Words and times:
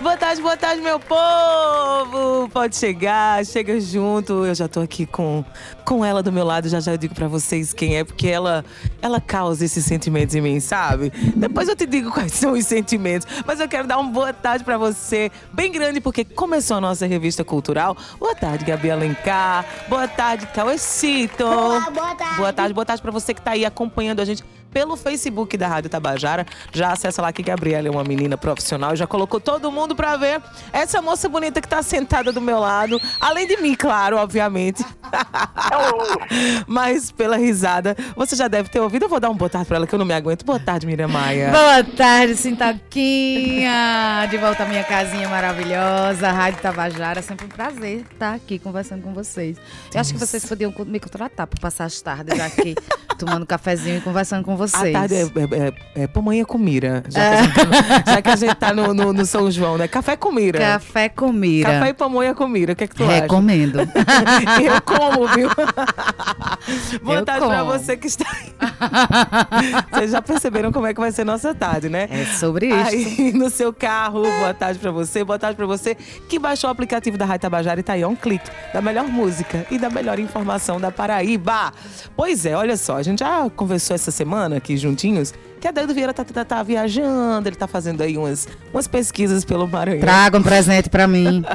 Boa 0.00 0.16
tarde, 0.16 0.42
boa 0.42 0.56
tarde, 0.56 0.82
meu 0.82 1.00
povo! 1.00 2.48
Pode 2.50 2.76
chegar, 2.76 3.44
chega 3.46 3.80
junto. 3.80 4.44
Eu 4.44 4.54
já 4.54 4.68
tô 4.68 4.80
aqui 4.80 5.06
com, 5.06 5.44
com 5.84 6.04
ela 6.04 6.22
do 6.22 6.30
meu 6.30 6.44
lado, 6.44 6.68
já 6.68 6.80
já 6.80 6.92
eu 6.92 6.98
digo 6.98 7.14
pra 7.14 7.28
vocês 7.28 7.72
quem 7.72 7.96
é, 7.96 8.04
porque 8.04 8.28
ela, 8.28 8.64
ela 9.00 9.20
causa 9.20 9.64
esses 9.64 9.84
sentimentos 9.84 10.34
em 10.34 10.40
mim, 10.40 10.60
sabe? 10.60 11.10
Depois 11.34 11.68
eu 11.68 11.74
te 11.74 11.86
digo 11.86 12.10
quais 12.10 12.32
são 12.32 12.52
os 12.52 12.66
sentimentos. 12.66 13.26
Mas 13.46 13.58
eu 13.58 13.68
quero 13.68 13.88
dar 13.88 13.98
uma 13.98 14.10
boa 14.10 14.32
tarde 14.32 14.64
pra 14.64 14.76
você, 14.76 15.30
bem 15.52 15.72
grande, 15.72 16.00
porque 16.00 16.24
começou 16.24 16.76
a 16.76 16.80
nossa 16.80 17.06
revista 17.06 17.42
cultural. 17.42 17.96
Boa 18.18 18.34
tarde, 18.34 18.64
Gabi 18.64 18.90
Alencar. 18.90 19.64
Boa 19.88 20.06
tarde, 20.08 20.46
Cauecito. 20.48 21.44
Olá, 21.44 21.90
boa 21.90 22.14
tarde. 22.14 22.36
Boa 22.36 22.52
tarde, 22.52 22.74
boa 22.74 22.86
tarde 22.86 23.02
pra 23.02 23.10
você 23.10 23.32
que 23.32 23.40
tá 23.40 23.52
aí 23.52 23.64
acompanhando 23.64 24.20
a 24.20 24.24
gente 24.24 24.44
pelo 24.72 24.96
Facebook 24.96 25.56
da 25.56 25.68
Rádio 25.68 25.90
Tabajara. 25.90 26.46
Já 26.72 26.92
acessa 26.92 27.20
lá 27.20 27.32
que 27.32 27.42
Gabriela 27.42 27.86
é 27.86 27.90
uma 27.90 28.02
menina 28.02 28.36
profissional, 28.36 28.96
já 28.96 29.06
colocou 29.06 29.38
todo 29.38 29.70
mundo 29.70 29.94
pra 29.94 30.16
ver 30.16 30.40
essa 30.72 31.02
moça 31.02 31.28
bonita 31.28 31.60
que 31.60 31.68
tá 31.68 31.82
sentada 31.82 32.32
do 32.32 32.40
meu 32.40 32.58
lado, 32.58 33.00
além 33.20 33.46
de 33.46 33.56
mim, 33.58 33.74
claro, 33.74 34.16
obviamente. 34.16 34.84
Mas 36.66 37.10
pela 37.10 37.36
risada, 37.36 37.96
você 38.16 38.34
já 38.34 38.48
deve 38.48 38.70
ter 38.70 38.80
ouvido. 38.80 39.04
Eu 39.04 39.08
vou 39.08 39.20
dar 39.20 39.30
um 39.30 39.36
boa 39.36 39.50
tarde 39.50 39.68
pra 39.68 39.76
ela 39.76 39.86
que 39.86 39.94
eu 39.94 39.98
não 39.98 40.06
me 40.06 40.14
aguento. 40.14 40.44
Boa 40.44 40.58
tarde, 40.58 40.86
Miriam 40.86 41.08
Maia. 41.08 41.50
Boa 41.50 41.84
tarde, 41.84 42.34
Sintoquinha! 42.36 44.26
De 44.30 44.38
volta 44.38 44.62
à 44.62 44.66
minha 44.66 44.84
casinha 44.84 45.28
maravilhosa, 45.28 46.30
Rádio 46.30 46.62
Tabajara. 46.62 47.18
É 47.18 47.22
sempre 47.22 47.46
um 47.46 47.48
prazer 47.48 48.04
estar 48.12 48.34
aqui 48.34 48.58
conversando 48.58 49.02
com 49.02 49.12
vocês. 49.12 49.58
Eu 49.92 50.00
acho 50.00 50.14
que 50.14 50.18
vocês 50.18 50.44
podiam 50.46 50.72
me 50.86 50.98
contratar 50.98 51.46
para 51.46 51.60
passar 51.60 51.84
as 51.84 52.00
tardes 52.00 52.40
aqui, 52.40 52.74
tomando 53.18 53.44
cafezinho 53.44 53.98
e 53.98 54.00
conversando 54.00 54.44
com 54.44 54.56
vocês. 54.56 54.61
A 54.64 54.92
tarde 54.92 55.14
é, 55.14 55.22
é, 55.22 55.24
é, 55.96 56.02
é 56.02 56.06
pamonha 56.06 56.44
com 56.44 56.58
mira. 56.58 57.02
Já, 57.08 57.20
que 57.20 57.36
a 57.36 57.42
gente, 57.42 57.54
tá- 57.54 58.12
já 58.12 58.22
que 58.22 58.28
a 58.30 58.36
gente 58.36 58.54
tá 58.54 58.72
no, 58.72 58.92
no- 58.94 59.12
no 59.12 59.26
São 59.26 59.50
João, 59.50 59.76
né? 59.78 59.88
Café 59.88 60.16
com 60.16 60.32
mira. 60.32 60.58
Café 60.58 61.08
com 61.08 61.32
mira. 61.32 61.70
Café 61.72 61.88
e 61.90 61.94
pamonha 61.94 62.34
com 62.34 62.46
mira. 62.48 62.72
O 62.72 62.76
que 62.76 62.84
é 62.84 62.86
que 62.86 62.94
tu 62.94 63.04
acha? 63.04 63.22
Recomendo. 63.22 63.78
Eu 64.62 64.80
como, 64.82 65.26
viu? 65.28 65.48
Boa 67.02 67.18
Eu 67.18 67.24
tarde 67.24 67.46
pra 67.46 67.58
como. 67.60 67.72
você 67.72 67.96
que 67.96 68.06
está 68.06 68.24
aí. 68.30 68.52
Vocês 69.92 70.10
já 70.10 70.22
perceberam 70.22 70.72
como 70.72 70.86
é 70.86 70.94
que 70.94 71.00
vai 71.00 71.10
ser 71.12 71.24
nossa 71.24 71.54
tarde, 71.54 71.88
né? 71.88 72.08
É 72.10 72.24
sobre 72.38 72.66
isso. 72.68 73.18
Aí 73.18 73.32
no 73.32 73.50
seu 73.50 73.72
carro, 73.72 74.22
boa 74.22 74.54
tarde 74.54 74.78
pra 74.78 74.90
você, 74.90 75.24
boa 75.24 75.38
tarde 75.38 75.56
pra 75.56 75.66
você 75.66 75.96
que 76.28 76.38
baixou 76.38 76.68
o 76.68 76.72
aplicativo 76.72 77.16
da 77.18 77.24
Rádio 77.24 77.42
Tabajara 77.42 77.80
e 77.80 77.82
tá 77.82 77.94
aí 77.94 78.02
a 78.02 78.08
um 78.08 78.16
clique 78.16 78.50
da 78.72 78.80
melhor 78.80 79.04
música 79.06 79.66
e 79.70 79.78
da 79.78 79.90
melhor 79.90 80.18
informação 80.18 80.80
da 80.80 80.90
Paraíba. 80.90 81.72
Pois 82.16 82.46
é, 82.46 82.56
olha 82.56 82.76
só, 82.76 82.96
a 82.96 83.02
gente 83.02 83.20
já 83.20 83.48
conversou 83.50 83.94
essa 83.94 84.10
semana 84.10 84.51
aqui 84.52 84.76
juntinhos 84.76 85.34
que 85.62 85.68
a 85.68 85.70
Dedo 85.70 85.94
Vieira 85.94 86.12
tá, 86.12 86.24
tá- 86.24 86.44
tá 86.44 86.60
viajando, 86.62 87.48
ele 87.48 87.54
tá 87.54 87.68
fazendo 87.68 88.02
aí 88.02 88.18
umas, 88.18 88.48
umas 88.74 88.88
pesquisas 88.88 89.44
pelo 89.44 89.68
Maranhão. 89.68 90.00
Traga 90.00 90.36
um 90.36 90.42
presente 90.42 90.90
pra 90.90 91.06
mim. 91.06 91.44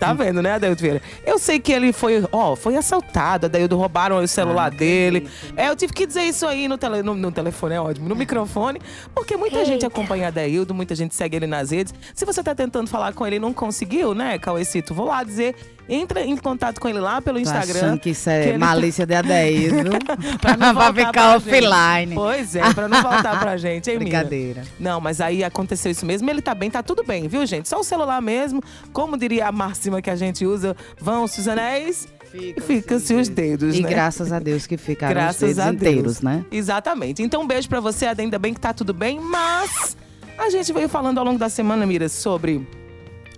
Tá 0.00 0.12
vendo, 0.12 0.42
né, 0.42 0.52
Adeildo 0.52 0.80
Vieira? 0.80 1.00
Eu 1.24 1.38
sei 1.38 1.60
que 1.60 1.72
ele 1.72 1.92
foi, 1.92 2.24
ó, 2.32 2.56
foi 2.56 2.76
assaltado, 2.76 3.46
Adeildo 3.46 3.76
roubaram 3.76 4.16
o 4.16 4.26
celular 4.28 4.70
dele. 4.70 5.28
É, 5.56 5.68
eu 5.68 5.76
tive 5.76 5.92
que 5.92 6.06
dizer 6.06 6.22
isso 6.24 6.46
aí 6.46 6.66
no, 6.68 6.76
tele, 6.76 7.02
no, 7.02 7.14
no 7.14 7.30
telefone, 7.30 7.74
é 7.76 7.80
ótimo, 7.80 8.08
no 8.08 8.16
microfone, 8.16 8.80
porque 9.14 9.36
muita 9.36 9.64
gente 9.64 9.86
acompanha 9.86 10.28
Adeildo, 10.28 10.74
muita 10.74 10.94
gente 10.94 11.14
segue 11.14 11.36
ele 11.36 11.46
nas 11.46 11.70
redes. 11.70 11.94
Se 12.14 12.24
você 12.24 12.42
tá 12.42 12.54
tentando 12.54 12.88
falar 12.88 13.12
com 13.12 13.26
ele 13.26 13.36
e 13.36 13.38
não 13.38 13.52
conseguiu, 13.52 14.12
né, 14.14 14.38
Cauecito, 14.38 14.92
vou 14.92 15.06
lá 15.06 15.22
dizer, 15.22 15.54
entra 15.88 16.22
em 16.22 16.36
contato 16.36 16.80
com 16.80 16.88
ele 16.88 16.98
lá 17.00 17.20
pelo 17.22 17.36
Tô 17.36 17.42
Instagram. 17.42 17.74
achando 17.80 18.00
que 18.00 18.10
isso 18.10 18.24
que 18.24 18.30
é 18.30 18.48
ele- 18.50 18.58
malícia 18.58 19.06
de 19.06 19.14
Adeildo. 19.14 19.90
Pra 20.40 20.56
não 20.56 20.74
Vai 20.74 20.92
voltar 20.92 20.94
ficar 20.94 21.12
pra 21.12 21.38
gente. 21.38 21.66
offline. 21.66 22.14
Pois 22.14 22.56
é, 22.56 22.62
pra 22.88 22.88
não 22.88 23.02
voltar 23.02 23.38
pra 23.40 23.56
gente, 23.56 23.90
hein, 23.90 23.98
Mira? 23.98 24.18
Brincadeira. 24.18 24.62
Não, 24.78 25.00
mas 25.00 25.20
aí 25.20 25.42
aconteceu 25.44 25.90
isso 25.90 26.04
mesmo. 26.06 26.28
Ele 26.30 26.40
tá 26.42 26.54
bem, 26.54 26.70
tá 26.70 26.82
tudo 26.82 27.02
bem, 27.04 27.28
viu, 27.28 27.44
gente? 27.46 27.68
Só 27.68 27.80
o 27.80 27.84
celular 27.84 28.20
mesmo. 28.20 28.62
Como 28.92 29.16
diria 29.16 29.48
a 29.48 29.52
máxima 29.52 30.00
que 30.02 30.10
a 30.10 30.16
gente 30.16 30.44
usa, 30.46 30.76
vão-se 31.00 31.40
os 31.40 31.48
anéis 31.48 32.08
e 32.34 32.54
ficam-se 32.60 33.14
os 33.14 33.28
dedos, 33.28 33.76
E 33.76 33.82
né? 33.82 33.88
graças 33.90 34.32
a 34.32 34.38
Deus 34.38 34.66
que 34.66 34.76
ficaram 34.76 35.14
Graças 35.14 35.42
os 35.42 35.56
dedos 35.56 35.58
a 35.58 35.70
Deus. 35.70 35.80
inteiros, 35.82 36.20
né? 36.22 36.44
Exatamente. 36.50 37.22
Então, 37.22 37.42
um 37.42 37.46
beijo 37.46 37.68
pra 37.68 37.80
você. 37.80 38.06
Ainda 38.06 38.38
bem 38.38 38.54
que 38.54 38.60
tá 38.60 38.72
tudo 38.72 38.92
bem, 38.94 39.20
mas 39.20 39.96
a 40.38 40.48
gente 40.50 40.72
veio 40.72 40.88
falando 40.88 41.18
ao 41.18 41.24
longo 41.24 41.38
da 41.38 41.48
semana, 41.48 41.84
Mira, 41.86 42.08
sobre 42.08 42.66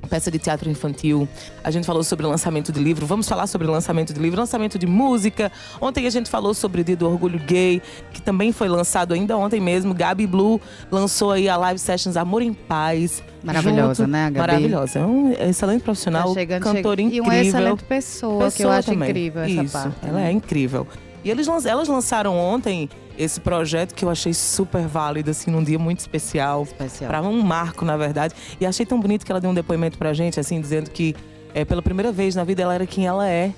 peça 0.07 0.31
de 0.31 0.39
teatro 0.39 0.71
infantil. 0.71 1.29
A 1.63 1.71
gente 1.71 1.87
falou 1.87 2.03
sobre 2.05 2.27
lançamento 2.27 2.73
de 2.73 2.81
livro. 2.81 3.07
Vamos 3.07 3.29
falar 3.29 3.47
sobre 3.47 3.67
lançamento 3.67 4.13
de 4.13 4.21
livro, 4.21 4.39
lançamento 4.41 4.79
de 4.79 4.87
música. 4.87 5.51
Ontem 5.81 6.07
a 6.07 6.11
gente 6.11 6.31
falou 6.31 6.55
sobre 6.55 6.81
o 6.81 6.85
Dia 6.85 6.97
do 6.97 7.07
Orgulho 7.09 7.39
Gay, 7.39 7.81
que 8.13 8.21
também 8.23 8.53
foi 8.53 8.69
lançado 8.69 9.15
ainda 9.15 9.37
ontem 9.37 9.61
mesmo. 9.61 9.95
Gabi 9.95 10.27
Blue 10.27 10.61
lançou 10.91 11.33
aí 11.33 11.49
a 11.49 11.57
live 11.57 11.79
sessions 11.79 12.17
Amor 12.17 12.43
em 12.43 12.53
Paz. 12.53 13.23
Maravilhosa, 13.43 14.07
né, 14.07 14.27
a 14.27 14.31
Gabi? 14.31 14.39
Maravilhosa. 14.53 14.99
É 15.01 15.05
um 15.07 15.33
excelente 15.33 15.83
profissional, 15.83 16.29
Tá 16.29 16.41
chegando, 16.41 16.63
cantor 16.63 16.97
chega- 16.97 17.03
E 17.03 17.05
incrível. 17.05 17.25
uma 17.25 17.37
excelente 17.37 17.85
pessoa, 17.85 18.39
que 18.39 18.43
eu 18.45 18.51
Pessoa 18.51 18.75
acho 18.77 18.91
também. 18.91 19.11
incrível 19.11 19.43
essa 19.43 19.63
Isso, 19.63 19.73
parte. 19.73 19.97
Ela 20.03 20.19
né? 20.21 20.29
é 20.29 20.33
incrível. 20.33 20.87
E 21.25 21.31
eles, 21.31 21.49
elas 21.65 21.89
lançaram 21.89 22.37
ontem 22.37 22.89
esse 23.17 23.41
projeto 23.41 23.95
que 23.95 24.05
eu 24.05 24.11
achei 24.11 24.35
super 24.35 24.87
válido, 24.87 25.31
assim, 25.31 25.51
num 25.51 25.63
dia 25.63 25.79
muito 25.79 26.01
especial. 26.01 26.65
Especial. 26.65 27.09
Para 27.09 27.23
um 27.23 27.41
marco, 27.41 27.85
na 27.85 27.97
verdade. 27.97 28.35
E 28.61 28.67
achei 28.67 28.85
tão 28.85 29.01
bonito 29.01 29.25
que 29.25 29.33
ela 29.33 29.41
deu 29.41 29.51
um 29.51 29.55
depoimento 29.55 29.97
pra 29.97 30.13
gente, 30.13 30.39
assim, 30.39 30.61
dizendo 30.61 30.91
que 30.91 31.17
é, 31.55 31.65
pela 31.65 31.81
primeira 31.81 32.13
vez 32.13 32.35
na 32.35 32.45
vida 32.45 32.63
ela 32.63 32.75
era 32.75 32.87
quem 32.87 33.07
ela 33.07 33.29
é. 33.29 33.53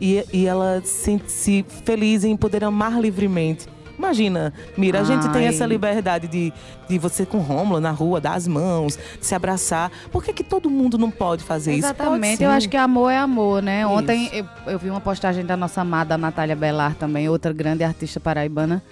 E, 0.00 0.24
e 0.32 0.46
ela 0.46 0.80
sente-se 0.84 1.64
feliz 1.84 2.24
em 2.24 2.36
poder 2.36 2.64
amar 2.64 3.00
livremente. 3.00 3.66
Imagina, 4.00 4.50
Mira, 4.78 5.00
a 5.00 5.04
gente 5.04 5.28
tem 5.28 5.42
Ai. 5.42 5.48
essa 5.48 5.66
liberdade 5.66 6.26
de, 6.26 6.50
de 6.88 6.98
você 6.98 7.26
com 7.26 7.36
Rômulo 7.36 7.80
na 7.80 7.90
rua, 7.90 8.18
dar 8.18 8.32
as 8.32 8.48
mãos, 8.48 8.98
se 9.20 9.34
abraçar. 9.34 9.92
Por 10.10 10.24
que, 10.24 10.32
que 10.32 10.42
todo 10.42 10.70
mundo 10.70 10.96
não 10.96 11.10
pode 11.10 11.44
fazer 11.44 11.74
isso? 11.74 11.86
Pode 11.86 12.00
Exatamente, 12.00 12.42
eu 12.42 12.48
acho 12.48 12.66
que 12.66 12.78
amor 12.78 13.10
é 13.10 13.18
amor, 13.18 13.62
né? 13.62 13.82
Isso. 13.82 13.90
Ontem 13.90 14.30
eu, 14.32 14.46
eu 14.72 14.78
vi 14.78 14.88
uma 14.88 15.02
postagem 15.02 15.44
da 15.44 15.54
nossa 15.54 15.82
amada 15.82 16.16
Natália 16.16 16.56
Belar 16.56 16.94
também, 16.94 17.28
outra 17.28 17.52
grande 17.52 17.84
artista 17.84 18.18
paraibana, 18.18 18.82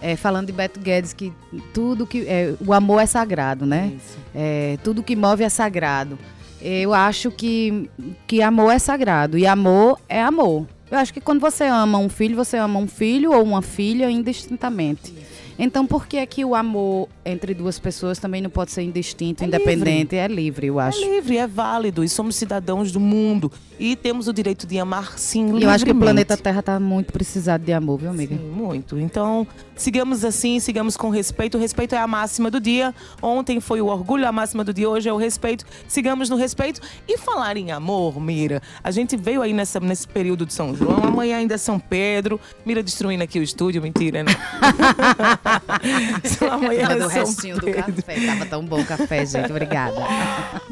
é, 0.00 0.14
falando 0.14 0.46
de 0.46 0.52
Beto 0.52 0.78
Guedes, 0.78 1.12
que 1.12 1.32
tudo 1.72 2.06
que. 2.06 2.24
é, 2.28 2.54
o 2.64 2.72
amor 2.72 3.00
é 3.00 3.06
sagrado, 3.06 3.66
né? 3.66 3.92
Isso. 3.96 4.18
É, 4.32 4.78
tudo 4.84 5.02
que 5.02 5.16
move 5.16 5.42
é 5.42 5.48
sagrado. 5.48 6.16
Eu 6.62 6.94
acho 6.94 7.28
que, 7.32 7.90
que 8.24 8.40
amor 8.40 8.70
é 8.70 8.78
sagrado 8.78 9.36
e 9.36 9.48
amor 9.48 9.98
é 10.08 10.22
amor. 10.22 10.64
Eu 10.94 11.00
acho 11.00 11.12
que 11.12 11.20
quando 11.20 11.40
você 11.40 11.64
ama 11.64 11.98
um 11.98 12.08
filho, 12.08 12.36
você 12.36 12.56
ama 12.56 12.78
um 12.78 12.86
filho 12.86 13.32
ou 13.32 13.42
uma 13.42 13.60
filha 13.60 14.08
indistintamente. 14.08 15.12
Então, 15.58 15.86
por 15.86 16.06
que 16.06 16.16
é 16.16 16.26
que 16.26 16.44
o 16.44 16.54
amor 16.54 17.08
entre 17.24 17.52
duas 17.52 17.78
pessoas 17.80 18.18
também 18.18 18.40
não 18.40 18.50
pode 18.50 18.70
ser 18.70 18.82
indistinto, 18.82 19.42
É 19.42 19.46
independente? 19.46 20.14
É 20.16 20.26
livre, 20.28 20.68
eu 20.68 20.78
acho. 20.78 21.02
É 21.02 21.16
livre, 21.16 21.36
é 21.36 21.46
válido 21.48 22.02
e 22.04 22.08
somos 22.08 22.36
cidadãos 22.36 22.92
do 22.92 22.98
mundo 23.00 23.50
e 23.78 23.96
temos 23.96 24.28
o 24.28 24.32
direito 24.32 24.66
de 24.68 24.78
amar 24.78 25.18
sim 25.18 25.56
E 25.58 25.62
eu 25.64 25.70
acho 25.70 25.84
que 25.84 25.90
o 25.90 25.94
livremente. 25.94 25.98
planeta 26.26 26.36
Terra 26.36 26.62
tá 26.62 26.78
muito 26.78 27.12
precisado 27.12 27.64
de 27.64 27.72
amor, 27.72 27.98
viu, 27.98 28.10
amiga? 28.10 28.36
Sim, 28.36 28.42
muito. 28.50 28.98
Então, 28.98 29.46
sigamos 29.76 30.24
assim, 30.24 30.58
sigamos 30.60 30.96
com 30.96 31.10
respeito. 31.10 31.56
O 31.56 31.60
respeito 31.60 31.94
é 31.94 31.98
a 31.98 32.06
máxima 32.06 32.50
do 32.50 32.60
dia. 32.60 32.94
Ontem 33.22 33.60
foi 33.60 33.80
o 33.80 33.86
orgulho, 33.86 34.26
a 34.26 34.32
máxima 34.32 34.62
do 34.64 34.72
dia. 34.72 34.88
Hoje 34.88 35.08
é 35.08 35.12
o 35.12 35.16
respeito. 35.16 35.64
Sigamos 35.88 36.28
no 36.30 36.36
respeito. 36.36 36.80
E 37.08 37.16
falar 37.18 37.56
em 37.56 37.70
amor, 37.72 38.20
Mira, 38.20 38.62
a 38.82 38.90
gente 38.90 39.16
veio 39.16 39.42
aí 39.42 39.52
nessa, 39.52 39.78
nesse 39.80 40.06
período 40.08 40.46
de 40.46 40.52
São 40.52 40.74
João. 40.74 41.04
Amanhã 41.04 41.36
ainda 41.38 41.54
é 41.54 41.58
São 41.58 41.78
Pedro. 41.78 42.40
Mira 42.64 42.82
destruindo 42.82 43.22
aqui 43.22 43.38
o 43.38 43.42
estúdio. 43.42 43.82
Mentira, 43.82 44.22
né? 44.22 44.32
Só 46.24 46.50
amanhã 46.52 46.88
é 46.90 46.94
do 46.96 47.10
São 47.10 47.24
restinho 47.26 47.56
do 47.56 47.66
Pedro. 47.66 47.82
café. 48.02 48.26
Tava 48.26 48.46
tão 48.46 48.64
bom 48.64 48.80
o 48.80 48.84
café, 48.84 49.26
gente. 49.26 49.50
Obrigada. 49.50 49.96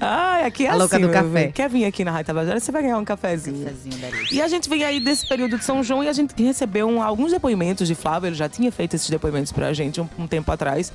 Ai, 0.00 0.44
aqui 0.44 0.66
é 0.66 0.70
A 0.70 0.74
louca 0.74 0.96
assim, 0.96 1.04
do 1.06 1.10
meu 1.12 1.22
café. 1.22 1.48
Quer 1.52 1.68
vir 1.68 1.84
aqui 1.84 2.04
na 2.04 2.10
Rádio 2.10 2.26
Tabajara? 2.26 2.58
Você 2.60 2.72
vai 2.72 2.82
ganhar 2.82 2.98
um 2.98 3.04
cafezinho. 3.04 3.64
Cafezinho. 3.64 3.96
E 4.30 4.40
a 4.42 4.48
gente 4.48 4.68
vem 4.68 4.84
aí 4.84 5.00
desse 5.00 5.26
período 5.28 5.58
de 5.58 5.64
São 5.64 5.82
João 5.82 6.02
e 6.02 6.08
a 6.08 6.12
gente 6.12 6.40
recebeu 6.42 6.88
um- 6.88 7.02
alguns 7.02 7.32
depoimentos 7.32 7.86
de 7.86 7.94
Flávio. 7.94 8.28
Ele 8.28 8.34
já 8.36 8.48
tinha 8.48 8.70
feito 8.72 8.91
esses 8.96 9.10
depoimentos 9.10 9.52
pra 9.52 9.72
gente 9.72 10.00
um, 10.00 10.08
um 10.18 10.26
tempo 10.26 10.50
atrás. 10.52 10.92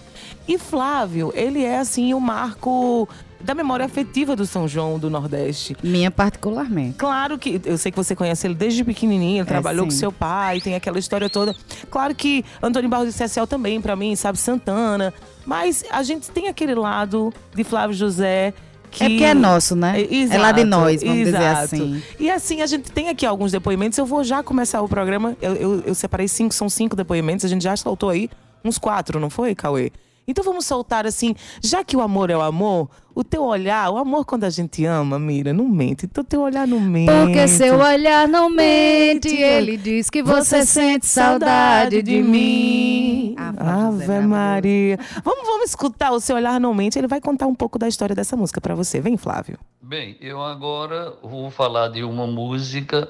E 0.47 0.57
Flávio, 0.57 1.31
ele 1.35 1.63
é 1.63 1.79
assim 1.79 2.13
o 2.13 2.19
marco 2.19 3.07
da 3.39 3.53
memória 3.53 3.85
afetiva 3.85 4.35
do 4.35 4.45
São 4.47 4.67
João 4.67 4.97
do 4.97 5.09
Nordeste. 5.11 5.77
Minha 5.83 6.09
particularmente. 6.09 6.95
Claro 6.97 7.37
que 7.37 7.61
eu 7.65 7.77
sei 7.77 7.91
que 7.91 7.97
você 7.97 8.15
conhece 8.15 8.47
ele 8.47 8.55
desde 8.55 8.83
pequenininho, 8.83 9.41
ele 9.41 9.41
É, 9.41 9.45
trabalhou 9.45 9.85
com 9.85 9.91
sim. 9.91 9.97
seu 9.97 10.11
pai, 10.11 10.59
tem 10.59 10.73
aquela 10.75 10.97
história 10.97 11.29
toda. 11.29 11.55
Claro 11.91 12.15
que 12.15 12.43
Antônio 12.61 12.89
Barros 12.89 13.07
de 13.07 13.13
Cecel 13.13 13.45
também, 13.45 13.79
pra 13.79 13.95
mim, 13.95 14.15
sabe, 14.15 14.39
Santana. 14.39 15.13
Mas 15.45 15.83
a 15.91 16.01
gente 16.01 16.29
tem 16.31 16.47
aquele 16.47 16.73
lado 16.73 17.31
de 17.53 17.63
Flávio 17.63 17.95
José 17.95 18.53
que 18.91 19.03
É 19.03 19.09
porque 19.09 19.23
é 19.23 19.33
nosso, 19.33 19.75
né? 19.75 20.01
É, 20.01 20.03
É 20.03 20.37
lá 20.37 20.51
de 20.51 20.61
exato, 20.61 20.65
nós, 20.65 21.01
vamos 21.03 21.17
dizer 21.17 21.37
exato. 21.37 21.63
assim. 21.63 22.03
E 22.19 22.29
assim, 22.29 22.61
a 22.61 22.65
gente 22.67 22.91
tem 22.91 23.09
aqui 23.09 23.25
alguns 23.25 23.51
depoimentos. 23.51 23.97
Eu 23.97 24.05
vou 24.05 24.23
já 24.23 24.41
começar 24.41 24.81
o 24.81 24.87
programa. 24.89 25.35
Eu, 25.41 25.53
eu, 25.55 25.83
eu 25.87 25.95
separei 25.95 26.27
cinco, 26.27 26.53
são 26.53 26.69
cinco 26.69 26.95
depoimentos. 26.95 27.45
A 27.45 27.47
gente 27.49 27.63
já 27.63 27.75
soltou 27.75 28.09
aí 28.09 28.29
uns 28.63 28.77
quatro, 28.77 29.19
não 29.19 29.29
foi, 29.29 29.53
Cauê? 29.55 29.91
Então 30.27 30.43
vamos 30.43 30.65
soltar 30.65 31.05
assim, 31.05 31.33
já 31.63 31.85
que 31.85 31.95
o 31.95 32.01
amor 32.01 32.29
é 32.29 32.35
o 32.35 32.41
amor, 32.41 32.89
o 33.15 33.23
teu 33.23 33.43
olhar, 33.43 33.89
o 33.89 33.97
amor 33.97 34.25
quando 34.25 34.43
a 34.43 34.49
gente 34.49 34.83
ama, 34.83 35.17
Mira, 35.17 35.53
não 35.53 35.67
mente. 35.67 36.05
Então 36.05 36.21
teu 36.23 36.41
olhar 36.41 36.67
não 36.67 36.81
mente. 36.81 37.09
Porque 37.09 37.47
seu 37.47 37.79
olhar 37.79 38.27
não 38.27 38.49
mente, 38.49 39.29
ele 39.29 39.77
diz 39.77 40.09
que 40.09 40.21
você, 40.21 40.65
sente 40.65 41.05
saudade 41.05 42.01
de 42.01 42.21
mim. 42.21 43.35
Ah, 43.37 43.87
Ave 43.87 44.19
Maria. 44.19 44.99
Vamos, 45.23 45.47
vamos 45.47 45.69
escutar 45.69 46.11
o 46.11 46.19
seu 46.19 46.35
olhar 46.35 46.59
não 46.59 46.73
mente, 46.73 46.99
ele 46.99 47.07
vai 47.07 47.21
contar 47.21 47.47
um 47.47 47.55
pouco 47.55 47.79
da 47.79 47.87
história 47.87 48.13
dessa 48.13 48.35
música 48.35 48.59
para 48.59 48.75
você. 48.75 48.99
Vem, 48.99 49.15
Flávio. 49.15 49.57
Bem, 49.81 50.17
eu 50.19 50.43
agora 50.43 51.13
vou 51.23 51.49
falar 51.49 51.87
de 51.87 52.03
uma 52.03 52.27
música 52.27 53.07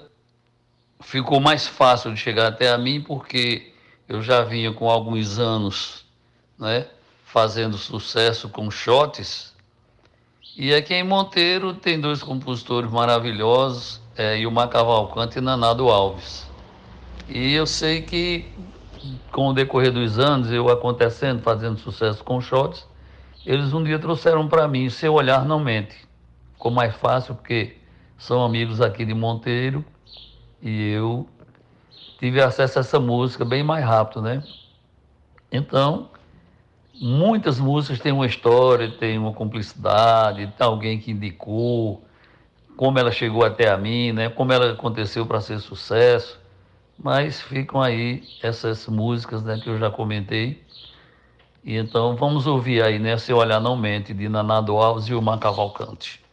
ficou 0.99 1.39
mais 1.39 1.67
fácil 1.67 2.13
de 2.13 2.19
chegar 2.19 2.47
até 2.47 2.69
a 2.69 2.77
mim 2.77 3.01
porque 3.01 3.71
eu 4.07 4.21
já 4.21 4.43
vinha 4.43 4.73
com 4.73 4.89
alguns 4.89 5.39
anos, 5.39 6.05
né, 6.57 6.87
fazendo 7.37 7.77
sucesso 7.77 8.49
com 8.49 8.71
shots. 8.71 9.53
E 10.57 10.73
aqui 10.73 10.95
em 10.95 11.03
Monteiro 11.03 11.75
tem 11.75 12.01
dois 12.01 12.23
compositores 12.23 12.89
maravilhosos, 12.89 14.01
é, 14.15 14.39
Ilmar 14.39 14.69
Cavalcante 14.69 15.37
e 15.37 15.41
Nanado 15.41 15.87
Alves. 15.87 16.47
E 17.29 17.53
eu 17.53 17.67
sei 17.67 18.01
que 18.01 18.51
com 19.31 19.49
o 19.49 19.53
decorrer 19.53 19.91
dos 19.91 20.17
anos, 20.17 20.51
eu 20.51 20.67
acontecendo, 20.67 21.43
fazendo 21.43 21.77
sucesso 21.77 22.23
com 22.23 22.41
shots, 22.41 22.87
eles 23.45 23.71
um 23.71 23.83
dia 23.83 23.99
trouxeram 23.99 24.47
para 24.47 24.67
mim, 24.67 24.89
seu 24.89 25.13
olhar 25.13 25.45
não 25.45 25.59
mente. 25.59 25.95
Ficou 26.53 26.71
mais 26.71 26.95
fácil 26.95 27.35
porque 27.35 27.77
são 28.17 28.43
amigos 28.43 28.81
aqui 28.81 29.05
de 29.05 29.13
Monteiro 29.13 29.85
e 30.59 30.89
eu 30.89 31.29
tive 32.17 32.41
acesso 32.41 32.79
a 32.79 32.81
essa 32.81 32.99
música 32.99 33.45
bem 33.45 33.61
mais 33.61 33.85
rápido, 33.85 34.23
né? 34.23 34.41
Então, 35.51 36.09
muitas 36.99 37.59
músicas 37.59 37.99
têm 37.99 38.11
uma 38.11 38.25
história, 38.25 38.89
têm 38.89 39.17
uma 39.17 39.33
cumplicidade, 39.33 40.51
tem 40.57 40.67
alguém 40.67 40.99
que 40.99 41.11
indicou, 41.11 42.03
como 42.75 42.99
ela 42.99 43.11
chegou 43.11 43.43
até 43.43 43.69
a 43.69 43.77
mim, 43.77 44.11
né? 44.11 44.29
Como 44.29 44.53
ela 44.53 44.71
aconteceu 44.71 45.25
para 45.25 45.41
ser 45.41 45.59
sucesso. 45.59 46.39
Mas 46.97 47.41
ficam 47.41 47.81
aí 47.81 48.23
essas 48.41 48.87
músicas, 48.87 49.43
né, 49.43 49.59
que 49.61 49.69
eu 49.69 49.77
já 49.77 49.89
comentei. 49.91 50.63
E 51.63 51.75
então 51.75 52.15
vamos 52.15 52.47
ouvir 52.47 52.81
aí, 52.81 52.97
né, 52.97 53.17
Se 53.17 53.31
Olhar 53.33 53.59
Não 53.59 53.75
Mente, 53.75 54.13
de 54.13 54.27
Nanado 54.27 54.77
Alves 54.77 55.05
e 55.07 55.13
o 55.13 55.37
Cavalcante. 55.37 56.26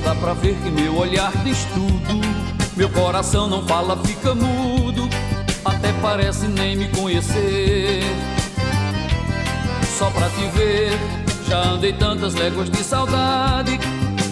Dá 0.00 0.14
pra 0.14 0.34
ver 0.34 0.54
que 0.56 0.70
meu 0.70 0.96
olhar 0.96 1.32
diz 1.44 1.64
tudo. 1.74 2.20
Meu 2.76 2.88
coração 2.90 3.48
não 3.48 3.66
fala, 3.66 3.96
fica 4.04 4.34
mudo, 4.34 5.08
até 5.64 5.92
parece 6.00 6.46
nem 6.46 6.76
me 6.76 6.88
conhecer. 6.88 8.02
Só 9.98 10.10
pra 10.10 10.28
te 10.30 10.46
ver, 10.56 10.98
já 11.48 11.70
andei 11.70 11.92
tantas 11.92 12.34
léguas 12.34 12.70
de 12.70 12.82
saudade. 12.84 13.78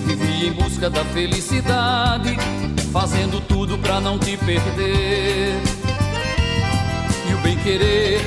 Vivi 0.04 0.46
em 0.46 0.52
busca 0.52 0.88
da 0.88 1.04
felicidade, 1.06 2.36
fazendo 2.92 3.40
tudo 3.40 3.76
pra 3.78 4.00
não 4.00 4.19
te 4.19 4.36
perder. 4.36 5.60
E 7.28 7.34
o 7.34 7.38
bem 7.38 7.56
querer 7.58 8.20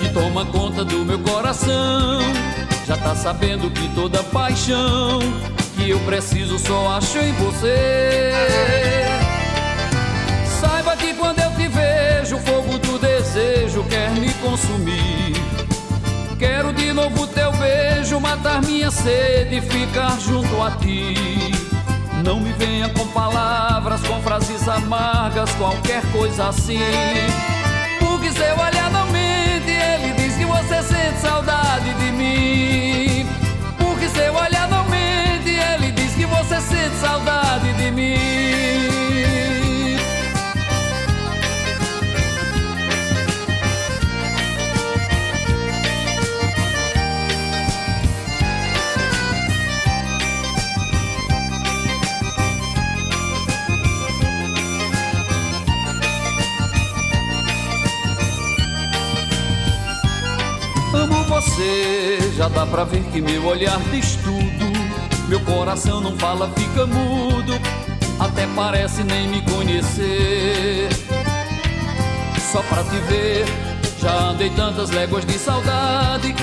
que 0.00 0.08
toma 0.10 0.44
conta 0.46 0.84
do 0.84 1.04
meu 1.04 1.18
coração. 1.18 2.20
Já 2.86 2.96
tá 2.96 3.16
sabendo 3.16 3.70
que 3.70 3.88
toda 3.94 4.22
paixão 4.22 5.18
que 5.84 5.90
eu 5.90 6.00
preciso 6.00 6.58
só 6.58 6.96
acho 6.96 7.18
em 7.18 7.32
você. 7.32 8.32
Saiba 10.58 10.96
que 10.96 11.12
quando 11.12 11.40
eu 11.40 11.50
te 11.50 11.68
vejo, 11.68 12.36
o 12.36 12.40
fogo 12.40 12.78
do 12.78 12.98
desejo 12.98 13.84
quer 13.84 14.10
me 14.12 14.32
consumir. 14.34 15.34
Quero 16.38 16.72
de 16.72 16.90
novo 16.92 17.26
teu 17.26 17.52
beijo, 17.52 18.18
matar 18.18 18.62
minha 18.62 18.90
sede 18.90 19.58
e 19.58 19.60
ficar 19.60 20.18
junto 20.18 20.62
a 20.62 20.70
ti. 20.70 21.52
Não 22.24 22.40
me 22.40 22.52
venha 22.52 22.88
com 22.88 23.06
palavras, 23.08 24.00
com 24.00 24.22
frases 24.22 24.66
amargas, 24.66 25.50
qualquer 25.52 26.02
coisa 26.12 26.48
assim. 26.48 26.78
Porque 28.00 28.32
seu 28.32 28.54
olhar 28.58 28.90
não 28.90 29.06
mente, 29.08 29.70
ele 29.70 30.14
diz 30.14 30.34
que 30.34 30.46
você 30.46 30.82
sente 30.82 31.20
saudade 31.20 31.92
de 31.92 32.10
mim. 32.12 33.28
Porque 33.76 34.08
seu 34.08 34.34
olhar 34.34 34.66
não 34.68 34.93
você 36.54 36.60
sente 36.60 36.96
saudade 36.96 37.72
de 37.74 37.90
mim. 37.90 38.14
Amo 60.94 61.24
você, 61.24 62.32
já 62.36 62.48
dá 62.48 62.64
pra 62.64 62.84
ver 62.84 63.02
que 63.12 63.20
meu 63.20 63.44
olhar 63.46 63.80
diz 63.90 64.14
tudo 64.16 64.33
meu 65.28 65.40
coração 65.40 66.00
não 66.00 66.16
fala, 66.16 66.50
fica 66.56 66.86
mudo, 66.86 67.52
até 68.18 68.46
parece 68.54 69.02
nem 69.02 69.28
me 69.28 69.42
conhecer. 69.42 70.88
Só 72.52 72.62
pra 72.62 72.84
te 72.84 72.96
ver, 73.08 73.44
já 74.00 74.12
andei 74.30 74.50
tantas 74.50 74.90
léguas 74.90 75.24
de 75.24 75.38
saudade, 75.38 76.34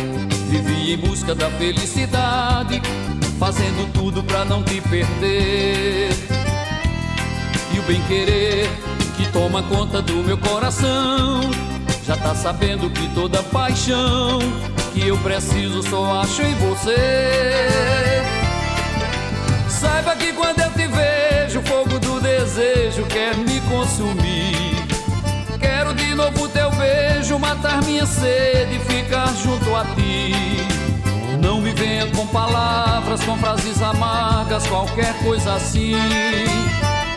vivi 0.50 0.94
em 0.94 0.98
busca 0.98 1.34
da 1.34 1.50
felicidade, 1.52 2.82
fazendo 3.40 3.92
tudo 3.94 4.24
pra 4.24 4.44
não 4.44 4.64
te 4.64 4.82
perder. 4.82 6.10
E 7.74 7.80
o 7.80 7.82
bem 7.84 8.02
querer 8.08 8.70
que 9.16 9.26
toma 9.32 9.64
conta 9.64 10.02
do 10.02 10.16
meu 10.16 10.38
coração, 10.38 11.42
já 12.06 12.18
tá 12.18 12.36
sabendo 12.36 12.90
que 12.90 13.08
toda 13.16 13.42
paixão 13.44 14.40
que 14.92 15.08
eu 15.08 15.18
preciso 15.20 15.82
só 15.84 16.22
acho 16.22 16.42
em 16.42 16.56
você. 16.56 18.41
Saiba 19.82 20.16
que 20.16 20.32
quando 20.34 20.60
eu 20.60 20.70
te 20.74 20.86
vejo, 20.86 21.60
o 21.60 21.64
fogo 21.64 21.98
do 21.98 22.22
desejo 22.22 23.04
quer 23.08 23.36
me 23.36 23.60
consumir. 23.62 24.86
Quero 25.60 25.96
de 25.96 26.14
novo 26.14 26.48
teu 26.50 26.70
beijo, 26.70 27.40
matar 27.40 27.82
minha 27.82 28.06
sede 28.06 28.76
e 28.76 28.80
ficar 28.80 29.34
junto 29.34 29.76
a 29.76 29.84
ti. 29.96 30.68
Não 31.42 31.60
me 31.60 31.72
venha 31.72 32.06
com 32.12 32.28
palavras, 32.28 33.24
com 33.24 33.36
frases 33.38 33.82
amargas, 33.82 34.68
qualquer 34.68 35.18
coisa 35.24 35.56
assim. 35.56 35.96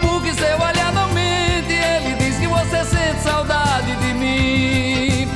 Porque 0.00 0.32
seu 0.32 0.56
olhar 0.56 0.90
não 0.94 1.08
mente, 1.12 1.74
ele 1.74 2.14
diz 2.14 2.38
que 2.38 2.46
você 2.46 2.82
sente 2.82 3.22
saudade 3.22 3.94
de 3.96 4.14
mim. 4.14 5.28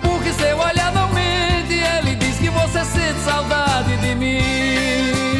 Porque 0.00 0.32
seu 0.34 0.56
olhar 0.56 0.92
não 0.92 1.08
mente, 1.08 1.74
ele 1.74 2.14
diz 2.14 2.38
que 2.38 2.48
você 2.48 2.84
sente 2.84 3.18
saudade 3.24 3.96
de 3.96 4.14
mim. 4.14 5.35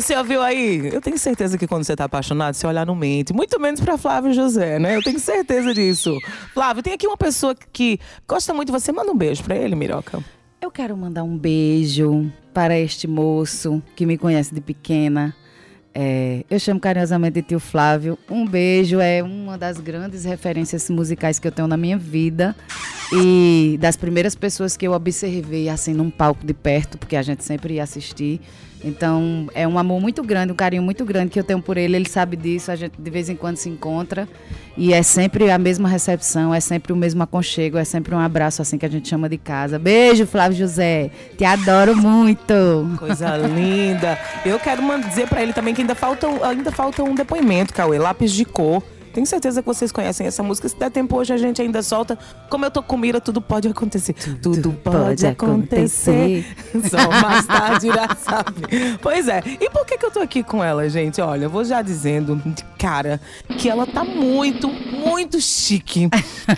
Você 0.00 0.16
ouviu 0.16 0.40
aí? 0.40 0.90
Eu 0.92 1.00
tenho 1.00 1.18
certeza 1.18 1.58
que 1.58 1.66
quando 1.66 1.82
você 1.82 1.96
tá 1.96 2.04
apaixonado, 2.04 2.54
você 2.54 2.64
olhar 2.68 2.86
no 2.86 2.94
mente. 2.94 3.32
Muito 3.32 3.58
menos 3.58 3.80
pra 3.80 3.98
Flávio 3.98 4.32
José, 4.32 4.78
né? 4.78 4.94
Eu 4.94 5.02
tenho 5.02 5.18
certeza 5.18 5.74
disso. 5.74 6.16
Flávio, 6.54 6.84
tem 6.84 6.92
aqui 6.92 7.04
uma 7.04 7.16
pessoa 7.16 7.52
que 7.72 7.98
gosta 8.26 8.54
muito 8.54 8.68
de 8.68 8.72
você. 8.72 8.92
Manda 8.92 9.10
um 9.10 9.16
beijo 9.16 9.42
pra 9.42 9.56
ele, 9.56 9.74
Miroca. 9.74 10.22
Eu 10.62 10.70
quero 10.70 10.96
mandar 10.96 11.24
um 11.24 11.36
beijo 11.36 12.32
para 12.54 12.78
este 12.78 13.08
moço 13.08 13.82
que 13.96 14.06
me 14.06 14.16
conhece 14.16 14.54
de 14.54 14.60
pequena. 14.60 15.34
É, 15.92 16.44
eu 16.48 16.60
chamo 16.60 16.78
carinhosamente 16.78 17.34
de 17.34 17.42
tio 17.42 17.58
Flávio. 17.58 18.16
Um 18.30 18.46
beijo 18.46 19.00
é 19.00 19.20
uma 19.20 19.58
das 19.58 19.80
grandes 19.80 20.24
referências 20.24 20.88
musicais 20.88 21.40
que 21.40 21.48
eu 21.48 21.52
tenho 21.52 21.66
na 21.66 21.76
minha 21.76 21.98
vida 21.98 22.54
e 23.12 23.76
das 23.80 23.96
primeiras 23.96 24.36
pessoas 24.36 24.76
que 24.76 24.86
eu 24.86 24.92
observei 24.92 25.68
assim 25.68 25.92
num 25.92 26.08
palco 26.08 26.46
de 26.46 26.54
perto, 26.54 26.96
porque 26.98 27.16
a 27.16 27.22
gente 27.22 27.42
sempre 27.42 27.74
ia 27.74 27.82
assistir. 27.82 28.40
Então 28.82 29.48
é 29.54 29.66
um 29.66 29.78
amor 29.78 30.00
muito 30.00 30.22
grande, 30.22 30.52
um 30.52 30.56
carinho 30.56 30.82
muito 30.82 31.04
grande 31.04 31.30
que 31.30 31.38
eu 31.38 31.44
tenho 31.44 31.60
por 31.60 31.76
ele. 31.76 31.96
Ele 31.96 32.08
sabe 32.08 32.36
disso, 32.36 32.70
a 32.70 32.76
gente 32.76 32.94
de 32.98 33.10
vez 33.10 33.28
em 33.28 33.36
quando 33.36 33.56
se 33.56 33.68
encontra 33.68 34.28
e 34.76 34.92
é 34.92 35.02
sempre 35.02 35.50
a 35.50 35.58
mesma 35.58 35.88
recepção, 35.88 36.54
é 36.54 36.60
sempre 36.60 36.92
o 36.92 36.96
mesmo 36.96 37.22
aconchego, 37.22 37.78
é 37.78 37.84
sempre 37.84 38.14
um 38.14 38.18
abraço 38.18 38.62
assim 38.62 38.78
que 38.78 38.86
a 38.86 38.90
gente 38.90 39.08
chama 39.08 39.28
de 39.28 39.36
casa. 39.36 39.78
Beijo, 39.78 40.26
Flávio 40.26 40.58
José. 40.58 41.10
Te 41.36 41.44
adoro 41.44 41.96
muito. 41.96 42.54
Coisa 42.98 43.36
linda. 43.36 44.18
Eu 44.44 44.58
quero 44.58 44.82
dizer 45.00 45.28
para 45.28 45.42
ele 45.42 45.52
também 45.52 45.74
que 45.74 45.80
ainda 45.80 45.94
falta, 45.94 46.26
ainda 46.46 46.70
falta 46.70 47.02
um 47.02 47.14
depoimento, 47.14 47.74
Cauê, 47.74 47.98
lápis 47.98 48.32
de 48.32 48.44
cor 48.44 48.82
tenho 49.18 49.26
certeza 49.26 49.60
que 49.60 49.66
vocês 49.66 49.90
conhecem 49.90 50.28
essa 50.28 50.44
música. 50.44 50.68
Se 50.68 50.76
der 50.76 50.92
tempo 50.92 51.16
hoje, 51.16 51.32
a 51.32 51.36
gente 51.36 51.60
ainda 51.60 51.82
solta. 51.82 52.16
Como 52.48 52.64
eu 52.64 52.70
tô 52.70 52.80
com 52.80 52.96
mira, 52.96 53.20
tudo 53.20 53.40
pode 53.40 53.66
acontecer. 53.66 54.12
Tudo, 54.12 54.52
tudo 54.52 54.72
pode, 54.72 55.26
acontecer. 55.26 56.44
acontecer. 56.70 56.86
Só 56.88 57.10
mais 57.10 57.44
tarde 57.48 57.88
irá 57.88 58.14
saber. 58.14 58.96
Pois 59.02 59.26
é. 59.26 59.42
E 59.60 59.68
por 59.70 59.84
que, 59.84 59.98
que 59.98 60.06
eu 60.06 60.10
tô 60.12 60.20
aqui 60.20 60.44
com 60.44 60.62
ela, 60.62 60.88
gente? 60.88 61.20
Olha, 61.20 61.46
eu 61.46 61.50
vou 61.50 61.64
já 61.64 61.82
dizendo 61.82 62.36
de 62.36 62.62
cara 62.78 63.20
que 63.58 63.68
ela 63.68 63.88
tá 63.88 64.04
muito, 64.04 64.68
muito 64.68 65.40
chique. 65.40 66.08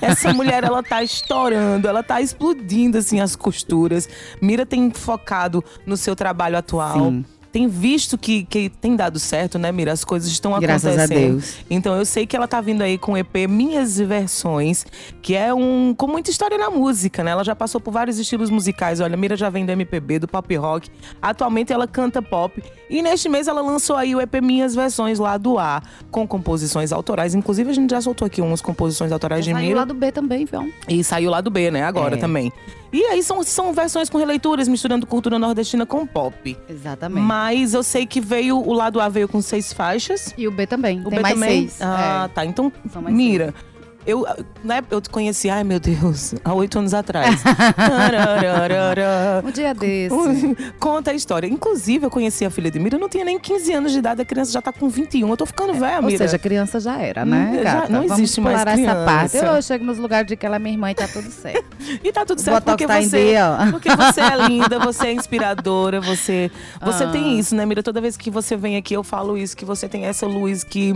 Essa 0.02 0.31
mulher, 0.35 0.62
ela 0.62 0.83
tá 0.83 1.02
estourando, 1.02 1.88
ela 1.88 2.02
tá 2.02 2.21
explodindo, 2.21 2.99
assim, 2.99 3.21
as 3.21 3.35
costuras. 3.35 4.07
Mira 4.43 4.67
tem 4.67 4.90
focado 4.90 5.64
no 5.87 5.97
seu 5.97 6.14
trabalho 6.14 6.59
atual. 6.59 6.99
Sim 6.99 7.25
tem 7.52 7.66
visto 7.66 8.16
que, 8.16 8.45
que 8.45 8.69
tem 8.69 8.95
dado 8.95 9.19
certo, 9.19 9.59
né, 9.59 9.73
Mira? 9.73 9.92
As 9.92 10.04
coisas 10.04 10.30
estão 10.30 10.59
Graças 10.61 10.87
acontecendo. 10.87 11.19
Graças 11.19 11.26
a 11.26 11.28
Deus. 11.28 11.57
Então 11.69 11.97
eu 11.97 12.04
sei 12.04 12.26
que 12.26 12.37
ela 12.37 12.47
tá 12.47 12.61
vindo 12.61 12.83
aí 12.83 12.97
com 12.97 13.12
o 13.12 13.16
EP 13.16 13.49
Minhas 13.49 13.99
Versões, 13.99 14.87
que 15.21 15.35
é 15.35 15.52
um 15.52 15.95
com 15.97 16.07
muita 16.07 16.30
história 16.30 16.57
na 16.57 16.71
música, 16.71 17.25
né? 17.25 17.33
Ela 17.33 17.45
já 17.45 17.54
passou 17.54 17.80
por 17.80 17.90
vários 17.90 18.19
estilos 18.19 18.50
musicais. 18.50 19.00
Olha, 19.00 19.16
Mira 19.16 19.37
já 19.37 19.50
vem 19.50 19.66
do 19.66 19.73
MPB, 19.73 20.21
do 20.21 20.28
pop 20.28 20.54
rock. 20.57 20.88
Atualmente 21.21 21.73
ela 21.73 21.88
canta 21.88 22.23
pop. 22.23 22.62
E 22.88 23.02
neste 23.02 23.28
mês 23.28 23.49
ela 23.49 23.61
lançou 23.61 23.97
aí 23.97 24.14
o 24.14 24.21
EP 24.21 24.35
Minhas 24.42 24.75
Versões 24.75 25.19
lá 25.19 25.37
do 25.37 25.59
A, 25.59 25.83
com 26.11 26.26
composições 26.26 26.92
autorais. 26.92 27.35
Inclusive 27.35 27.71
a 27.71 27.75
gente 27.75 27.90
já 27.90 28.00
soltou 28.00 28.26
aqui 28.26 28.40
umas 28.40 28.61
composições 28.62 29.11
autorais 29.11 29.45
de 29.45 29.52
Mira. 29.52 29.64
Saiu 29.64 29.76
lá 29.76 29.85
do 29.85 29.95
B 29.95 30.12
também, 30.12 30.45
viu? 30.45 30.73
E 30.88 31.02
saiu 31.02 31.30
lá 31.30 31.40
do 31.40 31.50
B, 31.50 31.71
né? 31.71 31.83
Agora 31.83 32.14
é. 32.14 32.19
também. 32.19 32.52
E 32.93 33.05
aí 33.05 33.23
são, 33.23 33.43
são 33.43 33.73
versões 33.73 34.11
com 34.11 34.19
releituras, 34.19 34.67
misturando 34.67 35.07
cultura 35.07 35.39
nordestina 35.39 35.87
com 35.87 36.07
pop. 36.07 36.57
Exatamente. 36.69 37.25
Mas 37.25 37.73
eu 37.75 37.83
sei 37.83 38.05
que 38.05 38.21
veio, 38.21 38.59
o 38.59 38.73
lado 38.73 39.01
A 39.01 39.09
veio 39.09 39.29
com 39.29 39.41
seis 39.41 39.73
faixas. 39.73 40.35
E 40.37 40.49
o 40.49 40.51
B 40.51 40.67
também. 40.67 41.01
O 41.01 41.05
Tem 41.05 41.19
B 41.19 41.21
mais 41.23 41.35
também? 41.35 41.69
seis. 41.69 41.81
Ah, 41.81 42.25
é. 42.25 42.29
tá. 42.35 42.45
Então, 42.45 42.73
mira. 43.11 43.55
Seis. 43.57 43.70
Eu, 44.07 44.25
né, 44.64 44.83
eu 44.90 45.00
te 45.00 45.11
conheci, 45.11 45.50
ai 45.50 45.62
meu 45.62 45.78
Deus, 45.78 46.35
há 46.42 46.54
oito 46.54 46.78
anos 46.78 46.95
atrás. 46.95 47.42
um 49.45 49.50
dia 49.50 49.75
desse. 49.75 50.16
Conta 50.78 51.11
a 51.11 51.14
história. 51.14 51.47
Inclusive, 51.47 52.07
eu 52.07 52.11
conheci 52.11 52.45
a 52.45 52.50
filha 52.50 52.71
de 52.71 52.78
Mira, 52.78 52.97
eu 52.97 53.00
não 53.00 53.11
tinha 53.11 53.25
nem 53.25 53.38
15 53.38 53.73
anos 53.73 53.92
de 53.92 53.99
idade, 53.99 54.23
a 54.23 54.25
criança 54.25 54.52
já 54.52 54.62
tá 54.62 54.73
com 54.73 54.88
21. 54.88 55.28
Eu 55.28 55.37
tô 55.37 55.45
ficando 55.45 55.75
velha, 55.75 55.97
é, 55.97 56.00
Mira. 56.00 56.12
Ou 56.12 56.19
seja, 56.19 56.37
a 56.37 56.38
criança 56.38 56.80
já 56.80 56.99
era, 56.99 57.26
né? 57.26 57.52
Hum, 57.52 57.62
já, 57.62 57.88
não 57.88 58.04
existe 58.04 58.40
Vamos 58.40 58.62
mais 58.62 58.75
criança. 58.75 58.90
essa 58.90 59.04
parte. 59.04 59.37
Eu 59.37 59.62
chego 59.62 59.85
nos 59.85 59.99
lugares 59.99 60.26
de 60.26 60.37
que 60.37 60.47
ela 60.47 60.57
é 60.57 60.59
minha 60.59 60.75
irmã 60.75 60.90
e 60.90 60.95
tá 60.95 61.07
tudo 61.07 61.30
certo. 61.30 61.64
e 62.02 62.11
tá 62.11 62.25
tudo 62.25 62.40
certo 62.40 62.64
porque 62.64 62.87
tá 62.87 63.02
você, 63.02 63.35
porque 63.71 63.95
você 63.95 64.21
é 64.21 64.49
linda, 64.49 64.78
você 64.78 65.09
é 65.09 65.12
inspiradora, 65.12 66.00
você, 66.00 66.50
você 66.80 67.04
ah. 67.04 67.11
tem 67.11 67.38
isso, 67.38 67.54
né, 67.54 67.66
Mira? 67.66 67.83
Toda 67.83 68.00
vez 68.00 68.16
que 68.16 68.30
você 68.30 68.57
vem 68.57 68.76
aqui, 68.76 68.95
eu 68.95 69.04
falo 69.04 69.37
isso, 69.37 69.54
que 69.54 69.64
você 69.64 69.88
tem 69.88 70.07
essa 70.07 70.26
luz 70.26 70.64
que 70.64 70.95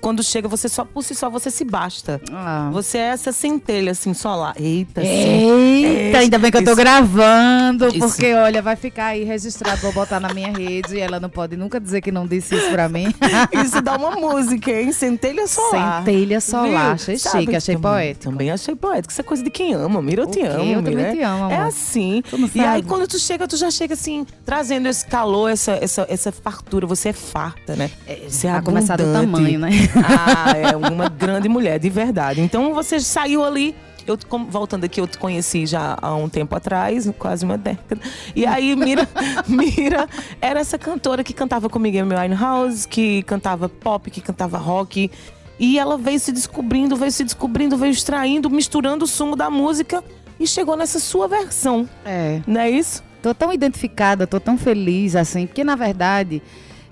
quando 0.00 0.22
chega, 0.22 0.48
você 0.48 0.68
só 0.68 0.84
por 0.84 1.02
si 1.02 1.14
só 1.14 1.28
você 1.28 1.50
se 1.50 1.64
basta. 1.64 2.20
Ah. 2.32 2.70
Você 2.72 2.98
é 2.98 3.08
essa 3.08 3.32
centelha 3.32 3.92
assim 3.92 4.14
solar. 4.14 4.54
Eita, 4.58 5.02
Eita, 5.02 6.18
ainda 6.18 6.38
bem 6.38 6.50
que 6.50 6.58
eu 6.58 6.64
tô 6.64 6.74
gravando, 6.74 7.88
isso. 7.88 7.98
porque 7.98 8.32
olha, 8.34 8.62
vai 8.62 8.76
ficar 8.76 9.06
aí 9.06 9.24
registrado, 9.24 9.80
vou 9.80 9.92
botar 9.92 10.20
na 10.20 10.32
minha 10.32 10.52
rede 10.52 10.96
e 10.96 11.00
ela 11.00 11.20
não 11.20 11.28
pode 11.28 11.56
nunca 11.56 11.80
dizer 11.80 12.00
que 12.00 12.12
não 12.12 12.26
disse 12.26 12.54
isso 12.54 12.70
pra 12.70 12.88
mim. 12.88 13.06
isso 13.64 13.80
dá 13.82 13.96
uma 13.96 14.12
música, 14.12 14.70
hein? 14.70 14.92
Centelha 14.92 15.46
solar. 15.46 16.04
Centelha 16.04 16.40
solar, 16.40 16.68
Viu? 16.68 16.94
achei 16.94 17.18
Sabe, 17.18 17.40
chique, 17.40 17.56
achei 17.56 17.74
também, 17.74 17.90
poético. 17.90 18.24
Também 18.24 18.50
achei 18.50 18.74
poético. 18.74 19.12
Isso 19.12 19.20
é 19.20 19.24
coisa 19.24 19.42
de 19.42 19.50
quem 19.50 19.74
ama, 19.74 20.02
Mira, 20.02 20.22
eu 20.22 20.26
te 20.26 20.40
amo. 20.40 20.72
Eu 20.72 20.82
também 20.82 20.96
né? 20.96 21.14
te 21.14 21.22
amo. 21.22 21.44
Amor. 21.44 21.52
É 21.52 21.60
assim. 21.62 22.22
E 22.54 22.60
aí 22.60 22.82
quando 22.82 23.06
tu 23.06 23.18
chega, 23.18 23.46
tu 23.46 23.56
já 23.56 23.70
chega 23.70 23.94
assim, 23.94 24.26
trazendo 24.44 24.88
esse 24.88 25.06
calor, 25.06 25.50
essa, 25.50 25.72
essa, 25.72 26.06
essa 26.08 26.32
fartura. 26.32 26.86
Você 26.86 27.10
é 27.10 27.12
farta, 27.12 27.76
né? 27.76 27.90
É, 28.06 28.26
você 28.28 28.46
é 28.46 28.50
a 28.50 28.62
começar 28.62 28.96
do 28.96 29.12
tamanho, 29.12 29.58
né? 29.58 29.70
Ah, 29.94 30.52
é 30.56 30.76
uma 30.76 31.08
grande 31.08 31.48
mulher, 31.48 31.78
de 31.78 31.88
verdade. 31.88 32.40
Então 32.40 32.74
você 32.74 33.00
saiu 33.00 33.44
ali. 33.44 33.74
Eu, 34.06 34.16
voltando 34.48 34.84
aqui, 34.84 35.00
eu 35.00 35.06
te 35.06 35.18
conheci 35.18 35.66
já 35.66 35.98
há 36.00 36.14
um 36.14 36.28
tempo 36.28 36.54
atrás, 36.54 37.10
quase 37.18 37.44
uma 37.44 37.58
década. 37.58 38.00
E 38.36 38.46
aí, 38.46 38.76
Mira, 38.76 39.08
Mira 39.48 40.08
era 40.40 40.60
essa 40.60 40.78
cantora 40.78 41.24
que 41.24 41.32
cantava 41.32 41.68
comigo 41.68 41.96
em 41.96 42.02
Winehouse, 42.02 42.86
que 42.86 43.24
cantava 43.24 43.68
pop, 43.68 44.08
que 44.08 44.20
cantava 44.20 44.58
rock. 44.58 45.10
E 45.58 45.78
ela 45.78 45.98
veio 45.98 46.20
se 46.20 46.30
descobrindo, 46.30 46.94
veio 46.94 47.10
se 47.10 47.24
descobrindo, 47.24 47.76
veio 47.76 47.90
extraindo, 47.90 48.48
misturando 48.48 49.04
o 49.04 49.08
sumo 49.08 49.34
da 49.34 49.50
música 49.50 50.04
e 50.38 50.46
chegou 50.46 50.76
nessa 50.76 51.00
sua 51.00 51.26
versão. 51.26 51.88
É. 52.04 52.40
Não 52.46 52.60
é 52.60 52.70
isso? 52.70 53.02
Tô 53.22 53.34
tão 53.34 53.52
identificada, 53.52 54.26
tô 54.26 54.38
tão 54.38 54.56
feliz, 54.56 55.16
assim, 55.16 55.46
porque 55.46 55.64
na 55.64 55.74
verdade, 55.74 56.42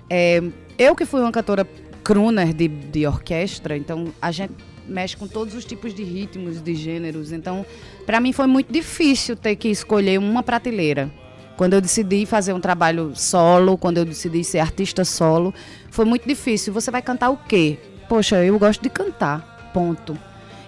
é, 0.09 0.43
eu 0.77 0.95
que 0.95 1.05
fui 1.05 1.21
uma 1.21 1.31
cantora 1.31 1.65
crooner 2.05 2.53
de, 2.53 2.67
de 2.67 3.07
orquestra, 3.07 3.75
então 3.75 4.13
a 4.21 4.31
gente 4.31 4.53
mexe 4.87 5.17
com 5.17 5.27
todos 5.27 5.55
os 5.55 5.65
tipos 5.65 5.91
de 5.91 6.03
ritmos, 6.03 6.61
de 6.61 6.75
gêneros. 6.75 7.31
Então, 7.31 7.65
para 8.05 8.19
mim 8.19 8.31
foi 8.31 8.45
muito 8.45 8.71
difícil 8.71 9.35
ter 9.35 9.55
que 9.55 9.67
escolher 9.67 10.19
uma 10.19 10.43
prateleira. 10.43 11.11
Quando 11.57 11.73
eu 11.73 11.81
decidi 11.81 12.25
fazer 12.27 12.53
um 12.53 12.59
trabalho 12.59 13.13
solo, 13.15 13.75
quando 13.75 13.97
eu 13.97 14.05
decidi 14.05 14.43
ser 14.43 14.59
artista 14.59 15.03
solo, 15.03 15.51
foi 15.89 16.05
muito 16.05 16.27
difícil. 16.27 16.71
Você 16.73 16.91
vai 16.91 17.01
cantar 17.01 17.31
o 17.31 17.37
quê? 17.37 17.79
Poxa, 18.07 18.43
eu 18.43 18.59
gosto 18.59 18.83
de 18.83 18.89
cantar. 18.89 19.71
Ponto. 19.73 20.17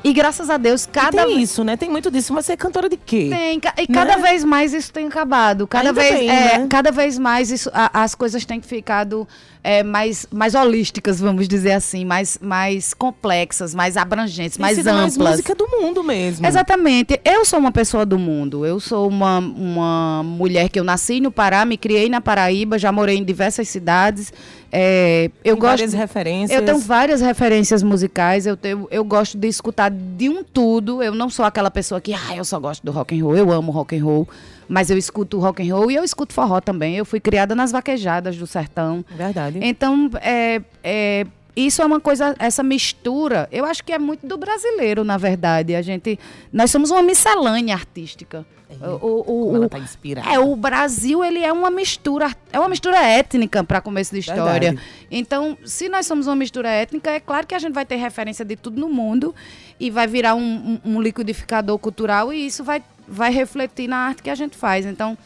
E 0.03 0.13
graças 0.13 0.49
a 0.49 0.57
Deus, 0.57 0.85
cada. 0.85 1.23
E 1.23 1.25
tem 1.25 1.41
isso, 1.41 1.63
né? 1.63 1.75
Tem 1.75 1.89
muito 1.89 2.09
disso. 2.09 2.33
Você 2.33 2.53
é 2.53 2.57
cantora 2.57 2.87
de 2.87 2.97
quê? 2.97 3.29
Tem. 3.29 3.59
E 3.77 3.87
cada 3.87 4.15
né? 4.15 4.21
vez 4.21 4.43
mais 4.43 4.73
isso 4.73 4.93
tem 4.93 5.07
acabado. 5.07 5.67
Cada, 5.67 5.91
vez, 5.91 6.15
bem, 6.15 6.29
é, 6.29 6.59
né? 6.59 6.67
cada 6.69 6.91
vez 6.91 7.19
mais 7.19 7.51
isso, 7.51 7.69
a, 7.73 8.03
as 8.03 8.15
coisas 8.15 8.45
têm 8.45 8.61
ficado 8.61 9.27
é, 9.67 9.83
mais, 9.83 10.25
mais 10.31 10.55
holísticas, 10.55 11.19
vamos 11.19 11.45
dizer 11.45 11.73
assim, 11.73 12.05
mais, 12.05 12.39
mais 12.41 12.93
complexas, 12.93 13.75
mais 13.75 13.97
abrangentes, 13.97 14.57
mais 14.57 14.77
amplas. 14.77 15.17
mais 15.17 15.17
música 15.17 15.53
do 15.53 15.67
mundo 15.67 16.01
mesmo. 16.01 16.47
Exatamente. 16.47 17.19
Eu 17.25 17.43
sou 17.43 17.59
uma 17.59 17.71
pessoa 17.71 18.05
do 18.05 18.17
mundo. 18.17 18.65
Eu 18.65 18.79
sou 18.79 19.09
uma, 19.09 19.39
uma 19.39 20.23
mulher 20.23 20.69
que 20.69 20.79
eu 20.79 20.85
nasci 20.85 21.19
no 21.19 21.29
Pará, 21.29 21.65
me 21.65 21.75
criei 21.75 22.07
na 22.07 22.21
Paraíba, 22.21 22.79
já 22.79 22.93
morei 22.93 23.17
em 23.17 23.25
diversas 23.25 23.67
cidades. 23.67 24.31
É, 24.71 25.29
eu 25.43 25.55
Tem 25.55 25.61
gosto, 25.61 25.77
várias 25.79 25.93
referências. 25.93 26.59
Eu 26.59 26.65
tenho 26.65 26.79
várias 26.79 27.19
referências 27.19 27.83
musicais. 27.83 28.45
Eu, 28.45 28.55
tenho, 28.55 28.87
eu 28.89 29.03
gosto 29.03 29.37
de 29.37 29.49
escutar 29.49 29.91
de 29.91 30.29
um 30.29 30.45
tudo. 30.45 31.03
Eu 31.03 31.13
não 31.13 31.29
sou 31.29 31.43
aquela 31.43 31.69
pessoa 31.69 31.99
que, 31.99 32.13
ah, 32.13 32.37
eu 32.37 32.45
só 32.45 32.57
gosto 32.57 32.85
do 32.85 32.93
rock 32.93 33.19
and 33.19 33.21
roll. 33.21 33.35
Eu 33.35 33.51
amo 33.51 33.69
rock 33.73 33.97
and 33.97 34.05
roll. 34.05 34.29
Mas 34.67 34.89
eu 34.89 34.97
escuto 34.97 35.39
rock 35.39 35.67
and 35.67 35.73
roll 35.73 35.89
e 35.89 35.95
eu 35.95 36.03
escuto 36.03 36.33
forró 36.33 36.59
também. 36.59 36.95
Eu 36.95 37.05
fui 37.05 37.19
criada 37.19 37.55
nas 37.55 37.71
vaquejadas 37.71 38.35
do 38.37 38.45
sertão. 38.45 39.03
Verdade. 39.09 39.59
Então, 39.61 40.09
é, 40.21 40.61
é, 40.83 41.25
isso 41.55 41.81
é 41.81 41.85
uma 41.85 41.99
coisa, 41.99 42.35
essa 42.37 42.61
mistura, 42.61 43.47
eu 43.51 43.65
acho 43.65 43.83
que 43.83 43.91
é 43.91 43.97
muito 43.97 44.27
do 44.27 44.37
brasileiro, 44.37 45.03
na 45.03 45.17
verdade. 45.17 45.73
A 45.73 45.81
gente, 45.81 46.19
nós 46.53 46.69
somos 46.69 46.91
uma 46.91 47.01
miscelânea 47.01 47.73
artística. 47.73 48.45
É, 48.69 48.87
o, 48.87 49.23
o, 49.25 49.55
ela 49.55 49.69
tá 49.69 49.79
inspirada. 49.79 50.29
É, 50.29 50.37
o 50.37 50.55
Brasil, 50.55 51.23
ele 51.23 51.39
é 51.39 51.51
uma 51.51 51.71
mistura, 51.71 52.31
é 52.51 52.59
uma 52.59 52.69
mistura 52.69 52.97
étnica 52.97 53.63
para 53.63 53.81
começo 53.81 54.13
de 54.13 54.19
história. 54.19 54.71
Verdade. 54.71 54.87
Então, 55.09 55.57
se 55.65 55.87
nós 55.89 56.05
somos 56.05 56.27
uma 56.27 56.35
mistura 56.35 56.69
étnica, 56.69 57.09
é 57.09 57.19
claro 57.19 57.47
que 57.47 57.55
a 57.55 57.59
gente 57.59 57.73
vai 57.73 57.85
ter 57.85 57.95
referência 57.95 58.43
de 58.43 58.55
tudo 58.55 58.79
no 58.79 58.89
mundo 58.89 59.33
e 59.79 59.89
vai 59.89 60.05
virar 60.05 60.35
um, 60.35 60.79
um, 60.85 60.97
um 60.97 61.01
liquidificador 61.01 61.79
cultural 61.79 62.31
e 62.31 62.45
isso 62.45 62.63
vai 62.63 62.83
vai 63.07 63.31
refletir 63.31 63.87
na 63.87 63.97
arte 63.97 64.21
que 64.23 64.29
a 64.29 64.35
gente 64.35 64.57
faz. 64.57 64.85
Então, 64.85 65.17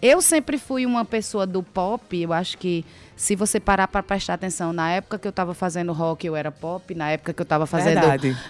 eu 0.00 0.20
sempre 0.20 0.58
fui 0.58 0.84
uma 0.84 1.04
pessoa 1.04 1.46
do 1.46 1.62
pop, 1.62 2.20
eu 2.20 2.32
acho 2.32 2.58
que 2.58 2.84
se 3.22 3.36
você 3.36 3.60
parar 3.60 3.86
para 3.86 4.02
prestar 4.02 4.34
atenção, 4.34 4.72
na 4.72 4.90
época 4.90 5.16
que 5.16 5.28
eu 5.28 5.30
estava 5.30 5.54
fazendo 5.54 5.92
rock, 5.92 6.26
eu 6.26 6.34
era 6.34 6.50
pop. 6.50 6.92
Na 6.92 7.12
época 7.12 7.32
que 7.32 7.40
eu 7.40 7.44
estava 7.44 7.66
fazendo 7.66 8.00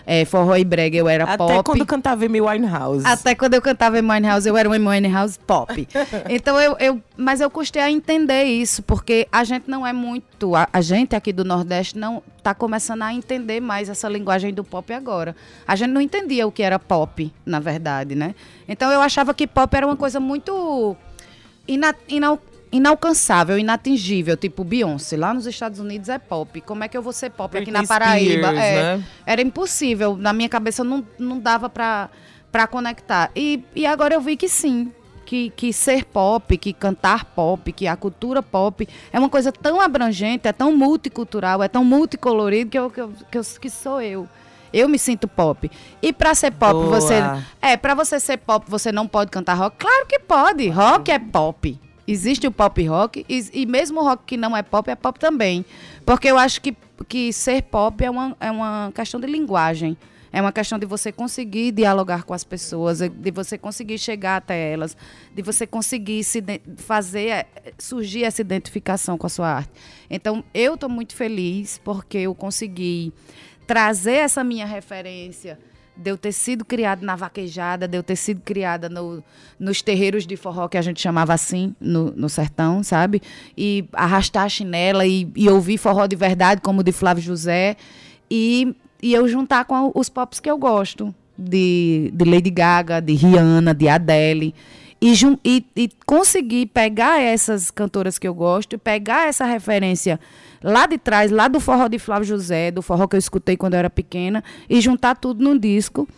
é, 0.07 0.25
forró 0.25 0.57
e 0.57 0.65
brega, 0.65 0.97
eu 0.97 1.07
era 1.11 1.25
Até 1.25 1.37
pop. 1.37 1.53
Até 1.53 1.63
quando 1.63 1.81
eu 1.81 1.87
cantava 1.87 2.25
Amy 2.25 2.41
Winehouse. 2.41 3.07
Até 3.07 3.35
quando 3.35 3.53
eu 3.53 3.61
cantava 3.61 3.99
Amy 3.99 4.11
Winehouse, 4.11 4.49
eu 4.49 4.57
era 4.57 4.67
uma 4.67 4.77
Amy 4.77 4.89
Winehouse 4.89 5.39
pop. 5.47 5.87
então, 6.31 6.59
eu, 6.59 6.75
eu... 6.81 7.03
Mas 7.19 7.43
eu 7.43 7.51
custei 7.51 7.83
a 7.83 7.91
entender 7.91 8.45
isso, 8.45 8.83
porque 8.83 9.29
a 9.31 9.45
gente 9.45 9.69
não 9.69 9.87
é 9.87 9.93
muito... 9.93 10.57
A, 10.57 10.67
a 10.73 10.81
gente 10.81 11.15
aqui 11.15 11.35
do 11.35 11.45
Nordeste 11.45 11.99
não 11.99 12.23
está 12.39 12.55
começando 12.55 13.03
a 13.03 13.13
entender 13.13 13.61
mais 13.61 13.91
essa 13.91 14.09
linguagem 14.09 14.55
do 14.55 14.65
pop 14.65 14.91
agora. 14.95 15.37
A 15.69 15.77
gente 15.77 15.91
não 15.91 16.01
entendia 16.01 16.47
o 16.47 16.51
que 16.51 16.63
era 16.63 16.79
pop, 16.79 17.31
na 17.45 17.61
verdade, 17.61 18.15
né? 18.15 18.35
Então, 18.67 18.91
eu 18.91 19.03
achava 19.03 19.35
que 19.35 19.47
pop 19.47 19.77
era 19.77 19.87
uma 19.87 19.99
coisa 19.99 20.19
muito... 20.19 20.97
Ina, 21.69 21.95
ina, 22.09 22.39
inalcançável, 22.73 23.59
inatingível, 23.59 24.37
tipo 24.37 24.65
Beyoncé. 24.65 25.17
Lá 25.17 25.35
nos 25.35 25.47
Estados 25.47 25.79
Unidos 25.79 26.09
é 26.09 26.19
pop. 26.19 26.61
Como 26.63 26.83
é 26.83 26.89
que 26.89 26.97
eu 26.97 27.03
vou 27.03 27.13
ser 27.13 27.31
pop 27.31 27.53
Britney 27.53 27.77
aqui 27.77 27.83
na 27.83 27.87
Paraíba? 27.87 28.49
Spears, 28.49 28.59
é, 28.59 28.97
né? 28.97 29.05
Era 29.27 29.43
impossível. 29.43 30.17
Na 30.17 30.33
minha 30.33 30.49
cabeça 30.49 30.83
não, 30.83 31.07
não 31.19 31.39
dava 31.39 31.69
pra, 31.69 32.09
pra 32.51 32.67
conectar. 32.67 33.31
E, 33.37 33.63
e 33.77 33.85
agora 33.85 34.15
eu 34.15 34.21
vi 34.21 34.37
que 34.37 34.49
sim. 34.49 34.91
Que, 35.27 35.51
que 35.51 35.73
ser 35.73 36.05
pop, 36.05 36.59
que 36.59 36.73
cantar 36.75 37.25
pop, 37.25 37.73
que 37.73 37.87
a 37.87 37.97
cultura 37.97 38.43
pop 38.43 38.87
é 39.11 39.19
uma 39.19 39.31
coisa 39.31 39.51
tão 39.51 39.81
abrangente, 39.81 40.47
é 40.47 40.53
tão 40.53 40.77
multicultural, 40.77 41.63
é 41.63 41.69
tão 41.69 41.83
multicolorido 41.83 42.71
que, 42.71 42.79
eu, 42.79 42.91
que, 42.91 43.01
eu, 43.01 43.13
que, 43.31 43.39
eu, 43.39 43.43
que 43.59 43.71
sou 43.71 44.03
eu. 44.03 44.29
Eu 44.73 44.89
me 44.89 44.99
sinto 44.99 45.29
pop. 45.29 45.71
E 46.03 46.13
para 46.13 46.35
ser 46.35 46.51
pop, 46.51 46.73
Boa. 46.73 47.01
você. 47.01 47.15
É, 47.63 47.77
para 47.77 47.95
você 47.95 48.19
ser 48.19 48.39
pop, 48.39 48.67
você 48.69 48.91
não 48.91 49.07
pode 49.07 49.31
cantar 49.31 49.55
rock? 49.55 49.77
Claro 49.79 50.07
que 50.07 50.19
pode. 50.19 50.69
Rock 50.69 51.11
é 51.11 51.19
pop. 51.19 51.79
Existe 52.07 52.47
o 52.47 52.51
pop 52.51 52.85
rock 52.87 53.25
e, 53.29 53.45
e, 53.53 53.67
mesmo 53.67 54.01
o 54.01 54.05
rock 54.05 54.25
que 54.27 54.37
não 54.37 54.57
é 54.57 54.63
pop, 54.63 54.91
é 54.91 54.97
pop 54.97 55.19
também. 55.19 55.65
Porque 56.05 56.29
eu 56.29 56.37
acho 56.37 56.61
que, 56.61 56.77
que 57.09 57.33
ser 57.33 57.63
pop 57.63 58.05
é 58.05 58.11
uma, 58.11 58.37
é 58.41 58.51
uma 58.51 58.93
questão 58.95 59.21
de 59.21 59.27
linguagem. 59.27 59.97
É 60.33 60.41
uma 60.41 60.51
questão 60.51 60.79
de 60.79 60.87
você 60.87 61.13
conseguir 61.13 61.73
dialogar 61.73 62.25
com 62.25 62.33
as 62.33 62.43
pessoas, 62.43 63.01
de 63.01 63.31
você 63.31 63.59
conseguir 63.59 63.99
chegar 63.99 64.37
até 64.37 64.73
elas, 64.73 64.97
de 65.35 65.43
você 65.43 65.67
conseguir 65.67 66.25
se 66.25 66.43
fazer 66.79 67.47
surgir 67.77 68.25
essa 68.25 68.41
identificação 68.41 69.19
com 69.19 69.27
a 69.27 69.31
sua 69.31 69.49
arte. 69.49 69.71
Então, 70.09 70.43
eu 70.55 70.75
estou 70.75 70.89
muito 70.89 71.15
feliz 71.15 71.79
porque 71.85 72.17
eu 72.19 72.35
consegui 72.35 73.13
trazer 73.67 74.17
essa 74.17 74.43
minha 74.43 74.65
referência 74.65 75.59
de 75.97 76.11
eu 76.11 76.17
ter 76.17 76.33
sido 76.33 76.65
criada 76.65 77.05
na 77.05 77.15
vaquejada, 77.15 77.87
de 77.87 77.97
eu 77.97 78.03
ter 78.03 78.17
sido 78.17 78.41
criada 78.41 78.89
no, 78.89 79.23
nos 79.59 79.83
terreiros 79.83 80.27
de 80.27 80.37
forró, 80.37 80.69
que 80.69 80.79
a 80.79 80.83
gente 80.83 81.01
chamava 81.01 81.35
assim, 81.35 81.75
no, 81.81 82.11
no 82.13 82.29
sertão, 82.29 82.83
sabe? 82.83 83.21
E 83.57 83.85
arrastar 83.93 84.45
a 84.45 84.49
chinela 84.49 85.07
e, 85.07 85.31
e 85.37 85.49
ouvir 85.49 85.79
forró 85.79 86.07
de 86.07 86.17
verdade, 86.17 86.61
como 86.61 86.81
o 86.81 86.83
de 86.83 86.93
Flávio 86.93 87.23
José. 87.23 87.77
E, 88.31 88.75
e 89.03 89.13
eu 89.13 89.29
juntar 89.29 89.65
com 89.67 89.93
os 89.95 90.09
pops 90.09 90.41
que 90.41 90.51
eu 90.51 90.57
gosto, 90.57 91.15
de, 91.37 92.11
de 92.15 92.25
Lady 92.25 92.51
Gaga, 92.51 93.01
de 93.01 93.15
Rihanna, 93.15 93.75
de 93.75 93.89
Adele. 93.89 94.55
E, 95.01 95.13
e, 95.45 95.67
e 95.75 95.91
conseguir 96.07 96.67
pegar 96.67 97.21
essas 97.21 97.71
cantoras 97.71 98.19
que 98.19 98.29
eu 98.29 98.33
gosto, 98.33 98.79
pegar 98.79 99.29
essa 99.29 99.45
referência 99.45 100.21
lá 100.63 100.87
de 100.87 100.99
trás, 100.99 101.31
lá 101.31 101.49
do 101.49 101.61
forró 101.61 101.89
de 101.89 101.99
Flávio 101.99 102.27
José, 102.27 102.71
do 102.71 102.83
forró 102.83 103.07
que 103.07 103.17
eu 103.17 103.19
escutei 103.19 103.57
quando 103.57 103.75
eu 103.75 103.79
era 103.79 103.91
pequena, 103.91 104.43
e 104.69 104.81
juntar 104.81 105.17
tudo 105.17 105.43
num 105.43 105.59
disco 105.59 106.09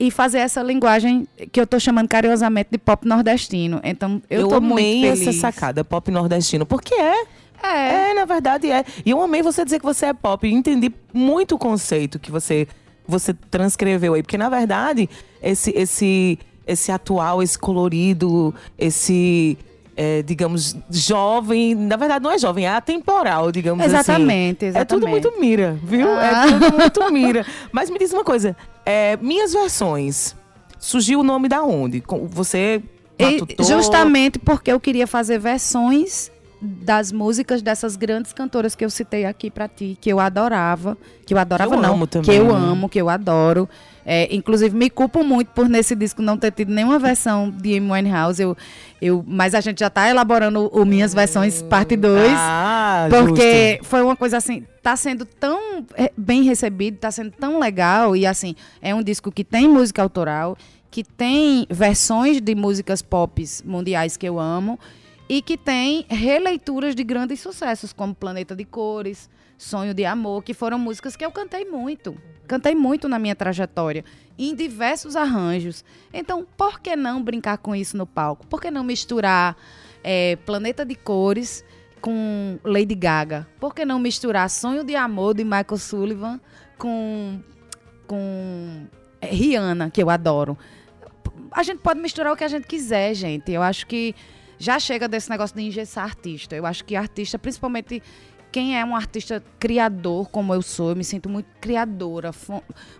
e 0.00 0.10
fazer 0.10 0.38
essa 0.38 0.62
linguagem 0.62 1.28
que 1.52 1.60
eu 1.60 1.64
estou 1.64 1.78
chamando 1.78 2.08
carinhosamente 2.08 2.70
de 2.72 2.78
pop 2.78 3.06
nordestino. 3.06 3.80
Então, 3.84 4.22
eu, 4.30 4.48
eu 4.48 4.54
amei 4.54 5.04
essa 5.06 5.30
sacada, 5.30 5.84
pop 5.84 6.10
nordestino, 6.10 6.64
porque 6.64 6.94
é. 6.94 7.26
É. 7.62 8.10
É, 8.10 8.14
na 8.14 8.24
verdade 8.24 8.70
é. 8.70 8.82
E 9.04 9.10
eu 9.10 9.20
amei 9.20 9.42
você 9.42 9.62
dizer 9.62 9.78
que 9.78 9.84
você 9.84 10.06
é 10.06 10.14
pop. 10.14 10.48
E 10.48 10.50
entendi 10.50 10.90
muito 11.12 11.56
o 11.56 11.58
conceito 11.58 12.18
que 12.18 12.30
você, 12.30 12.66
você 13.06 13.34
transcreveu 13.34 14.14
aí. 14.14 14.22
Porque, 14.22 14.38
na 14.38 14.48
verdade, 14.48 15.10
esse, 15.42 15.70
esse, 15.76 16.38
esse 16.66 16.90
atual, 16.90 17.42
esse 17.42 17.58
colorido, 17.58 18.54
esse 18.78 19.58
é, 20.02 20.22
digamos, 20.22 20.74
jovem. 20.88 21.74
Na 21.74 21.94
verdade, 21.94 22.24
não 22.24 22.30
é 22.30 22.38
jovem, 22.38 22.64
é 22.64 22.70
atemporal, 22.70 23.52
digamos 23.52 23.84
exatamente, 23.84 24.64
assim. 24.64 24.66
Exatamente, 24.68 24.78
É 24.78 24.84
tudo 24.86 25.06
muito 25.06 25.38
mira, 25.38 25.78
viu? 25.84 26.08
Ah. 26.08 26.46
É 26.46 26.58
tudo 26.58 26.78
muito 26.78 27.12
mira. 27.12 27.44
Mas 27.70 27.90
me 27.90 27.98
diz 27.98 28.10
uma 28.10 28.24
coisa: 28.24 28.56
é, 28.86 29.18
minhas 29.18 29.52
versões. 29.52 30.34
Surgiu 30.78 31.20
o 31.20 31.22
nome 31.22 31.46
da 31.46 31.62
onde? 31.62 32.02
Você. 32.30 32.82
Matutou? 33.20 33.66
Justamente 33.66 34.38
porque 34.38 34.72
eu 34.72 34.80
queria 34.80 35.06
fazer 35.06 35.38
versões 35.38 36.32
das 36.62 37.12
músicas 37.12 37.60
dessas 37.60 37.94
grandes 37.94 38.32
cantoras 38.32 38.74
que 38.74 38.82
eu 38.82 38.88
citei 38.88 39.26
aqui 39.26 39.50
para 39.50 39.68
ti, 39.68 39.98
que 40.00 40.10
eu 40.10 40.18
adorava, 40.18 40.96
que 41.26 41.34
eu 41.34 41.38
adorava 41.38 41.74
eu 41.74 41.80
não, 41.82 42.06
também, 42.06 42.30
que 42.30 42.34
eu 42.34 42.46
né? 42.46 42.52
amo, 42.54 42.88
que 42.88 42.98
eu 42.98 43.10
adoro. 43.10 43.68
É, 44.12 44.26
inclusive 44.34 44.76
me 44.76 44.90
culpo 44.90 45.22
muito 45.22 45.52
por 45.52 45.68
nesse 45.68 45.94
disco 45.94 46.20
não 46.20 46.36
ter 46.36 46.50
tido 46.50 46.72
nenhuma 46.72 46.98
versão 46.98 47.48
de 47.48 47.76
Amy 47.76 47.92
Winehouse, 47.92 48.42
eu, 48.42 48.56
eu, 49.00 49.24
mas 49.24 49.54
a 49.54 49.60
gente 49.60 49.78
já 49.78 49.86
está 49.86 50.10
elaborando 50.10 50.66
o 50.66 50.84
minhas 50.84 51.14
versões 51.14 51.62
parte 51.62 51.96
2, 51.96 52.32
ah, 52.34 53.06
porque 53.08 53.74
justo. 53.74 53.84
foi 53.84 54.02
uma 54.02 54.16
coisa 54.16 54.38
assim, 54.38 54.66
tá 54.82 54.96
sendo 54.96 55.24
tão 55.24 55.86
é, 55.94 56.10
bem 56.16 56.42
recebido, 56.42 56.98
tá 56.98 57.08
sendo 57.12 57.30
tão 57.30 57.60
legal 57.60 58.16
e 58.16 58.26
assim, 58.26 58.56
é 58.82 58.92
um 58.92 59.00
disco 59.00 59.30
que 59.30 59.44
tem 59.44 59.68
música 59.68 60.02
autoral, 60.02 60.58
que 60.90 61.04
tem 61.04 61.64
versões 61.70 62.40
de 62.40 62.52
músicas 62.56 63.02
pop 63.02 63.44
mundiais 63.64 64.16
que 64.16 64.26
eu 64.26 64.40
amo 64.40 64.76
e 65.28 65.40
que 65.40 65.56
tem 65.56 66.04
releituras 66.08 66.96
de 66.96 67.04
grandes 67.04 67.38
sucessos, 67.38 67.92
como 67.92 68.12
Planeta 68.12 68.56
de 68.56 68.64
Cores, 68.64 69.30
Sonho 69.60 69.92
de 69.92 70.06
Amor, 70.06 70.42
que 70.42 70.54
foram 70.54 70.78
músicas 70.78 71.14
que 71.16 71.22
eu 71.22 71.30
cantei 71.30 71.66
muito. 71.66 72.16
Cantei 72.48 72.74
muito 72.74 73.10
na 73.10 73.18
minha 73.18 73.36
trajetória, 73.36 74.02
em 74.38 74.54
diversos 74.54 75.16
arranjos. 75.16 75.84
Então, 76.14 76.46
por 76.56 76.80
que 76.80 76.96
não 76.96 77.22
brincar 77.22 77.58
com 77.58 77.76
isso 77.76 77.94
no 77.94 78.06
palco? 78.06 78.46
Por 78.46 78.58
que 78.58 78.70
não 78.70 78.82
misturar 78.82 79.54
é, 80.02 80.36
Planeta 80.46 80.82
de 80.82 80.94
Cores 80.94 81.62
com 82.00 82.58
Lady 82.64 82.94
Gaga? 82.94 83.46
Por 83.60 83.74
que 83.74 83.84
não 83.84 83.98
misturar 83.98 84.48
Sonho 84.48 84.82
de 84.82 84.96
Amor 84.96 85.34
de 85.34 85.44
Michael 85.44 85.76
Sullivan 85.76 86.40
com, 86.78 87.38
com 88.06 88.86
é, 89.20 89.26
Rihanna, 89.26 89.90
que 89.90 90.02
eu 90.02 90.08
adoro? 90.08 90.56
A 91.52 91.62
gente 91.62 91.80
pode 91.80 92.00
misturar 92.00 92.32
o 92.32 92.36
que 92.36 92.44
a 92.44 92.48
gente 92.48 92.66
quiser, 92.66 93.12
gente. 93.12 93.52
Eu 93.52 93.60
acho 93.60 93.86
que 93.86 94.14
já 94.58 94.78
chega 94.78 95.06
desse 95.06 95.28
negócio 95.28 95.54
de 95.54 95.62
engessar 95.62 96.04
artista. 96.04 96.56
Eu 96.56 96.64
acho 96.64 96.82
que 96.82 96.96
artista, 96.96 97.38
principalmente 97.38 98.02
quem 98.52 98.78
é 98.78 98.84
um 98.84 98.96
artista 98.96 99.42
criador, 99.58 100.28
como 100.28 100.52
eu 100.52 100.60
sou, 100.60 100.90
eu 100.90 100.96
me 100.96 101.04
sinto 101.04 101.28
muito 101.28 101.46
criadora, 101.60 102.32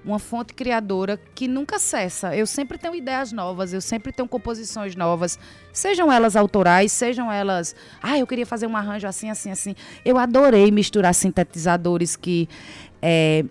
uma 0.05 0.19
fonte 0.19 0.55
criadora 0.55 1.19
que 1.35 1.49
nunca 1.49 1.79
cessa. 1.79 2.37
Eu 2.37 2.47
sempre 2.47 2.79
tenho 2.79 2.95
ideias 2.95 3.33
novas, 3.33 3.73
eu 3.73 3.81
sempre 3.81 4.13
tenho 4.13 4.29
composições 4.29 4.95
novas, 4.95 5.39
sejam 5.73 6.11
elas 6.11 6.37
autorais, 6.37 6.93
sejam 6.93 7.31
elas. 7.31 7.75
Ah, 8.03 8.19
eu 8.19 8.27
queria 8.27 8.47
fazer 8.47 8.67
um 8.67 8.77
arranjo 8.77 9.07
assim, 9.07 9.29
assim, 9.29 9.51
assim. 9.51 9.75
Eu 10.05 10.19
adorei 10.19 10.71
misturar 10.71 11.15
sintetizadores 11.15 12.17
que. 12.17 12.49
É, 13.03 13.45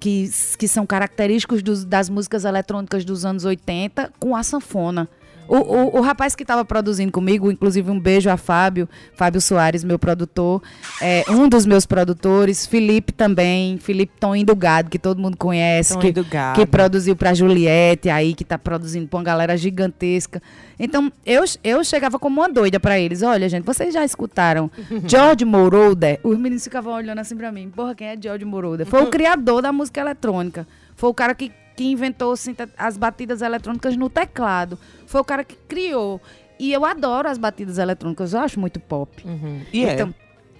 que, 0.00 0.28
que 0.58 0.66
são 0.66 0.86
característicos 0.86 1.62
dos, 1.62 1.84
das 1.84 2.08
músicas 2.08 2.44
eletrônicas 2.44 3.04
dos 3.04 3.24
anos 3.24 3.44
80 3.44 4.12
com 4.18 4.34
a 4.34 4.42
sanfona. 4.42 5.08
O, 5.48 5.56
o, 5.56 5.98
o, 5.98 6.00
rapaz 6.00 6.34
que 6.34 6.42
estava 6.42 6.64
produzindo 6.64 7.12
comigo, 7.12 7.50
inclusive 7.50 7.90
um 7.90 7.98
beijo 7.98 8.30
a 8.30 8.36
Fábio, 8.36 8.88
Fábio 9.14 9.40
Soares, 9.40 9.84
meu 9.84 9.98
produtor, 9.98 10.62
é, 11.00 11.24
um 11.28 11.48
dos 11.48 11.66
meus 11.66 11.86
produtores, 11.86 12.66
Felipe 12.66 13.12
também, 13.12 13.78
Felipe 13.78 14.12
Toninho 14.18 14.46
do 14.46 14.56
Gado, 14.56 14.90
que 14.90 14.98
todo 14.98 15.20
mundo 15.20 15.36
conhece, 15.36 15.98
que, 15.98 16.12
que, 16.12 16.66
produziu 16.66 17.14
para 17.14 17.34
Juliette, 17.34 18.08
aí 18.08 18.34
que 18.34 18.42
está 18.42 18.58
produzindo 18.58 19.06
para 19.06 19.18
uma 19.18 19.24
galera 19.24 19.56
gigantesca. 19.56 20.42
Então, 20.78 21.12
eu, 21.24 21.44
eu 21.62 21.84
chegava 21.84 22.18
como 22.18 22.40
uma 22.40 22.48
doida 22.48 22.80
para 22.80 22.98
eles. 22.98 23.22
Olha, 23.22 23.48
gente, 23.48 23.64
vocês 23.64 23.92
já 23.92 24.04
escutaram 24.04 24.70
George 25.06 25.44
Moroder? 25.44 26.18
Os 26.22 26.38
meninos 26.38 26.64
ficavam 26.64 26.94
olhando 26.94 27.18
assim 27.18 27.36
para 27.36 27.52
mim. 27.52 27.70
Porra, 27.70 27.94
quem 27.94 28.08
é 28.08 28.16
George 28.20 28.44
Moroder? 28.44 28.86
Foi 28.86 29.02
o 29.02 29.06
criador 29.10 29.62
da 29.62 29.72
música 29.72 30.00
eletrônica. 30.00 30.66
Foi 30.96 31.10
o 31.10 31.14
cara 31.14 31.34
que 31.34 31.52
que 31.76 31.84
inventou 31.84 32.34
as 32.76 32.96
batidas 32.96 33.42
eletrônicas 33.42 33.96
no 33.96 34.08
teclado. 34.08 34.78
Foi 35.06 35.20
o 35.20 35.24
cara 35.24 35.44
que 35.44 35.56
criou. 35.68 36.20
E 36.58 36.72
eu 36.72 36.84
adoro 36.84 37.28
as 37.28 37.36
batidas 37.36 37.78
eletrônicas, 37.78 38.32
eu 38.32 38.40
acho 38.40 38.60
muito 38.60 38.78
pop. 38.78 39.26
Uhum. 39.26 39.62
E 39.72 39.82
então, 39.84 40.14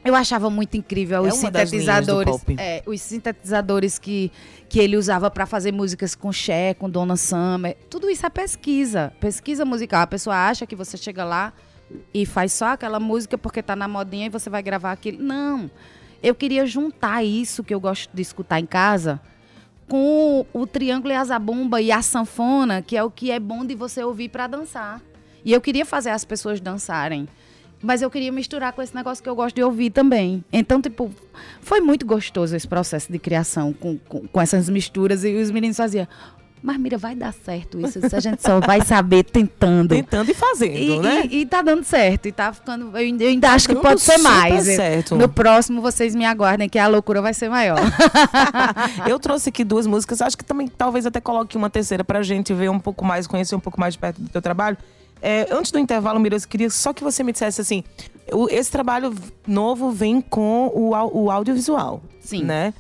é. 0.04 0.08
eu 0.08 0.14
achava 0.14 0.50
muito 0.50 0.76
incrível 0.76 1.24
é 1.24 1.28
os 1.28 1.36
sintetizadores. 1.36 2.44
É, 2.58 2.82
os 2.84 3.00
sintetizadores 3.00 3.98
que, 3.98 4.32
que 4.68 4.80
ele 4.80 4.96
usava 4.96 5.30
para 5.30 5.46
fazer 5.46 5.72
músicas 5.72 6.14
com 6.14 6.32
Cher, 6.32 6.74
com 6.74 6.90
Donna 6.90 7.16
Summer. 7.16 7.76
Tudo 7.88 8.10
isso 8.10 8.26
é 8.26 8.30
pesquisa. 8.30 9.12
Pesquisa 9.20 9.64
musical. 9.64 10.02
A 10.02 10.06
pessoa 10.06 10.36
acha 10.36 10.66
que 10.66 10.74
você 10.74 10.96
chega 10.96 11.24
lá 11.24 11.52
e 12.12 12.26
faz 12.26 12.52
só 12.52 12.72
aquela 12.72 12.98
música 12.98 13.38
porque 13.38 13.62
tá 13.62 13.76
na 13.76 13.86
modinha 13.86 14.26
e 14.26 14.30
você 14.30 14.50
vai 14.50 14.62
gravar 14.62 14.90
aquilo. 14.90 15.22
Não. 15.22 15.70
Eu 16.20 16.34
queria 16.34 16.66
juntar 16.66 17.22
isso 17.22 17.62
que 17.62 17.72
eu 17.72 17.78
gosto 17.78 18.10
de 18.12 18.22
escutar 18.22 18.58
em 18.58 18.66
casa 18.66 19.20
com 19.88 20.46
o 20.52 20.66
triângulo 20.66 21.12
e 21.12 21.16
a 21.16 21.24
zabumba 21.24 21.80
e 21.80 21.92
a 21.92 22.02
sanfona, 22.02 22.82
que 22.82 22.96
é 22.96 23.02
o 23.02 23.10
que 23.10 23.30
é 23.30 23.38
bom 23.38 23.64
de 23.64 23.74
você 23.74 24.02
ouvir 24.02 24.28
para 24.28 24.46
dançar. 24.46 25.00
E 25.44 25.52
eu 25.52 25.60
queria 25.60 25.84
fazer 25.84 26.10
as 26.10 26.24
pessoas 26.24 26.60
dançarem. 26.60 27.28
Mas 27.82 28.00
eu 28.00 28.10
queria 28.10 28.32
misturar 28.32 28.72
com 28.72 28.80
esse 28.80 28.94
negócio 28.94 29.22
que 29.22 29.28
eu 29.28 29.34
gosto 29.36 29.54
de 29.54 29.62
ouvir 29.62 29.90
também. 29.90 30.42
Então, 30.50 30.80
tipo, 30.80 31.14
foi 31.60 31.82
muito 31.82 32.06
gostoso 32.06 32.56
esse 32.56 32.66
processo 32.66 33.12
de 33.12 33.18
criação 33.18 33.74
com, 33.74 33.98
com, 33.98 34.26
com 34.26 34.40
essas 34.40 34.70
misturas. 34.70 35.22
E 35.22 35.34
os 35.34 35.50
meninos 35.50 35.76
faziam, 35.76 36.08
mas 36.66 36.78
Mira, 36.78 36.96
vai 36.96 37.14
dar 37.14 37.32
certo 37.32 37.78
isso. 37.78 37.98
A 38.16 38.20
gente 38.20 38.40
só 38.42 38.58
vai 38.58 38.80
saber 38.80 39.22
tentando. 39.24 39.90
Tentando 39.90 40.30
e 40.30 40.34
fazendo, 40.34 40.76
E, 40.76 40.98
né? 40.98 41.22
e, 41.30 41.40
e 41.42 41.46
tá 41.46 41.60
dando 41.60 41.84
certo. 41.84 42.26
E 42.26 42.32
tá 42.32 42.52
ficando. 42.54 42.86
Eu 42.92 42.96
ainda, 42.96 43.22
eu 43.24 43.28
ainda 43.28 43.50
acho 43.50 43.68
que 43.68 43.74
dando 43.74 43.82
pode 43.82 44.00
ser 44.00 44.16
mais. 44.18 44.64
certo. 44.64 45.14
No 45.14 45.28
próximo, 45.28 45.82
vocês 45.82 46.14
me 46.14 46.24
aguardem, 46.24 46.66
que 46.68 46.78
a 46.78 46.86
loucura 46.88 47.20
vai 47.20 47.34
ser 47.34 47.50
maior. 47.50 47.78
Eu 49.06 49.18
trouxe 49.18 49.50
aqui 49.50 49.62
duas 49.64 49.86
músicas, 49.86 50.22
acho 50.22 50.36
que 50.38 50.44
também 50.44 50.66
talvez 50.68 51.04
até 51.06 51.20
coloque 51.20 51.56
uma 51.56 51.68
terceira 51.68 52.02
pra 52.02 52.22
gente 52.22 52.52
ver 52.54 52.70
um 52.70 52.80
pouco 52.80 53.04
mais, 53.04 53.26
conhecer 53.26 53.54
um 53.54 53.60
pouco 53.60 53.78
mais 53.78 53.94
de 53.94 53.98
perto 54.00 54.20
do 54.20 54.28
teu 54.28 54.40
trabalho. 54.42 54.76
É, 55.20 55.46
antes 55.50 55.70
do 55.70 55.78
intervalo, 55.78 56.18
Mira, 56.20 56.36
eu 56.36 56.40
queria 56.48 56.68
só 56.70 56.92
que 56.92 57.02
você 57.02 57.22
me 57.22 57.32
dissesse 57.32 57.60
assim: 57.60 57.82
o- 58.32 58.48
esse 58.50 58.70
trabalho 58.70 59.14
novo 59.46 59.90
vem 59.90 60.20
com 60.20 60.66
o, 60.74 60.90
o 61.12 61.30
audiovisual. 61.30 62.02
Sim. 62.20 62.42
Né? 62.44 62.72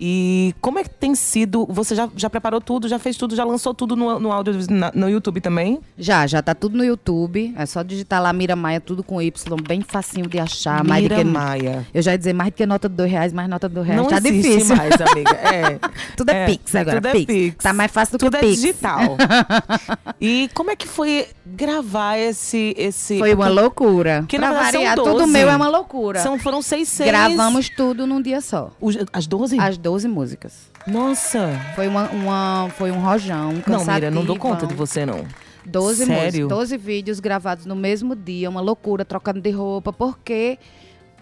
E 0.00 0.54
como 0.60 0.78
é 0.78 0.84
que 0.84 0.90
tem 0.90 1.14
sido? 1.14 1.66
Você 1.70 1.94
já, 1.94 2.08
já 2.16 2.30
preparou 2.30 2.60
tudo, 2.60 2.88
já 2.88 2.98
fez 2.98 3.16
tudo, 3.16 3.34
já 3.34 3.44
lançou 3.44 3.74
tudo 3.74 3.96
no, 3.96 4.18
no 4.20 4.32
áudio 4.32 4.54
na- 4.70 4.92
no 4.94 5.08
YouTube 5.08 5.40
também? 5.40 5.80
já, 5.98 6.26
já 6.26 6.40
tá 6.42 6.54
tudo 6.54 6.76
no 6.78 6.84
YouTube. 6.84 7.52
É 7.56 7.66
só 7.66 7.82
digitar 7.82 8.22
lá 8.22 8.32
Mira 8.32 8.54
Maia, 8.54 8.80
tudo 8.80 9.02
com 9.02 9.20
Y, 9.20 9.56
bem 9.66 9.82
facinho 9.82 10.26
de 10.28 10.38
achar. 10.38 10.84
Mira 10.84 11.16
que, 11.16 11.24
Maia. 11.24 11.86
Eu 11.92 12.00
já 12.02 12.12
ia 12.12 12.18
dizer 12.18 12.32
mais 12.32 12.50
do 12.50 12.54
que 12.54 12.64
nota 12.66 12.88
de 12.88 12.94
dois 12.94 13.10
reais, 13.10 13.32
mais 13.32 13.48
nota 13.48 13.68
de 13.68 13.74
dois 13.74 13.86
reais. 13.86 14.00
Não 14.02 14.08
tá 14.08 14.18
difícil. 14.20 14.76
mais, 14.76 14.94
amiga. 15.00 15.28
É. 15.48 15.78
Tudo 16.16 16.30
é, 16.30 16.46
Pix 16.46 16.74
agora. 16.74 16.96
Tudo 17.00 17.08
é 17.08 17.12
Pix. 17.12 17.26
Pix. 17.26 17.56
Tá 17.62 17.72
mais 17.72 17.90
fácil 17.90 18.12
do 18.12 18.18
Tudo 18.18 18.30
que 18.32 18.36
é 18.36 18.40
Pix. 18.40 18.60
digital. 18.60 19.16
e 20.20 20.48
como 20.54 20.70
é 20.70 20.76
que 20.76 20.86
foi 20.86 21.26
gravar 21.46 22.18
esse. 22.18 22.74
esse 22.76 23.18
Foi 23.18 23.34
uma 23.34 23.48
loucura. 23.48 24.20
Na 24.20 24.26
pra 24.38 24.48
são 24.70 24.72
variar, 24.80 24.94
tudo 24.96 25.12
12. 25.20 25.32
meu 25.32 25.48
é 25.48 25.56
uma 25.56 25.68
loucura. 25.68 26.20
São, 26.20 26.38
foram 26.38 26.60
seis, 26.62 26.88
seis. 26.88 27.08
Gravamos 27.10 27.68
tudo 27.70 28.06
num 28.06 28.20
dia 28.20 28.40
só. 28.40 28.70
Os- 28.80 28.96
as 29.12 29.26
12? 29.26 29.58
As 29.58 29.76
12 29.78 29.87
músicas. 30.08 30.68
Nossa. 30.86 31.50
Foi, 31.74 31.86
uma, 31.86 32.08
uma- 32.10 32.70
foi 32.76 32.90
um 32.90 32.98
rojão, 33.00 33.50
um 33.50 33.62
Não, 33.70 33.84
Mira, 33.84 34.10
não 34.10 34.24
dou 34.24 34.36
conta 34.36 34.66
de 34.66 34.74
você, 34.74 35.04
não. 35.06 35.24
12 35.66 36.06
Sério? 36.06 36.22
músicas, 36.24 36.48
12 36.48 36.76
vídeos 36.78 37.20
gravados 37.20 37.66
no 37.66 37.76
mesmo 37.76 38.16
dia, 38.16 38.48
uma 38.48 38.60
loucura, 38.60 39.04
trocando 39.04 39.40
de 39.40 39.50
roupa, 39.50 39.92
porque 39.92 40.58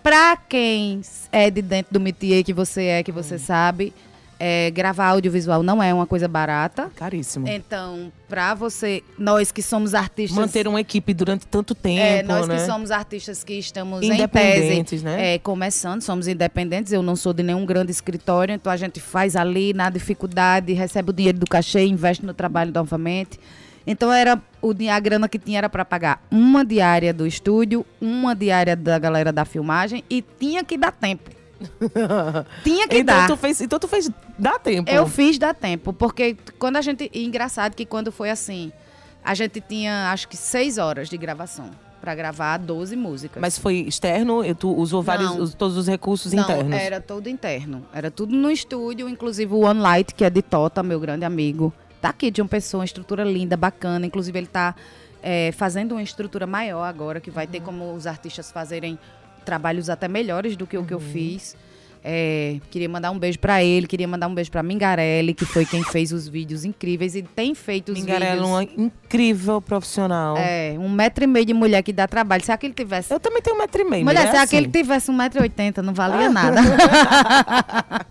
pra 0.02 0.36
quem 0.36 1.00
é 1.32 1.50
de 1.50 1.60
dentro 1.60 1.92
do 1.92 1.98
métier 2.00 2.44
que 2.44 2.52
você 2.52 2.84
é, 2.84 3.02
que 3.02 3.10
Hum. 3.10 3.14
você 3.14 3.38
sabe, 3.38 3.92
é, 4.38 4.70
gravar 4.70 5.08
audiovisual 5.08 5.62
não 5.62 5.82
é 5.82 5.92
uma 5.92 6.06
coisa 6.06 6.28
barata. 6.28 6.90
Caríssimo. 6.94 7.48
Então, 7.48 8.12
pra 8.28 8.54
você, 8.54 9.02
nós 9.18 9.50
que 9.50 9.62
somos 9.62 9.94
artistas... 9.94 10.36
Manter 10.36 10.68
uma 10.68 10.80
equipe 10.80 11.14
durante 11.14 11.46
tanto 11.46 11.74
tempo, 11.74 12.00
É, 12.00 12.22
nós 12.22 12.46
né? 12.46 12.56
que 12.56 12.66
somos 12.66 12.90
artistas 12.90 13.42
que 13.42 13.54
estamos 13.54 14.02
em 14.02 14.12
Independentes, 14.12 15.02
tese, 15.02 15.04
né? 15.04 15.34
é, 15.34 15.38
começando, 15.38 16.02
somos 16.02 16.28
independentes. 16.28 16.92
Eu 16.92 17.02
não 17.02 17.16
sou 17.16 17.32
de 17.32 17.42
nenhum 17.42 17.64
grande 17.64 17.90
escritório, 17.90 18.54
então 18.54 18.72
a 18.72 18.76
gente 18.76 19.00
faz 19.00 19.36
ali 19.36 19.72
na 19.72 19.88
dificuldade, 19.90 20.72
recebe 20.72 21.10
o 21.10 21.12
dinheiro 21.12 21.38
do 21.38 21.46
cachê, 21.46 21.84
investe 21.86 22.24
no 22.24 22.34
trabalho 22.34 22.72
novamente. 22.72 23.38
Então 23.86 24.12
era 24.12 24.40
o 24.60 24.74
a 24.90 25.00
grana 25.00 25.28
que 25.28 25.38
tinha 25.38 25.58
era 25.58 25.68
para 25.68 25.84
pagar 25.84 26.26
uma 26.28 26.64
diária 26.64 27.14
do 27.14 27.24
estúdio, 27.24 27.86
uma 28.00 28.34
diária 28.34 28.74
da 28.74 28.98
galera 28.98 29.32
da 29.32 29.44
filmagem 29.44 30.02
e 30.10 30.20
tinha 30.20 30.64
que 30.64 30.76
dar 30.76 30.90
tempo. 30.90 31.30
Tinha 32.62 32.88
que 32.88 32.98
então, 32.98 33.16
dar. 33.16 33.26
tu 33.26 33.36
fez, 33.36 33.60
então 33.60 33.78
tu 33.78 33.88
fez. 33.88 34.10
Dá 34.38 34.58
tempo. 34.58 34.90
Eu 34.90 35.06
fiz 35.06 35.38
dar 35.38 35.54
tempo, 35.54 35.92
porque 35.92 36.36
quando 36.58 36.76
a 36.76 36.80
gente. 36.80 37.10
e 37.12 37.24
engraçado 37.24 37.74
que 37.74 37.84
quando 37.86 38.10
foi 38.12 38.30
assim, 38.30 38.72
a 39.24 39.34
gente 39.34 39.60
tinha 39.60 40.10
acho 40.12 40.28
que 40.28 40.36
seis 40.36 40.78
horas 40.78 41.08
de 41.08 41.16
gravação 41.16 41.70
para 42.00 42.14
gravar 42.14 42.58
12 42.58 42.94
músicas. 42.94 43.40
Mas 43.40 43.58
foi 43.58 43.78
externo? 43.78 44.44
E 44.44 44.54
tu 44.54 44.72
usou 44.72 45.02
vários, 45.02 45.36
Não. 45.36 45.48
todos 45.48 45.76
os 45.76 45.88
recursos 45.88 46.32
Não, 46.32 46.44
internos? 46.44 46.78
era 46.78 47.00
todo 47.00 47.28
interno. 47.28 47.84
Era 47.92 48.10
tudo 48.10 48.34
no 48.36 48.50
estúdio, 48.50 49.08
inclusive 49.08 49.52
o 49.52 49.60
One 49.60 49.80
Light, 49.80 50.14
que 50.14 50.24
é 50.24 50.30
de 50.30 50.42
Tota, 50.42 50.82
meu 50.82 51.00
grande 51.00 51.24
amigo. 51.24 51.72
Tá 52.00 52.10
aqui 52.10 52.30
de 52.30 52.40
uma 52.40 52.48
pessoa, 52.48 52.80
uma 52.80 52.84
estrutura 52.84 53.24
linda, 53.24 53.56
bacana. 53.56 54.06
Inclusive, 54.06 54.38
ele 54.38 54.46
tá 54.46 54.74
é, 55.22 55.50
fazendo 55.50 55.92
uma 55.92 56.02
estrutura 56.02 56.46
maior 56.46 56.84
agora, 56.84 57.20
que 57.20 57.30
vai 57.30 57.46
ter 57.46 57.60
como 57.60 57.92
os 57.92 58.06
artistas 58.06 58.52
fazerem 58.52 58.96
trabalhos 59.46 59.88
até 59.88 60.06
melhores 60.08 60.56
do 60.56 60.66
que 60.66 60.76
o 60.76 60.84
que 60.84 60.92
eu 60.92 61.00
fiz. 61.00 61.56
É, 62.08 62.60
queria 62.70 62.88
mandar 62.88 63.10
um 63.10 63.18
beijo 63.18 63.36
pra 63.36 63.64
ele, 63.64 63.84
queria 63.84 64.06
mandar 64.06 64.28
um 64.28 64.34
beijo 64.34 64.48
pra 64.48 64.62
Mingarelli, 64.62 65.34
que 65.34 65.44
foi 65.44 65.66
quem 65.66 65.82
fez 65.82 66.12
os 66.12 66.28
vídeos 66.28 66.64
incríveis 66.64 67.16
e 67.16 67.22
tem 67.22 67.52
feito 67.52 67.90
os 67.90 67.98
Mingarelli 67.98 68.26
é 68.26 68.34
vídeos. 68.34 68.48
uma 68.48 68.62
incrível 68.62 69.60
profissional. 69.60 70.36
É, 70.36 70.76
um 70.78 70.88
metro 70.88 71.24
e 71.24 71.26
meio 71.26 71.44
de 71.44 71.52
mulher 71.52 71.82
que 71.82 71.92
dá 71.92 72.06
trabalho. 72.06 72.44
Se 72.44 72.52
aquele 72.52 72.72
tivesse 72.74 73.12
Eu 73.12 73.18
também 73.18 73.42
tenho 73.42 73.56
um 73.56 73.58
metro 73.58 73.82
e 73.82 73.84
meio. 73.84 74.04
Mulher, 74.04 74.20
mulher, 74.20 74.30
se 74.30 74.36
é 74.36 74.40
aquele 74.40 74.66
assim. 74.66 74.70
tivesse 74.70 75.10
1,80m, 75.10 75.78
não 75.78 75.92
valia 75.92 76.30
nada. 76.30 76.60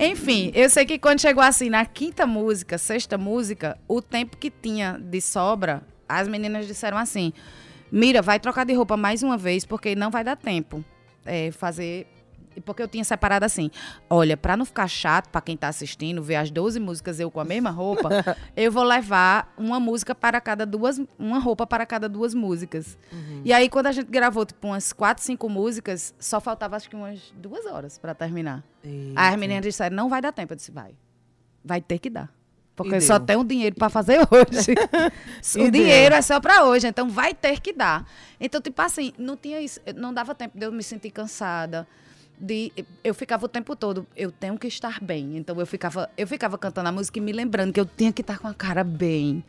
Enfim, 0.00 0.50
eu 0.54 0.70
sei 0.70 0.86
que 0.86 0.98
quando 0.98 1.20
chegou 1.20 1.42
assim, 1.42 1.68
na 1.68 1.84
quinta 1.84 2.26
música, 2.26 2.78
sexta 2.78 3.18
música, 3.18 3.76
o 3.86 4.00
tempo 4.00 4.38
que 4.38 4.50
tinha 4.50 4.98
de 4.98 5.20
sobra, 5.20 5.82
as 6.08 6.26
meninas 6.26 6.66
disseram 6.66 6.96
assim: 6.96 7.34
Mira, 7.90 8.20
vai 8.22 8.38
trocar 8.40 8.64
de 8.64 8.72
roupa 8.74 8.96
mais 8.96 9.22
uma 9.22 9.36
vez, 9.36 9.64
porque 9.64 9.94
não 9.94 10.10
vai 10.10 10.24
dar 10.24 10.36
tempo. 10.36 10.84
É, 11.24 11.50
fazer. 11.50 12.06
Porque 12.64 12.82
eu 12.82 12.88
tinha 12.88 13.04
separado 13.04 13.44
assim: 13.44 13.70
olha, 14.08 14.36
pra 14.36 14.56
não 14.56 14.64
ficar 14.64 14.88
chato 14.88 15.28
pra 15.28 15.40
quem 15.40 15.56
tá 15.56 15.68
assistindo, 15.68 16.22
ver 16.22 16.36
as 16.36 16.50
12 16.50 16.80
músicas 16.80 17.20
eu 17.20 17.30
com 17.30 17.38
a 17.38 17.44
mesma 17.44 17.70
roupa, 17.70 18.08
eu 18.56 18.72
vou 18.72 18.82
levar 18.82 19.52
uma 19.58 19.78
música 19.78 20.14
para 20.14 20.40
cada 20.40 20.64
duas. 20.64 21.00
Uma 21.18 21.38
roupa 21.38 21.66
para 21.66 21.84
cada 21.84 22.08
duas 22.08 22.32
músicas. 22.32 22.96
E 23.44 23.52
aí, 23.52 23.68
quando 23.68 23.88
a 23.88 23.92
gente 23.92 24.10
gravou, 24.10 24.46
tipo, 24.46 24.68
umas 24.68 24.92
quatro, 24.92 25.22
cinco 25.22 25.48
músicas, 25.48 26.14
só 26.18 26.40
faltava 26.40 26.76
acho 26.76 26.88
que 26.88 26.96
umas 26.96 27.32
duas 27.36 27.66
horas 27.66 27.98
pra 27.98 28.14
terminar. 28.14 28.64
Aí 29.14 29.34
as 29.34 29.36
meninas 29.38 29.62
disseram: 29.62 29.94
não 29.94 30.08
vai 30.08 30.22
dar 30.22 30.32
tempo. 30.32 30.52
Eu 30.52 30.56
disse: 30.56 30.70
vai. 30.70 30.94
Vai 31.64 31.80
ter 31.80 31.98
que 31.98 32.08
dar. 32.08 32.35
Porque 32.76 33.00
só 33.00 33.18
deu. 33.18 33.26
tenho 33.26 33.44
dinheiro 33.44 33.74
pra 33.74 33.88
fazer 33.88 34.18
hoje. 34.30 34.74
O 35.66 35.70
dinheiro 35.70 36.14
é 36.14 36.20
só 36.20 36.38
pra 36.40 36.64
hoje, 36.64 36.86
então 36.86 37.08
vai 37.08 37.32
ter 37.32 37.60
que 37.60 37.72
dar. 37.72 38.06
Então, 38.38 38.60
tipo 38.60 38.80
assim, 38.82 39.12
não 39.16 39.36
tinha 39.36 39.60
isso, 39.60 39.80
não 39.94 40.12
dava 40.12 40.34
tempo 40.34 40.58
de 40.58 40.66
eu 40.66 40.72
me 40.72 40.82
sentir 40.82 41.10
cansada. 41.10 41.86
De, 42.38 42.70
eu 43.02 43.14
ficava 43.14 43.46
o 43.46 43.48
tempo 43.48 43.74
todo, 43.74 44.06
eu 44.14 44.30
tenho 44.30 44.58
que 44.58 44.66
estar 44.66 45.00
bem. 45.00 45.38
Então 45.38 45.58
eu 45.58 45.66
ficava, 45.66 46.10
eu 46.18 46.26
ficava 46.26 46.58
cantando 46.58 46.88
a 46.88 46.92
música 46.92 47.18
e 47.18 47.22
me 47.22 47.32
lembrando 47.32 47.72
que 47.72 47.80
eu 47.80 47.86
tinha 47.86 48.12
que 48.12 48.20
estar 48.20 48.38
com 48.38 48.48
a 48.48 48.52
cara 48.52 48.84
bem, 48.84 49.42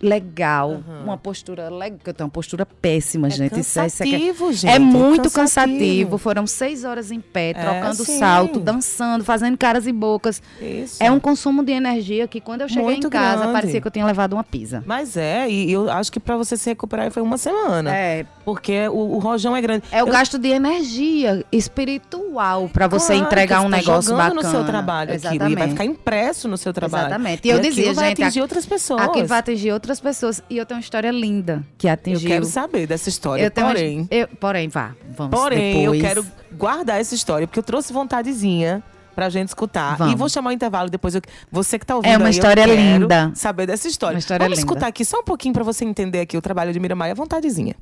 legal, 0.00 0.82
uma 1.04 1.16
postura 1.16 1.68
legal. 1.68 1.98
Eu 2.06 2.14
tenho 2.14 2.26
uma 2.26 2.32
postura 2.32 2.64
péssima, 2.66 3.28
É 3.28 3.30
gente. 3.30 3.60
Isso 3.60 3.78
é- 3.80 3.86
isso 3.86 4.02
é 4.02 4.06
que- 4.06 4.12
cansativo, 4.12 4.52
gente. 4.52 4.70
é 4.70 4.78
muito 4.78 5.30
cansativo. 5.30 6.18
Foram 6.18 6.46
seis 6.46 6.84
horas 6.84 7.10
em 7.10 7.20
pé, 7.20 7.50
É, 7.50 7.54
trocando 7.54 8.04
sim. 8.04 8.18
salto, 8.18 8.60
dançando, 8.60 9.24
fazendo 9.24 9.56
caras 9.56 9.86
e 9.86 9.92
bocas. 9.92 10.40
Isso. 10.60 11.02
É 11.02 11.10
um 11.10 11.18
consumo 11.20 11.62
de 11.64 11.72
energia 11.72 12.26
que 12.28 12.40
quando 12.40 12.62
eu 12.62 12.68
cheguei 12.68 12.84
Muito 12.84 13.06
em 13.06 13.10
casa 13.10 13.38
grande. 13.38 13.52
parecia 13.52 13.80
que 13.80 13.86
eu 13.86 13.90
tinha 13.90 14.06
levado 14.06 14.32
uma 14.34 14.44
pizza. 14.44 14.82
Mas 14.86 15.16
é, 15.16 15.48
e 15.50 15.70
eu 15.72 15.90
acho 15.90 16.10
que 16.12 16.20
pra 16.20 16.36
você 16.36 16.56
se 16.56 16.68
recuperar 16.70 17.10
foi 17.10 17.22
uma 17.22 17.36
semana. 17.38 17.94
É, 17.94 18.24
Porque 18.44 18.88
o, 18.88 19.16
o 19.16 19.18
rojão 19.18 19.54
é 19.54 19.60
grande. 19.60 19.84
é 19.92 20.02
o 20.02 20.06
Eu- 20.06 20.12
gasto 20.12 20.38
de 20.38 20.48
energia 20.48 21.44
espiritual 21.52 22.68
pra 22.72 22.86
você 22.86 23.12
Claro, 23.14 23.26
entregar 23.26 23.60
um 23.60 23.70
tá 23.70 23.76
negócio 23.76 24.16
bacana. 24.16 24.34
no 24.42 24.48
seu 24.48 24.64
trabalho 24.64 25.12
aquilo, 25.14 25.34
e 25.34 25.38
vai 25.38 25.46
Exatamente. 25.48 25.70
ficar 25.72 25.84
impresso 25.84 26.48
no 26.48 26.56
seu 26.56 26.72
trabalho. 26.72 27.06
Exatamente. 27.06 27.46
E 27.46 27.50
eu 27.50 27.56
aquilo 27.58 27.74
dizia, 27.74 27.92
vai 27.92 28.08
gente, 28.08 28.22
atingir 28.22 28.38
aqui- 28.38 28.40
outras 28.42 28.66
pessoas. 28.66 29.02
Aquilo 29.02 29.26
vai 29.26 29.38
atingir 29.38 29.72
outras 29.72 29.87
pessoas. 29.98 30.42
E 30.50 30.56
eu 30.58 30.66
tenho 30.66 30.76
uma 30.78 30.82
história 30.82 31.10
linda 31.10 31.64
que 31.78 31.86
Eu 31.88 31.92
atingiu. 31.92 32.28
quero 32.28 32.44
saber 32.44 32.86
dessa 32.86 33.08
história, 33.08 33.42
Eu 33.42 33.50
tenho 33.50 33.66
uma- 33.66 33.72
porém... 33.74 34.08
eu- 34.10 34.28
porém, 34.38 34.68
vá. 34.68 34.92
Vamos 35.16 35.38
Porém, 35.38 35.84
eu 35.84 35.92
depois. 35.92 36.02
quero 36.02 36.26
guardar 36.52 37.00
essa 37.00 37.14
história, 37.14 37.46
porque 37.46 37.58
eu 37.58 37.62
trouxe 37.62 37.92
vontadezinha 37.92 38.82
pra 39.14 39.28
gente 39.28 39.48
escutar. 39.48 39.96
Vamos. 39.96 40.12
E 40.12 40.16
vou 40.16 40.28
chamar 40.28 40.50
o 40.50 40.52
intervalo 40.52 40.88
depois. 40.90 41.14
eu- 41.14 41.22
você 41.50 41.78
que 41.78 41.86
tá 41.86 41.96
ouvindo 41.96 42.12
É 42.12 42.16
uma 42.16 42.26
aí, 42.26 42.28
eu 42.28 42.30
história 42.30 42.64
quero 42.66 42.76
linda. 42.80 43.32
saber 43.34 43.66
dessa 43.66 43.88
história. 43.88 44.14
Uma 44.14 44.20
história 44.20 44.44
Vamos 44.44 44.58
linda. 44.58 44.70
escutar 44.70 44.86
aqui 44.86 45.04
só 45.04 45.18
um 45.20 45.24
pouquinho 45.24 45.54
pra 45.54 45.64
você 45.64 45.84
entender 45.84 46.20
aqui 46.20 46.36
o 46.36 46.42
trabalho 46.42 46.72
de 46.72 46.78
Miramaia, 46.78 47.14
vontadezinha. 47.14 47.74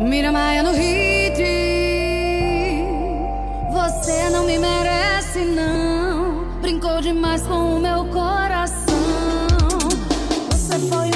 Mira 0.00 0.32
Maia 0.32 0.62
no 0.62 0.72
hit. 0.72 1.42
Você 3.72 4.30
não 4.30 4.44
me 4.44 4.58
merece, 4.58 5.40
não. 5.44 6.60
Brincou 6.60 7.00
demais 7.00 7.42
com 7.42 7.76
o 7.76 7.80
meu 7.80 8.04
coração. 8.06 8.83
Você 10.74 10.88
foi 10.88 11.13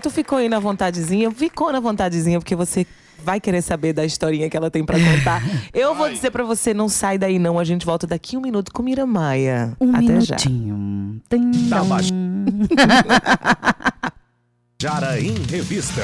Tu 0.00 0.10
ficou 0.10 0.38
aí 0.38 0.48
na 0.48 0.58
vontadezinha, 0.58 1.30
ficou 1.30 1.72
na 1.72 1.80
vontadezinha, 1.80 2.38
porque 2.38 2.56
você 2.56 2.86
vai 3.22 3.40
querer 3.40 3.62
saber 3.62 3.92
da 3.92 4.04
historinha 4.04 4.48
que 4.48 4.56
ela 4.56 4.70
tem 4.70 4.84
pra 4.84 4.98
contar. 4.98 5.42
Eu 5.74 5.94
vou 5.94 6.08
dizer 6.08 6.30
pra 6.30 6.42
você, 6.42 6.72
não 6.72 6.88
sai 6.88 7.18
daí 7.18 7.38
não, 7.38 7.58
a 7.58 7.64
gente 7.64 7.84
volta 7.84 8.06
daqui 8.06 8.36
um 8.36 8.40
minuto 8.40 8.72
com 8.72 8.82
Mira 8.82 9.06
Maia. 9.06 9.76
Um 9.80 9.90
Até 9.90 10.20
já. 10.20 10.36
minutinho. 10.36 11.20
Tá 11.68 11.84
baixo. 11.84 12.10
Jara 14.80 15.20
em 15.20 15.34
Revista. 15.44 16.02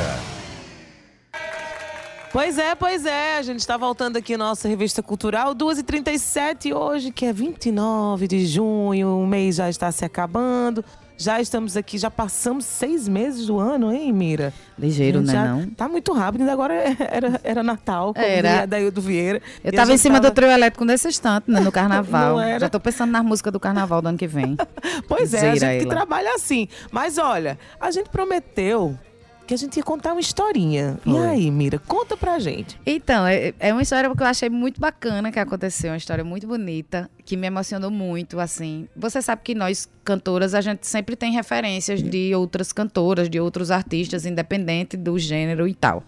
Pois 2.33 2.59
é, 2.59 2.75
pois 2.75 3.07
é, 3.07 3.39
a 3.39 3.43
gente 3.43 3.61
está 3.61 3.79
voltando 3.79 4.19
aqui 4.19 4.37
nossa 4.37 4.69
revista 4.69 5.03
cultural, 5.03 5.55
2h37 5.55 6.77
hoje, 6.77 7.11
que 7.11 7.25
é 7.25 7.33
29 7.33 8.29
de 8.29 8.47
junho, 8.47 9.19
o 9.19 9.27
mês 9.27 9.57
já 9.57 9.71
está 9.71 9.91
se 9.91 10.05
acabando. 10.05 10.85
Já 11.19 11.41
estamos 11.41 11.77
aqui, 11.79 11.97
já 11.97 12.11
passamos 12.11 12.67
seis 12.67 13.09
meses 13.09 13.47
do 13.47 13.59
ano, 13.59 13.91
hein, 13.91 14.13
Mira? 14.13 14.53
Ligeiro, 14.79 15.23
né, 15.23 15.33
não? 15.33 15.67
Tá 15.71 15.89
muito 15.89 16.13
rápido, 16.13 16.43
ainda 16.43 16.53
agora 16.53 16.75
era, 17.09 17.41
era 17.43 17.63
Natal, 17.63 18.13
como 18.13 18.27
Era. 18.27 18.67
daí 18.67 18.91
do 18.91 19.01
Vieira. 19.01 19.41
Eu 19.65 19.73
tava 19.73 19.95
em 19.95 19.97
cima 19.97 20.17
tava- 20.21 20.31
do 20.31 20.35
trio 20.35 20.51
elétrico 20.51 20.85
nesse 20.85 21.09
instante, 21.09 21.51
né, 21.51 21.59
no 21.61 21.73
carnaval. 21.73 22.37
Já 22.61 22.69
tô 22.69 22.79
pensando 22.79 23.11
nas 23.13 23.25
músicas 23.25 23.51
do 23.51 23.59
carnaval 23.59 24.03
do 24.03 24.09
ano 24.09 24.19
que 24.19 24.27
vem. 24.27 24.57
Pois 25.09 25.33
é, 25.35 25.51
a 25.51 25.55
gente 25.55 25.79
que 25.79 25.85
ela. 25.85 25.95
trabalha 25.95 26.35
assim. 26.35 26.69
Mas 26.91 27.17
olha, 27.17 27.59
a 27.81 27.91
gente 27.91 28.11
prometeu 28.11 28.99
que 29.47 29.55
a 29.55 29.57
gente 29.57 29.77
ia 29.77 29.83
contar 29.83 30.13
uma 30.13 30.21
historinha. 30.21 30.99
E 31.07 31.17
aí, 31.17 31.51
Mira, 31.51 31.79
conta 31.79 32.17
pra 32.17 32.39
gente. 32.39 32.79
Então, 32.85 33.27
é, 33.27 33.55
é 33.61 33.73
uma 33.73 33.83
história 33.83 34.15
que 34.15 34.23
eu 34.23 34.27
achei 34.27 34.51
muito 34.51 34.81
bacana 34.81 35.31
que 35.31 35.39
aconteceu, 35.39 35.93
uma 35.93 35.97
história 35.97 36.25
muito 36.25 36.47
bonita, 36.47 37.09
que 37.25 37.37
me 37.37 37.47
emocionou 37.47 37.91
muito, 37.91 38.41
assim. 38.41 38.89
Você 38.97 39.23
sabe 39.23 39.43
que 39.43 39.55
nós, 39.55 39.89
cantoras, 40.05 40.53
a 40.55 40.61
gente 40.61 40.87
sempre 40.87 41.15
tem 41.15 41.33
referências 41.33 42.03
de 42.03 42.35
outras 42.35 42.73
cantoras, 42.73 43.31
de 43.31 43.39
outros 43.41 43.71
artistas, 43.71 44.27
independente 44.27 44.97
do 44.97 45.19
gênero 45.19 45.69
e 45.69 45.75
tal. 45.75 46.03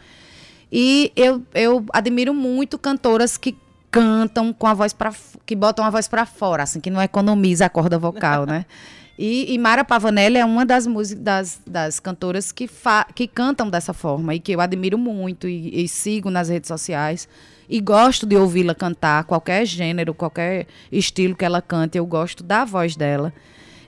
E 0.70 1.12
eu, 1.16 1.42
eu 1.54 1.84
admiro 1.92 2.34
muito 2.34 2.78
cantoras 2.78 3.36
que 3.36 3.56
cantam 3.90 4.52
com 4.52 4.66
a 4.66 4.74
voz 4.74 4.92
para 4.92 5.12
que 5.46 5.56
botam 5.56 5.84
a 5.84 5.90
voz 5.90 6.08
para 6.08 6.26
fora, 6.26 6.64
assim, 6.64 6.80
que 6.80 6.90
não 6.90 7.00
economiza 7.00 7.66
a 7.66 7.70
corda 7.70 7.98
vocal, 7.98 8.44
né? 8.44 8.66
E, 9.18 9.52
e 9.52 9.58
Mara 9.58 9.84
Pavanelli 9.84 10.38
é 10.38 10.44
uma 10.44 10.64
das, 10.64 10.86
músicas, 10.86 11.20
das, 11.20 11.60
das 11.66 11.98
cantoras 11.98 12.52
que, 12.52 12.70
que 13.16 13.26
cantam 13.26 13.68
dessa 13.68 13.92
forma 13.92 14.32
e 14.34 14.38
que 14.38 14.52
eu 14.52 14.60
admiro 14.60 14.96
muito 14.96 15.48
e, 15.48 15.84
e 15.84 15.88
sigo 15.88 16.30
nas 16.30 16.48
redes 16.48 16.68
sociais. 16.68 17.28
E 17.68 17.80
gosto 17.80 18.24
de 18.24 18.36
ouvi-la 18.36 18.74
cantar, 18.76 19.24
qualquer 19.24 19.66
gênero, 19.66 20.14
qualquer 20.14 20.68
estilo 20.90 21.34
que 21.34 21.44
ela 21.44 21.60
cante, 21.60 21.98
eu 21.98 22.06
gosto 22.06 22.44
da 22.44 22.64
voz 22.64 22.94
dela. 22.94 23.32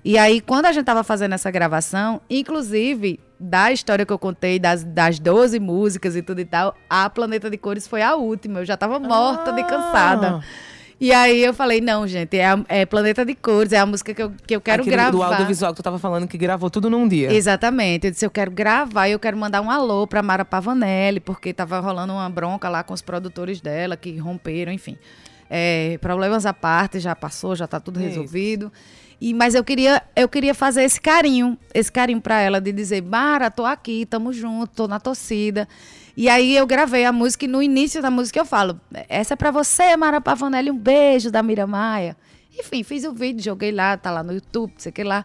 E 0.04 0.18
aí, 0.18 0.40
quando 0.40 0.66
a 0.66 0.72
gente 0.72 0.82
estava 0.82 1.04
fazendo 1.04 1.34
essa 1.34 1.50
gravação, 1.50 2.20
inclusive 2.28 3.20
da 3.38 3.70
história 3.70 4.04
que 4.04 4.12
eu 4.12 4.18
contei, 4.18 4.58
das, 4.58 4.82
das 4.82 5.18
12 5.18 5.60
músicas 5.60 6.16
e 6.16 6.22
tudo 6.22 6.40
e 6.40 6.44
tal, 6.44 6.74
a 6.88 7.08
Planeta 7.08 7.48
de 7.48 7.56
Cores 7.56 7.86
foi 7.86 8.02
a 8.02 8.16
última. 8.16 8.60
Eu 8.60 8.64
já 8.64 8.74
estava 8.74 8.98
morta 8.98 9.52
de 9.52 9.62
cansada. 9.62 10.42
E 11.00 11.12
aí 11.14 11.42
eu 11.42 11.54
falei, 11.54 11.80
não, 11.80 12.06
gente, 12.06 12.36
é, 12.36 12.44
a- 12.46 12.62
é 12.68 12.84
Planeta 12.84 13.24
de 13.24 13.34
Cores, 13.34 13.72
é 13.72 13.78
a 13.78 13.86
música 13.86 14.12
que 14.12 14.22
eu, 14.22 14.30
que 14.46 14.54
eu 14.54 14.60
quero 14.60 14.82
Aquele 14.82 14.94
gravar. 14.96 15.10
do 15.10 15.22
audiovisual 15.22 15.72
que 15.72 15.80
tu 15.80 15.82
tava 15.82 15.98
falando 15.98 16.28
que 16.28 16.36
gravou 16.36 16.68
tudo 16.68 16.90
num 16.90 17.08
dia. 17.08 17.32
Exatamente. 17.32 18.06
Eu 18.06 18.10
disse, 18.10 18.26
eu 18.26 18.30
quero 18.30 18.50
gravar 18.50 19.08
e 19.08 19.12
eu 19.12 19.18
quero 19.18 19.34
mandar 19.36 19.62
um 19.62 19.70
alô 19.70 20.06
pra 20.06 20.22
Mara 20.22 20.44
Pavanelli, 20.44 21.18
porque 21.18 21.54
tava 21.54 21.80
rolando 21.80 22.12
uma 22.12 22.28
bronca 22.28 22.68
lá 22.68 22.82
com 22.82 22.92
os 22.92 23.00
produtores 23.00 23.62
dela, 23.62 23.96
que 23.96 24.18
romperam, 24.18 24.70
enfim. 24.72 24.98
É, 25.48 25.96
problemas 26.02 26.44
à 26.44 26.52
parte, 26.52 27.00
já 27.00 27.16
passou, 27.16 27.56
já 27.56 27.66
tá 27.66 27.80
tudo 27.80 27.98
Isso. 27.98 28.08
resolvido. 28.08 28.70
E, 29.18 29.32
mas 29.34 29.54
eu 29.54 29.64
queria, 29.64 30.02
eu 30.14 30.28
queria 30.28 30.54
fazer 30.54 30.82
esse 30.82 31.00
carinho, 31.00 31.56
esse 31.74 31.90
carinho 31.90 32.20
pra 32.20 32.40
ela, 32.40 32.60
de 32.60 32.72
dizer, 32.72 33.02
Mara, 33.02 33.50
tô 33.50 33.64
aqui, 33.64 34.04
tamo 34.06 34.32
junto, 34.34 34.68
tô 34.74 34.86
na 34.88 35.00
torcida. 35.00 35.66
E 36.16 36.28
aí 36.28 36.56
eu 36.56 36.66
gravei 36.66 37.04
a 37.04 37.12
música 37.12 37.44
e 37.44 37.48
no 37.48 37.62
início 37.62 38.02
da 38.02 38.10
música 38.10 38.38
eu 38.38 38.44
falo, 38.44 38.80
essa 39.08 39.34
é 39.34 39.36
pra 39.36 39.50
você, 39.50 39.96
Mara 39.96 40.20
Pavanelli, 40.20 40.70
um 40.70 40.78
beijo 40.78 41.30
da 41.30 41.42
Mira 41.42 41.66
Maia. 41.66 42.16
Enfim, 42.58 42.82
fiz 42.82 43.04
o 43.04 43.12
vídeo, 43.12 43.42
joguei 43.42 43.72
lá, 43.72 43.96
tá 43.96 44.10
lá 44.10 44.22
no 44.22 44.32
YouTube, 44.32 44.72
sei 44.76 44.92
que 44.92 45.04
lá. 45.04 45.24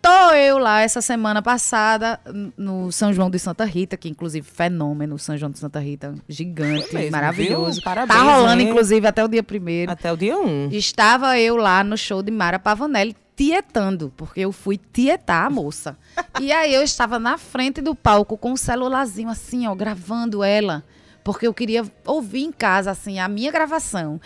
Tô 0.00 0.34
eu 0.34 0.58
lá 0.58 0.82
essa 0.82 1.00
semana 1.00 1.40
passada 1.40 2.20
no 2.58 2.92
São 2.92 3.10
João 3.10 3.30
de 3.30 3.38
Santa 3.38 3.64
Rita, 3.64 3.96
que 3.96 4.06
inclusive 4.06 4.46
fenômeno, 4.46 5.18
São 5.18 5.34
João 5.34 5.50
de 5.50 5.58
Santa 5.58 5.80
Rita, 5.80 6.14
gigante, 6.28 6.94
mesmo, 6.94 7.10
maravilhoso. 7.10 7.76
viu? 7.76 7.82
Parabéns, 7.82 8.20
tá 8.20 8.22
rolando 8.22 8.60
hein? 8.60 8.68
inclusive 8.68 9.06
até 9.06 9.24
o 9.24 9.28
dia 9.28 9.42
primeiro. 9.42 9.90
Até 9.90 10.12
o 10.12 10.16
dia 10.16 10.38
1. 10.38 10.68
Estava 10.72 11.38
eu 11.38 11.56
lá 11.56 11.82
no 11.82 11.96
show 11.96 12.22
de 12.22 12.30
Mara 12.30 12.58
Pavanelli 12.58 13.16
tietando, 13.36 14.12
porque 14.16 14.40
eu 14.40 14.52
fui 14.52 14.78
tietar 14.92 15.46
a 15.46 15.50
moça. 15.50 15.96
e 16.40 16.52
aí 16.52 16.72
eu 16.74 16.82
estava 16.82 17.18
na 17.18 17.36
frente 17.38 17.80
do 17.80 17.94
palco 17.94 18.36
com 18.36 18.52
o 18.52 18.56
celularzinho 18.56 19.28
assim, 19.28 19.66
ó, 19.66 19.74
gravando 19.74 20.42
ela. 20.42 20.84
Porque 21.22 21.46
eu 21.46 21.54
queria 21.54 21.82
ouvir 22.04 22.42
em 22.42 22.52
casa, 22.52 22.90
assim, 22.90 23.18
a 23.18 23.26
minha 23.26 23.50
gravação. 23.50 24.20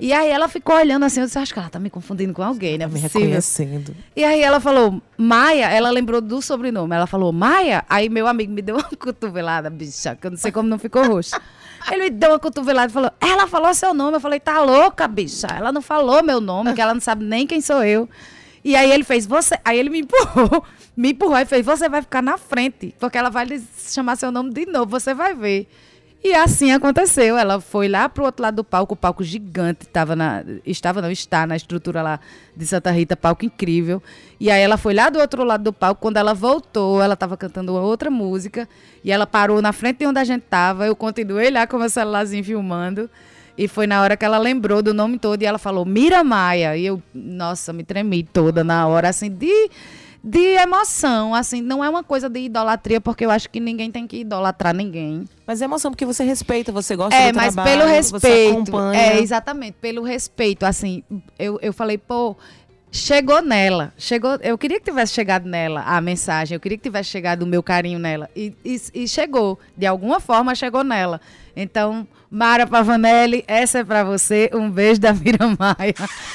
E 0.00 0.12
aí 0.12 0.28
ela 0.28 0.48
ficou 0.48 0.74
olhando 0.74 1.04
assim, 1.04 1.20
eu 1.20 1.26
disse, 1.26 1.38
acho 1.38 1.52
que 1.54 1.60
ela 1.60 1.68
tá 1.70 1.78
me 1.78 1.88
confundindo 1.88 2.34
com 2.34 2.42
alguém, 2.42 2.76
né? 2.76 2.88
Me 2.88 2.98
reconhecendo. 2.98 3.94
E 4.16 4.24
aí 4.24 4.42
ela 4.42 4.58
falou, 4.58 5.00
Maia, 5.16 5.70
ela 5.70 5.90
lembrou 5.90 6.20
do 6.20 6.42
sobrenome. 6.42 6.92
Ela 6.92 7.06
falou, 7.06 7.30
Maia. 7.32 7.84
Aí 7.88 8.08
meu 8.08 8.26
amigo 8.26 8.52
me 8.52 8.62
deu 8.62 8.74
uma 8.74 8.82
cotovelada, 8.98 9.70
bicha, 9.70 10.16
que 10.16 10.26
eu 10.26 10.32
não 10.32 10.38
sei 10.38 10.50
como 10.50 10.68
não 10.68 10.76
ficou 10.76 11.06
roxo. 11.06 11.40
Ele 11.88 12.02
me 12.02 12.10
deu 12.10 12.30
uma 12.30 12.38
cotovelada 12.40 12.90
e 12.90 12.92
falou, 12.92 13.12
ela 13.20 13.46
falou 13.46 13.72
seu 13.72 13.94
nome. 13.94 14.16
Eu 14.16 14.20
falei, 14.20 14.40
tá 14.40 14.60
louca, 14.60 15.06
bicha. 15.06 15.46
Ela 15.46 15.70
não 15.70 15.80
falou 15.80 16.20
meu 16.20 16.40
nome, 16.40 16.74
que 16.74 16.80
ela 16.80 16.92
não 16.92 17.00
sabe 17.00 17.24
nem 17.24 17.46
quem 17.46 17.60
sou 17.60 17.84
eu. 17.84 18.08
E 18.64 18.76
aí 18.76 18.90
ele 18.90 19.04
fez, 19.04 19.26
você. 19.26 19.58
Aí 19.64 19.78
ele 19.78 19.90
me 19.90 20.00
empurrou, 20.00 20.64
me 20.96 21.12
empurrou 21.12 21.38
e 21.38 21.44
fez, 21.44 21.64
você 21.64 21.88
vai 21.88 22.02
ficar 22.02 22.22
na 22.22 22.36
frente, 22.36 22.94
porque 22.98 23.16
ela 23.16 23.30
vai 23.30 23.46
chamar 23.76 24.16
seu 24.16 24.30
nome 24.30 24.52
de 24.52 24.66
novo, 24.66 24.90
você 24.90 25.14
vai 25.14 25.34
ver. 25.34 25.66
E 26.22 26.34
assim 26.34 26.70
aconteceu. 26.70 27.36
Ela 27.38 27.60
foi 27.60 27.88
lá 27.88 28.08
pro 28.08 28.24
outro 28.24 28.42
lado 28.42 28.56
do 28.56 28.64
palco, 28.64 28.92
o 28.92 28.96
palco 28.96 29.24
gigante, 29.24 29.88
tava 29.88 30.14
na, 30.14 30.44
estava 30.66 31.00
não 31.00 31.10
está 31.10 31.46
na 31.46 31.56
estrutura 31.56 32.02
lá 32.02 32.20
de 32.54 32.66
Santa 32.66 32.90
Rita, 32.90 33.16
palco 33.16 33.44
incrível. 33.44 34.02
E 34.38 34.50
aí 34.50 34.60
ela 34.60 34.76
foi 34.76 34.92
lá 34.92 35.08
do 35.08 35.18
outro 35.18 35.42
lado 35.44 35.64
do 35.64 35.72
palco. 35.72 36.00
Quando 36.00 36.18
ela 36.18 36.34
voltou, 36.34 37.02
ela 37.02 37.14
estava 37.14 37.36
cantando 37.38 37.74
outra 37.74 38.10
música 38.10 38.68
e 39.02 39.10
ela 39.10 39.26
parou 39.26 39.62
na 39.62 39.72
frente 39.72 40.00
de 40.00 40.06
onde 40.06 40.18
a 40.18 40.24
gente 40.24 40.42
tava. 40.42 40.86
Eu 40.86 40.94
continuei 40.94 41.50
lá 41.50 41.66
com 41.66 41.78
meu 41.78 41.88
celularzinho 41.88 42.44
filmando. 42.44 43.08
E 43.56 43.68
foi 43.68 43.86
na 43.86 44.00
hora 44.02 44.16
que 44.16 44.24
ela 44.24 44.38
lembrou 44.38 44.82
do 44.82 44.94
nome 44.94 45.18
todo 45.18 45.42
e 45.42 45.46
ela 45.46 45.58
falou 45.58 45.84
Mira 45.84 46.24
Maia. 46.24 46.76
E 46.76 46.86
eu, 46.86 47.02
nossa, 47.14 47.72
me 47.72 47.84
tremi 47.84 48.22
toda 48.22 48.64
na 48.64 48.86
hora, 48.86 49.08
assim, 49.08 49.30
de, 49.30 49.70
de 50.22 50.38
emoção. 50.56 51.34
Assim, 51.34 51.60
não 51.60 51.84
é 51.84 51.88
uma 51.88 52.02
coisa 52.02 52.28
de 52.28 52.40
idolatria, 52.40 53.00
porque 53.00 53.24
eu 53.24 53.30
acho 53.30 53.50
que 53.50 53.60
ninguém 53.60 53.90
tem 53.90 54.06
que 54.06 54.18
idolatrar 54.18 54.74
ninguém. 54.74 55.24
Mas 55.46 55.60
é 55.60 55.64
emoção, 55.66 55.90
porque 55.90 56.06
você 56.06 56.24
respeita, 56.24 56.72
você 56.72 56.96
gosta 56.96 57.14
É, 57.14 57.32
do 57.32 57.36
mas 57.36 57.54
trabalho, 57.54 57.78
pelo 57.78 57.88
você 57.90 57.96
respeito. 57.96 58.52
acompanha. 58.52 59.00
É, 59.00 59.20
exatamente, 59.20 59.74
pelo 59.80 60.02
respeito. 60.02 60.64
Assim, 60.64 61.02
eu, 61.38 61.58
eu 61.60 61.72
falei, 61.72 61.98
pô, 61.98 62.36
chegou 62.90 63.42
nela. 63.42 63.92
Chegou, 63.98 64.38
eu 64.42 64.56
queria 64.56 64.78
que 64.78 64.84
tivesse 64.86 65.12
chegado 65.12 65.46
nela 65.48 65.82
a 65.82 66.00
mensagem, 66.00 66.54
eu 66.54 66.60
queria 66.60 66.78
que 66.78 66.84
tivesse 66.84 67.10
chegado 67.10 67.42
o 67.42 67.46
meu 67.46 67.62
carinho 67.62 67.98
nela. 67.98 68.28
E, 68.34 68.54
e, 68.64 68.80
e 68.94 69.08
chegou. 69.08 69.58
De 69.76 69.86
alguma 69.86 70.18
forma 70.20 70.54
chegou 70.54 70.82
nela. 70.84 71.20
Então, 71.56 72.06
Mara 72.30 72.66
Pavanelli, 72.66 73.44
essa 73.46 73.80
é 73.80 73.84
pra 73.84 74.04
você. 74.04 74.50
Um 74.54 74.70
beijo 74.70 75.00
da 75.00 75.12
Mira 75.12 75.46
Maia. 75.58 75.94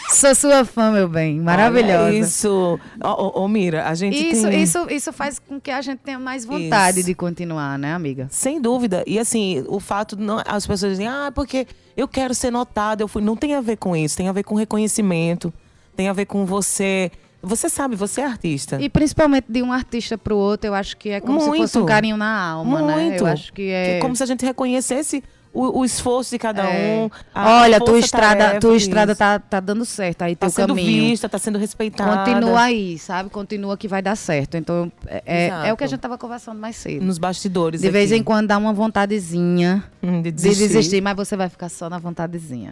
Sou 0.09 0.35
sua 0.35 0.65
fã, 0.65 0.91
meu 0.91 1.07
bem. 1.07 1.39
Maravilhosa. 1.39 2.03
Olha 2.03 2.19
isso. 2.19 2.79
Ô, 3.01 3.07
ô, 3.07 3.43
ô, 3.43 3.47
Mira, 3.47 3.87
a 3.87 3.95
gente 3.95 4.17
Isso, 4.17 4.49
tem... 4.49 4.61
isso, 4.61 4.87
isso 4.89 5.13
faz 5.13 5.39
com 5.39 5.59
que 5.59 5.71
a 5.71 5.81
gente 5.81 5.99
tenha 5.99 6.19
mais 6.19 6.43
vontade 6.43 6.99
Isso. 6.99 7.07
de 7.07 7.15
continuar, 7.15 7.79
né, 7.79 7.93
amiga? 7.93 8.27
Sem 8.29 8.59
dúvida. 8.59 9.03
E 9.07 9.17
assim, 9.17 9.63
o 9.67 9.79
fato 9.79 10.15
de 10.15 10.23
não, 10.23 10.41
as 10.45 10.67
pessoas 10.67 10.91
dizem, 10.93 11.07
ah, 11.07 11.31
porque 11.33 11.65
eu 11.95 12.07
quero 12.07 12.35
ser 12.35 12.51
notada, 12.51 13.01
eu 13.01 13.07
fui. 13.07 13.21
Não 13.21 13.37
tem 13.37 13.55
a 13.55 13.61
ver 13.61 13.77
com 13.77 13.95
isso, 13.95 14.17
tem 14.17 14.27
a 14.27 14.33
ver 14.33 14.43
com 14.43 14.55
reconhecimento, 14.55 15.53
tem 15.95 16.09
a 16.09 16.13
ver 16.13 16.25
com 16.25 16.45
você. 16.45 17.09
Você 17.45 17.69
sabe, 17.69 17.95
você 17.95 18.21
é 18.21 18.25
artista. 18.25 18.77
E 18.81 18.89
principalmente 18.89 19.45
de 19.49 19.61
um 19.61 19.71
artista 19.71 20.17
pro 20.17 20.35
outro, 20.35 20.67
eu 20.67 20.73
acho 20.73 20.97
que 20.97 21.09
é 21.09 21.21
como 21.21 21.39
se 21.39 21.45
fosse 21.47 21.59
Muito. 21.59 21.79
um 21.79 21.85
carinho 21.85 22.17
na 22.17 22.49
alma, 22.51 22.81
né? 22.81 22.95
Muito. 22.95 23.21
Eu 23.21 23.27
acho 23.27 23.53
que 23.53 23.69
é. 23.69 23.95
Que 23.95 24.01
como 24.01 24.15
se 24.15 24.23
a 24.23 24.25
gente 24.25 24.45
reconhecesse 24.45 25.23
o, 25.53 25.79
o 25.79 25.85
esforço 25.85 26.31
de 26.31 26.37
cada 26.37 26.63
É. 26.63 26.97
um. 26.97 27.09
a 27.33 27.61
Olha, 27.61 27.79
tua 27.79 27.97
estrada, 27.97 28.59
tua 28.59 28.75
isso. 28.75 28.87
estrada 28.87 29.15
tá, 29.15 29.39
tá 29.39 29.61
dando 29.61 29.85
certo 29.85 30.23
aí, 30.23 30.35
tá 30.35 30.47
teu 30.47 30.49
sendo 30.49 30.75
caminho. 30.75 31.09
vista, 31.11 31.29
tá 31.29 31.37
sendo 31.39 31.57
respeitada. 31.57 32.29
Continua 32.29 32.59
aí, 32.61 32.99
sabe? 32.99 33.29
Continua 33.29 33.77
que 33.77 33.87
vai 33.87 34.01
dar 34.01 34.17
certo. 34.17 34.57
Então, 34.57 34.91
é, 35.07 35.23
é, 35.25 35.69
é 35.69 35.73
o 35.73 35.77
que 35.77 35.85
a 35.85 35.87
gente 35.87 36.01
tava 36.01 36.17
conversando 36.17 36.59
mais 36.59 36.75
cedo. 36.75 37.05
Nos 37.05 37.17
bastidores. 37.17 37.79
De 37.79 37.89
vez 37.89 38.11
aqui. 38.11 38.19
em 38.19 38.23
quando 38.23 38.47
dá 38.47 38.57
uma 38.57 38.73
vontadezinha 38.73 39.81
Hum, 40.07 40.21
de 40.21 40.31
de 40.31 40.31
desistir. 40.31 40.67
desistir, 40.67 41.01
mas 41.01 41.15
você 41.15 41.35
vai 41.35 41.49
ficar 41.49 41.69
só 41.69 41.89
na 41.89 41.97
vontadezinha. 41.97 42.71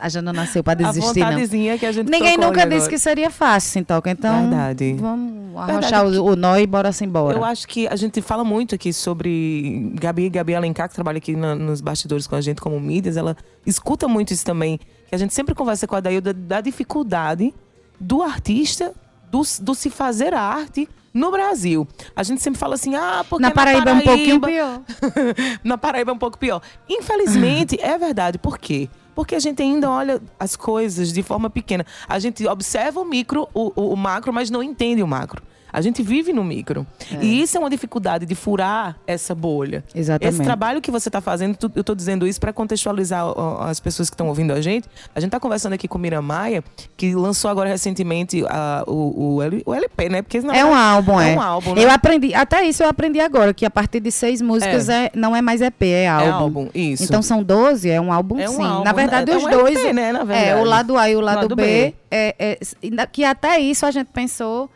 a 0.00 0.08
gente 0.08 0.22
não 0.24 0.32
nasceu 0.32 0.64
pra 0.64 0.72
A 0.74 0.76
desistir, 0.76 1.20
não. 1.20 1.26
vontadezinha 1.26 1.78
que 1.78 1.86
a 1.86 1.92
gente 1.92 2.10
Ninguém 2.10 2.36
nunca 2.36 2.62
ali 2.62 2.70
disse 2.70 2.76
agora. 2.86 2.90
que 2.90 2.98
seria 2.98 3.30
fácil, 3.30 3.70
Sintoca. 3.70 4.10
Então, 4.10 4.40
Verdade. 4.48 4.96
vamos 4.98 5.54
Verdade 5.66 5.70
arrochar 5.94 6.06
o, 6.06 6.24
o 6.32 6.36
nó 6.36 6.56
e 6.58 6.66
bora-se 6.66 7.04
embora. 7.04 7.38
Eu 7.38 7.44
acho 7.44 7.66
que 7.68 7.86
a 7.88 7.96
gente 7.96 8.20
fala 8.20 8.42
muito 8.44 8.74
aqui 8.74 8.92
sobre 8.92 9.92
Gabi, 9.94 10.28
Gabi 10.28 10.54
Alencar, 10.54 10.88
que 10.88 10.94
trabalha 10.94 11.18
aqui 11.18 11.36
na- 11.36 11.54
nos 11.54 11.80
bastidores 11.80 12.26
com 12.26 12.34
a 12.34 12.40
gente 12.40 12.60
como 12.60 12.78
mídias, 12.80 13.16
ela 13.16 13.36
escuta 13.64 14.08
muito 14.08 14.32
isso 14.32 14.44
também. 14.44 14.78
Que 15.08 15.14
a 15.14 15.18
gente 15.18 15.32
sempre 15.32 15.54
conversa 15.54 15.86
com 15.86 15.94
a 15.94 16.00
Dailda 16.00 16.32
da 16.32 16.60
dificuldade 16.60 17.54
do 18.00 18.22
artista, 18.22 18.92
do, 19.30 19.42
do 19.60 19.74
se 19.74 19.90
fazer 19.90 20.34
arte 20.34 20.88
no 21.12 21.30
Brasil. 21.30 21.86
A 22.14 22.22
gente 22.22 22.42
sempre 22.42 22.58
fala 22.60 22.74
assim, 22.74 22.94
ah, 22.94 23.24
porque 23.28 23.42
Na 23.42 23.50
Paraíba 23.50 23.90
é 23.90 23.92
um 23.92 23.96
na 23.96 24.02
Paraíba 24.02 24.10
é 24.10 24.14
um 24.14 24.16
pouquinho 24.16 24.40
pior. 24.40 24.80
na 25.64 25.78
Paraíba 25.78 26.10
é 26.10 26.14
um 26.14 26.18
pouco 26.18 26.38
pior. 26.38 26.60
Infelizmente, 26.88 27.78
é 27.80 27.96
verdade. 27.96 28.38
Por 28.38 28.58
quê? 28.58 28.88
Porque 29.14 29.34
a 29.34 29.38
gente 29.38 29.62
ainda 29.62 29.90
olha 29.90 30.20
as 30.38 30.56
coisas 30.56 31.10
de 31.12 31.22
forma 31.22 31.48
pequena. 31.48 31.86
A 32.06 32.18
gente 32.18 32.46
observa 32.46 33.00
o 33.00 33.04
micro, 33.04 33.48
o, 33.54 33.72
o- 33.74 33.92
o 33.92 33.96
macro, 33.96 34.32
mas 34.32 34.50
não 34.50 34.62
entende 34.62 35.02
o 35.02 35.06
macro. 35.06 35.42
A 35.72 35.80
gente 35.80 36.02
vive 36.02 36.32
no 36.32 36.42
micro. 36.44 36.86
E 37.20 37.42
isso 37.42 37.56
é 37.56 37.60
uma 37.60 37.68
dificuldade 37.68 38.24
de 38.24 38.34
furar 38.34 38.96
essa 39.06 39.34
bolha. 39.34 39.84
Exatamente. 39.94 40.34
Esse 40.34 40.42
trabalho 40.42 40.80
que 40.80 40.90
você 40.90 41.08
está 41.08 41.20
fazendo, 41.20 41.56
eu 41.74 41.80
estou 41.80 41.94
dizendo 41.94 42.26
isso 42.26 42.40
para 42.40 42.52
contextualizar 42.52 43.24
as 43.60 43.78
pessoas 43.80 44.08
que 44.08 44.14
estão 44.14 44.28
ouvindo 44.28 44.52
a 44.52 44.60
gente. 44.60 44.88
A 45.14 45.20
gente 45.20 45.28
está 45.28 45.40
conversando 45.40 45.72
aqui 45.74 45.86
com 45.88 45.98
Mira 45.98 46.22
Maia, 46.22 46.62
que 46.96 47.14
lançou 47.14 47.50
agora 47.50 47.68
recentemente 47.68 48.44
a- 48.48 48.84
o, 48.86 48.92
o 48.92 49.36
o 49.66 49.74
LP, 49.74 50.08
né? 50.08 50.22
Porque, 50.22 50.40
na 50.40 50.56
É 50.56 50.64
um 50.64 50.74
álbum, 50.74 51.20
é. 51.20 51.32
É 51.32 51.36
um 51.36 51.40
álbum, 51.42 51.74
né? 51.74 51.84
Eu 51.84 51.90
aprendi, 51.90 52.34
até 52.34 52.62
isso 52.64 52.82
eu 52.82 52.88
aprendi 52.88 53.20
agora, 53.20 53.52
que 53.52 53.64
a 53.66 53.70
partir 53.70 54.00
de 54.00 54.10
seis 54.10 54.40
músicas 54.40 54.88
é. 54.88 55.10
não 55.14 55.34
é 55.36 55.42
mais 55.42 55.60
EP, 55.60 55.82
é 55.82 56.08
álbum. 56.08 56.26
É 56.26 56.30
álbum, 56.30 56.68
isso. 56.74 57.04
Então 57.04 57.20
são 57.22 57.42
12, 57.42 57.90
é 57.90 58.00
um 58.00 58.12
álbum 58.12 58.38
É 58.38 58.48
um 58.48 58.54
sim. 58.54 58.62
álbum, 58.62 58.84
na 58.84 58.92
verdade, 58.92 59.30
é- 59.30 59.34
é 59.34 59.36
os 59.36 59.44
um 59.44 59.50
dois. 59.50 59.74
LP, 59.76 59.92
né, 59.92 60.12
na 60.12 60.20
É, 60.20 60.24
verdade. 60.24 60.60
o 60.60 60.64
lado 60.64 60.96
A 60.96 61.10
e 61.10 61.16
o 61.16 61.20
lado, 61.20 61.36
Lado 61.42 61.56
B. 61.56 61.62
B. 61.62 61.94
é- 62.10 62.34
é- 62.38 63.06
que 63.12 63.24
até 63.24 63.58
isso 63.58 63.84
a 63.84 63.90
gente 63.90 64.08
pensou. 64.12 64.70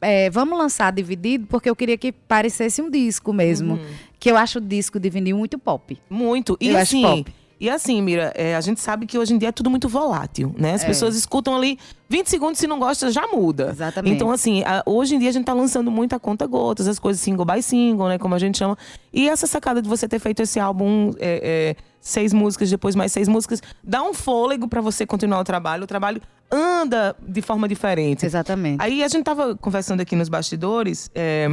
É, 0.00 0.30
vamos 0.30 0.58
lançar 0.58 0.92
dividido, 0.92 1.46
porque 1.48 1.68
eu 1.68 1.76
queria 1.76 1.96
que 1.98 2.12
parecesse 2.12 2.80
um 2.82 2.90
disco 2.90 3.32
mesmo. 3.32 3.74
Uhum. 3.74 3.86
Que 4.18 4.30
eu 4.30 4.36
acho 4.36 4.58
o 4.58 4.60
disco 4.60 4.98
de 4.98 5.08
vinil 5.10 5.36
muito 5.38 5.58
pop. 5.58 5.98
Muito. 6.10 6.56
E 6.60 6.68
Eu 6.68 6.76
acho 6.76 6.82
assim, 6.96 7.02
pop. 7.02 7.34
e 7.60 7.70
assim, 7.70 8.02
Mira, 8.02 8.32
é, 8.36 8.56
a 8.56 8.60
gente 8.60 8.80
sabe 8.80 9.06
que 9.06 9.16
hoje 9.16 9.32
em 9.34 9.38
dia 9.38 9.50
é 9.50 9.52
tudo 9.52 9.70
muito 9.70 9.88
volátil, 9.88 10.52
né? 10.58 10.74
As 10.74 10.82
É. 10.82 10.86
pessoas 10.86 11.14
escutam 11.14 11.54
ali 11.56 11.78
20 12.08 12.26
segundos, 12.28 12.58
se 12.58 12.66
não 12.66 12.78
gosta, 12.80 13.10
já 13.12 13.26
muda. 13.28 13.68
Exatamente. 13.70 14.14
Então, 14.14 14.30
assim, 14.30 14.62
a- 14.64 14.82
hoje 14.86 15.14
em 15.14 15.18
dia 15.20 15.28
a 15.28 15.32
gente 15.32 15.44
tá 15.44 15.52
lançando 15.52 15.90
muita 15.90 16.18
conta 16.18 16.46
gotas, 16.46 16.88
as 16.88 16.98
coisas 16.98 17.20
single 17.22 17.44
by 17.44 17.62
single, 17.62 18.08
né? 18.08 18.18
Como 18.18 18.34
a 18.34 18.38
gente 18.40 18.58
chama. 18.58 18.76
E 19.12 19.28
essa 19.28 19.46
sacada 19.46 19.80
de 19.80 19.88
você 19.88 20.08
ter 20.08 20.18
feito 20.18 20.42
esse 20.42 20.58
álbum, 20.58 21.10
é, 21.20 21.76
é, 21.76 21.82
seis 22.00 22.32
músicas, 22.32 22.70
depois 22.70 22.96
mais 22.96 23.12
seis 23.12 23.28
músicas, 23.28 23.62
dá 23.84 24.02
um 24.02 24.12
fôlego 24.14 24.66
para 24.66 24.80
você 24.80 25.06
continuar 25.06 25.38
o 25.40 25.44
trabalho. 25.44 25.84
O 25.84 25.86
trabalho 25.86 26.20
anda 26.50 27.14
de 27.20 27.42
forma 27.42 27.68
diferente. 27.68 28.24
Exatamente. 28.24 28.80
Aí 28.82 29.02
a 29.02 29.08
gente 29.08 29.24
tava 29.24 29.54
conversando 29.56 30.00
aqui 30.00 30.16
nos 30.16 30.28
bastidores 30.28 31.10
é, 31.14 31.46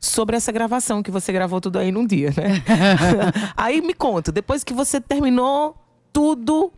sobre 0.00 0.36
essa 0.36 0.50
gravação 0.52 1.02
que 1.02 1.10
você 1.10 1.32
gravou 1.32 1.60
tudo 1.60 1.78
aí 1.78 1.92
num 1.92 2.06
dia, 2.06 2.30
né? 2.36 2.62
aí 3.56 3.80
me 3.80 3.94
conta, 3.94 4.32
depois 4.32 4.64
que 4.64 4.72
você 4.72 5.00
terminou 5.00 5.76
tudo, 6.12 6.72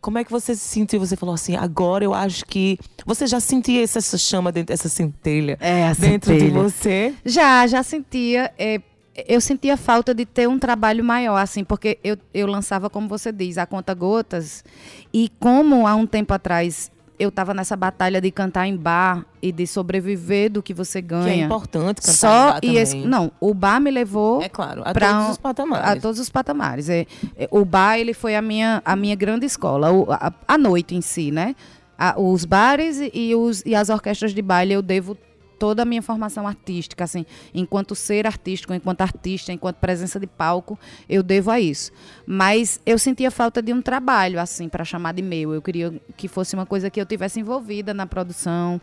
como 0.00 0.18
é 0.18 0.24
que 0.24 0.30
você 0.32 0.54
se 0.54 0.60
sentiu? 0.62 0.98
Você 1.00 1.14
falou 1.16 1.34
assim, 1.34 1.54
agora 1.56 2.04
eu 2.04 2.12
acho 2.14 2.44
que. 2.46 2.78
Você 3.06 3.26
já 3.26 3.38
sentia 3.38 3.82
essa, 3.84 4.00
chama, 4.18 4.50
dentro, 4.50 4.72
essa 4.72 4.88
centelha 4.88 5.56
É, 5.60 5.92
dentro 5.94 6.32
de 6.32 6.40
centelha. 6.40 6.62
você? 6.62 7.14
Já, 7.24 7.66
já 7.66 7.82
sentia. 7.82 8.52
é, 8.58 8.80
eu 9.28 9.40
sentia 9.40 9.76
falta 9.76 10.14
de 10.14 10.24
ter 10.24 10.48
um 10.48 10.58
trabalho 10.58 11.04
maior, 11.04 11.36
assim, 11.36 11.64
porque 11.64 11.98
eu, 12.02 12.16
eu 12.32 12.46
lançava, 12.46 12.88
como 12.88 13.08
você 13.08 13.30
diz, 13.30 13.58
a 13.58 13.66
conta 13.66 13.92
gotas. 13.94 14.64
E 15.12 15.30
como 15.38 15.86
há 15.86 15.94
um 15.94 16.06
tempo 16.06 16.32
atrás 16.32 16.90
eu 17.18 17.28
estava 17.28 17.54
nessa 17.54 17.76
batalha 17.76 18.20
de 18.20 18.30
cantar 18.32 18.66
em 18.66 18.76
bar 18.76 19.24
e 19.40 19.52
de 19.52 19.64
sobreviver 19.66 20.50
do 20.50 20.60
que 20.62 20.74
você 20.74 21.00
ganha. 21.00 21.24
Que 21.24 21.30
é 21.30 21.44
importante 21.44 22.00
cantar 22.00 22.12
Só 22.12 22.48
em 22.48 22.50
bar 22.52 22.60
e 22.64 22.76
esse, 22.78 22.96
não, 22.96 23.30
o 23.38 23.54
bar 23.54 23.80
me 23.80 23.90
levou 23.92 24.42
É 24.42 24.48
claro, 24.48 24.82
a 24.84 24.92
pra 24.92 25.12
todos 25.14 25.30
os 25.30 25.38
patamares. 25.38 25.86
a 25.88 26.00
todos 26.00 26.18
os 26.18 26.28
patamares. 26.30 26.88
É, 26.88 27.06
é, 27.36 27.48
o 27.52 27.64
bar 27.64 27.98
ele 27.98 28.12
foi 28.14 28.34
a 28.34 28.42
minha, 28.42 28.82
a 28.84 28.96
minha 28.96 29.14
grande 29.14 29.46
escola, 29.46 29.92
o- 29.92 30.10
a, 30.10 30.32
a 30.48 30.58
noite 30.58 30.96
em 30.96 31.00
si, 31.00 31.30
né? 31.30 31.54
A- 31.96 32.18
os 32.18 32.44
bares 32.44 32.98
e 33.12 33.34
os, 33.36 33.62
e 33.64 33.74
as 33.74 33.88
orquestras 33.88 34.34
de 34.34 34.42
baile 34.42 34.72
eu 34.72 34.82
devo 34.82 35.16
toda 35.62 35.82
a 35.82 35.84
minha 35.84 36.02
formação 36.02 36.44
artística, 36.44 37.04
assim, 37.04 37.24
enquanto 37.54 37.94
ser 37.94 38.26
artístico, 38.26 38.74
enquanto 38.74 39.00
artista, 39.00 39.52
enquanto 39.52 39.76
presença 39.76 40.18
de 40.18 40.26
palco, 40.26 40.76
eu 41.08 41.22
devo 41.22 41.52
a 41.52 41.60
isso. 41.60 41.92
Mas 42.26 42.80
eu 42.84 42.98
sentia 42.98 43.30
falta 43.30 43.62
de 43.62 43.72
um 43.72 43.80
trabalho 43.80 44.40
assim 44.40 44.68
para 44.68 44.84
chamar 44.84 45.14
de 45.14 45.22
meu. 45.22 45.54
Eu 45.54 45.62
queria 45.62 45.94
que 46.16 46.26
fosse 46.26 46.56
uma 46.56 46.66
coisa 46.66 46.90
que 46.90 47.00
eu 47.00 47.06
tivesse 47.06 47.38
envolvida 47.38 47.94
na 47.94 48.08
produção, 48.08 48.80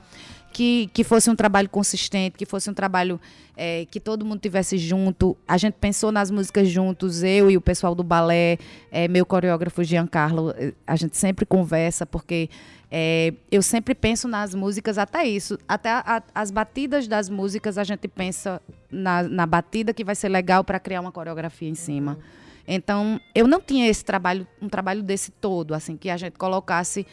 que, 0.52 0.90
que 0.94 1.04
fosse 1.04 1.30
um 1.30 1.36
trabalho 1.36 1.70
consistente, 1.70 2.38
que 2.38 2.46
fosse 2.46 2.70
um 2.70 2.74
trabalho 2.74 3.20
eh, 3.56 3.86
que 3.92 4.00
todo 4.00 4.26
mundo 4.26 4.40
tivesse 4.40 4.78
junto. 4.78 5.38
A 5.48 5.58
gente 5.58 5.74
pensou 5.76 6.12
nas 6.12 6.30
músicas 6.32 6.68
juntos, 6.70 7.24
eu 7.24 7.50
e 7.52 7.58
o 7.58 7.62
pessoal 7.62 7.94
do 7.96 8.04
balé, 8.04 8.58
eh, 8.92 9.08
meu 9.08 9.26
coreógrafo 9.26 9.84
Giancarlo, 9.84 10.54
eh, 10.58 10.74
a 10.86 10.96
gente 10.96 11.16
sempre 11.18 11.46
conversa, 11.46 12.06
porque 12.06 12.50
eh, 12.92 13.34
eu 13.52 13.62
sempre 13.62 13.94
penso 13.94 14.28
nas 14.28 14.56
músicas, 14.56 14.98
até 14.98 15.24
isso, 15.28 15.58
até 15.68 15.90
a- 15.92 16.24
as 16.34 16.50
batidas 16.52 17.08
das 17.08 17.30
músicas, 17.30 17.78
a 17.78 17.84
gente 17.84 18.08
pensa 18.08 18.62
na, 18.92 19.22
na 19.24 19.46
batida 19.46 19.94
que 19.94 20.04
vai 20.04 20.16
ser 20.16 20.30
legal 20.30 20.64
para 20.64 20.80
criar 20.80 21.02
uma 21.02 21.12
coreografia 21.12 21.70
em 21.70 21.76
cima. 21.76 22.18
Então, 22.68 23.20
eu 23.34 23.48
não 23.48 23.60
tinha 23.60 23.88
esse 23.88 24.06
trabalho, 24.06 24.46
um 24.62 24.70
trabalho 24.70 25.02
desse 25.02 25.32
todo, 25.32 25.74
assim, 25.74 25.98
que 25.98 26.08
a 26.10 26.18
gente 26.18 26.34
colocasse 26.38 27.06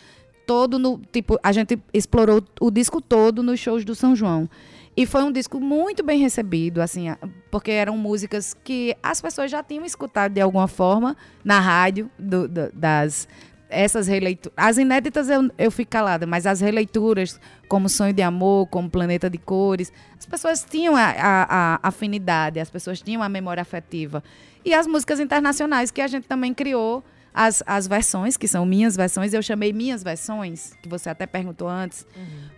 todo 0.46 0.78
no. 0.78 1.00
Tipo, 1.12 1.38
a 1.42 1.52
gente 1.52 1.78
explorou 1.92 2.42
o 2.61 2.70
disco 2.70 3.00
todo 3.00 3.42
nos 3.42 3.59
shows 3.61 3.85
do 3.85 3.94
São 3.94 4.14
João. 4.14 4.48
E 4.96 5.04
foi 5.04 5.22
um 5.22 5.30
disco 5.32 5.61
muito 5.61 6.02
bem 6.02 6.18
recebido, 6.20 6.80
assim, 6.80 7.09
porque 7.50 7.70
eram 7.70 7.98
músicas 7.98 8.54
que 8.64 8.96
as 9.02 9.20
pessoas 9.20 9.50
já 9.50 9.62
tinham 9.62 9.85
escutado 9.85 10.32
de 10.32 10.40
alguma 10.40 10.66
forma 10.68 11.14
na 11.44 11.61
rádio, 11.61 12.11
do- 12.18 12.48
do- 12.48 12.70
das. 12.72 13.28
Essas 13.68 14.06
releituras. 14.06 14.54
As 14.56 14.78
inéditas 14.78 15.28
eu, 15.28 15.50
eu 15.59 15.72
fico 15.72 15.90
calada, 15.90 16.24
mas 16.24 16.46
as 16.46 16.61
releituras, 16.61 17.38
como 17.68 17.88
Sonho 17.88 18.12
de 18.12 18.22
Amor, 18.22 18.68
como 18.68 18.88
Planeta 18.88 19.28
de 19.28 19.38
Cores, 19.38 19.92
as 20.16 20.24
pessoas 20.24 20.64
tinham 20.70 20.94
a, 20.94 21.02
a- 21.02 21.46
a 21.82 21.88
afinidade, 21.88 22.61
as 22.61 22.70
pessoas 22.70 23.02
tinham 23.02 23.24
a 23.24 23.28
memória 23.28 23.61
afetiva. 23.61 24.22
E 24.64 24.72
as 24.72 24.87
músicas 24.87 25.18
internacionais 25.18 25.90
que 25.90 26.00
a 26.00 26.06
gente 26.06 26.28
também 26.28 26.54
criou 26.54 27.02
as, 27.37 27.62
as 27.66 27.87
versões, 27.87 28.37
que 28.39 28.49
são 28.49 28.64
minhas 28.64 28.97
versões, 28.97 29.34
eu 29.34 29.43
chamei 29.43 29.70
minhas 29.72 30.03
versões, 30.03 30.72
que 30.82 30.89
você 30.89 31.11
até 31.11 31.26
perguntou 31.26 31.68
antes. 31.68 32.07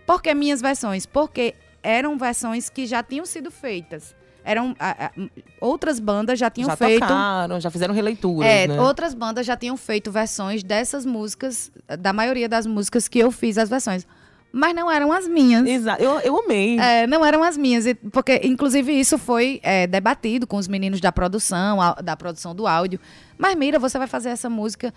Por 0.07 0.21
que 0.21 0.33
minhas 0.33 0.61
versões? 0.61 1.05
Porque 1.05 1.53
eram 1.83 2.17
versões 2.17 2.69
que 2.69 2.87
já 2.87 3.03
tinham 3.03 3.25
sido 3.25 3.51
feitas. 3.51 4.15
Eram 4.41 4.73
a- 4.79 5.07
a- 5.07 5.11
outras 5.59 5.99
bandas 5.99 6.39
já 6.39 6.49
tinham 6.49 6.69
já 6.69 6.75
feito. 6.77 7.01
tocaram, 7.01 7.59
já 7.59 7.69
fizeram 7.69 7.93
releituras, 7.93 8.49
É, 8.49 8.67
né? 8.67 8.79
outras 8.81 9.13
bandas 9.13 9.45
já 9.45 9.57
tinham 9.57 9.75
feito 9.75 10.09
versões 10.11 10.63
dessas 10.63 11.05
músicas, 11.05 11.69
da 11.99 12.13
maioria 12.13 12.47
das 12.47 12.65
músicas 12.65 13.07
que 13.09 13.19
eu 13.19 13.31
fiz 13.31 13.57
as 13.57 13.69
versões. 13.69 14.07
Mas 14.51 14.73
não 14.73 14.89
eram 14.91 15.11
as 15.11 15.27
minhas. 15.27 15.65
Exato. 15.67 16.01
Eu, 16.01 16.19
eu 16.21 16.37
amei. 16.43 16.79
É, 16.79 17.05
não 17.05 17.23
eram 17.23 17.43
as 17.43 17.55
minhas, 17.55 17.85
porque 18.11 18.41
inclusive 18.43 18.91
isso 18.91 19.17
foi 19.17 19.59
é, 19.61 19.85
debatido 19.85 20.47
com 20.47 20.57
os 20.57 20.67
meninos 20.67 20.99
da 20.99 21.11
produção, 21.11 21.79
a- 21.79 21.93
da 22.01 22.17
produção 22.17 22.55
do 22.55 22.65
áudio. 22.65 22.99
Mas 23.37 23.55
Mira, 23.55 23.77
você 23.77 23.97
vai 23.99 24.07
fazer 24.07 24.29
essa 24.29 24.49
música. 24.49 24.91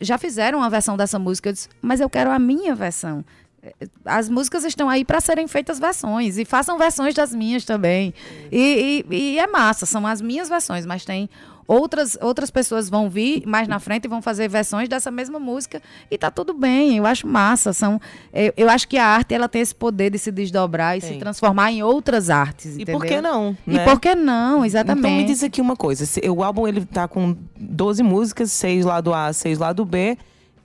Já 0.00 0.18
fizeram 0.18 0.58
uma 0.58 0.68
versão 0.68 0.96
dessa 0.96 1.18
música, 1.18 1.48
eu 1.48 1.52
disse, 1.54 1.68
mas 1.80 2.00
eu 2.00 2.10
quero 2.10 2.30
a 2.30 2.38
minha 2.38 2.74
versão. 2.74 3.24
É, 3.62 3.72
As 4.04 4.28
músicas 4.28 4.64
estão 4.64 4.88
aí 4.88 5.04
para 5.04 5.20
serem 5.20 5.46
feitas 5.48 5.78
versões 5.78 6.38
e 6.38 6.44
façam 6.44 6.78
versões 6.78 7.14
das 7.14 7.34
minhas 7.34 7.64
também. 7.64 8.14
E, 8.52 9.04
e- 9.10 9.14
e 9.34 9.38
é 9.38 9.46
massa, 9.46 9.84
são 9.86 10.06
as 10.06 10.20
minhas 10.20 10.48
versões, 10.48 10.86
mas 10.86 11.04
tem 11.04 11.28
outras 11.66 12.16
outras 12.22 12.50
pessoas 12.50 12.88
vão 12.88 13.10
vir 13.10 13.46
mais 13.46 13.68
na 13.68 13.78
frente 13.78 14.06
e 14.06 14.08
vão 14.08 14.22
fazer 14.22 14.48
versões 14.48 14.88
dessa 14.88 15.10
mesma 15.10 15.38
música 15.38 15.82
e 16.10 16.16
tá 16.16 16.30
tudo 16.30 16.54
bem. 16.54 16.96
Eu 16.96 17.04
acho 17.04 17.26
massa, 17.26 17.72
são 17.74 18.00
eu, 18.32 18.54
eu 18.56 18.70
acho 18.70 18.88
que 18.88 18.96
a 18.96 19.04
arte 19.04 19.34
ela 19.34 19.48
tem 19.50 19.60
esse 19.60 19.74
poder 19.74 20.10
de 20.10 20.18
se 20.18 20.30
desdobrar 20.32 20.96
e 20.96 21.00
se 21.02 21.08
Tem. 21.08 21.18
transformar 21.18 21.70
em 21.70 21.82
outras 21.82 22.30
artes, 22.30 22.72
E 22.78 22.82
entendeu? 22.82 22.98
por 22.98 23.06
que 23.06 23.20
não? 23.20 23.54
E 23.66 23.72
né? 23.74 23.84
por 23.84 24.00
que 24.00 24.14
não? 24.14 24.64
Exatamente. 24.64 24.98
Então 25.06 25.10
me 25.18 25.24
diz 25.24 25.42
aqui 25.42 25.60
uma 25.60 25.76
coisa. 25.76 26.06
se- 26.06 26.26
O 26.30 26.42
álbum 26.42 26.66
ele 26.66 26.86
tá 26.86 27.06
com 27.06 27.36
12 27.54 28.02
músicas, 28.02 28.50
seis 28.50 28.86
lado 28.86 29.12
A, 29.12 29.30
seis 29.34 29.58
lado 29.58 29.84
B. 29.84 30.16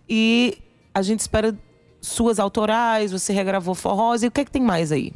E 0.08 0.58
a 0.94 1.02
gente 1.02 1.20
espera 1.20 1.54
suas 2.04 2.38
autorais, 2.40 3.12
você 3.12 3.34
regravou 3.34 3.74
forrós. 3.74 4.22
E 4.24 4.28
o 4.28 4.32
que 4.32 4.42
é 4.42 4.46
que 4.46 4.52
tem 4.52 4.62
mais 4.62 4.92
aí? 4.92 5.14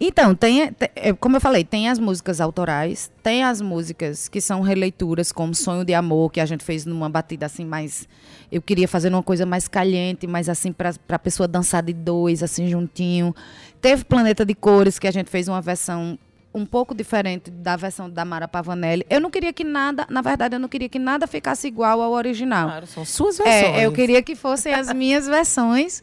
Então, 0.00 0.32
tem, 0.32 0.70
te- 0.72 0.90
é, 0.94 1.12
como 1.12 1.36
eu 1.36 1.40
falei, 1.40 1.64
tem 1.64 1.88
as 1.88 1.98
músicas 1.98 2.40
autorais, 2.40 3.10
tem 3.20 3.42
as 3.42 3.60
músicas 3.60 4.28
que 4.28 4.40
são 4.40 4.60
releituras, 4.60 5.32
como 5.32 5.54
Sonho 5.56 5.84
de 5.84 5.92
Amor, 5.92 6.30
que 6.30 6.40
a 6.40 6.46
gente 6.46 6.62
fez 6.62 6.84
numa 6.86 7.08
batida 7.08 7.46
assim 7.46 7.64
mais. 7.64 8.08
Eu 8.50 8.62
queria 8.62 8.86
fazer 8.86 9.08
uma 9.12 9.24
coisa 9.24 9.44
mais 9.44 9.66
caliente, 9.66 10.24
mais 10.26 10.48
assim, 10.48 10.72
para 10.72 10.94
a 11.08 11.18
pessoa 11.18 11.48
dançar 11.48 11.82
de 11.82 11.92
dois, 11.92 12.44
assim, 12.44 12.68
juntinho. 12.68 13.34
Teve 13.80 14.04
Planeta 14.04 14.46
de 14.46 14.54
Cores, 14.54 15.00
que 15.00 15.08
a 15.08 15.10
gente 15.10 15.30
fez 15.30 15.48
uma 15.48 15.60
versão 15.60 16.16
um 16.54 16.64
pouco 16.66 16.94
diferente 16.94 17.50
da 17.50 17.76
versão 17.76 18.08
da 18.08 18.24
Mara 18.24 18.48
Pavanelli. 18.48 19.04
Eu 19.10 19.20
não 19.20 19.30
queria 19.30 19.52
que 19.52 19.64
nada, 19.64 20.06
na 20.08 20.20
verdade, 20.22 20.56
eu 20.56 20.60
não 20.60 20.68
queria 20.68 20.88
que 20.88 20.98
nada 20.98 21.26
ficasse 21.26 21.68
igual 21.68 22.00
ao 22.00 22.12
original. 22.12 22.68
Claro, 22.68 22.86
são 22.86 23.04
suas 23.04 23.38
versões. 23.38 23.76
É, 23.76 23.84
eu 23.86 23.92
queria 23.92 24.22
que 24.22 24.34
fossem 24.34 24.72
as 24.74 24.92
minhas 24.92 25.26
versões. 25.28 26.02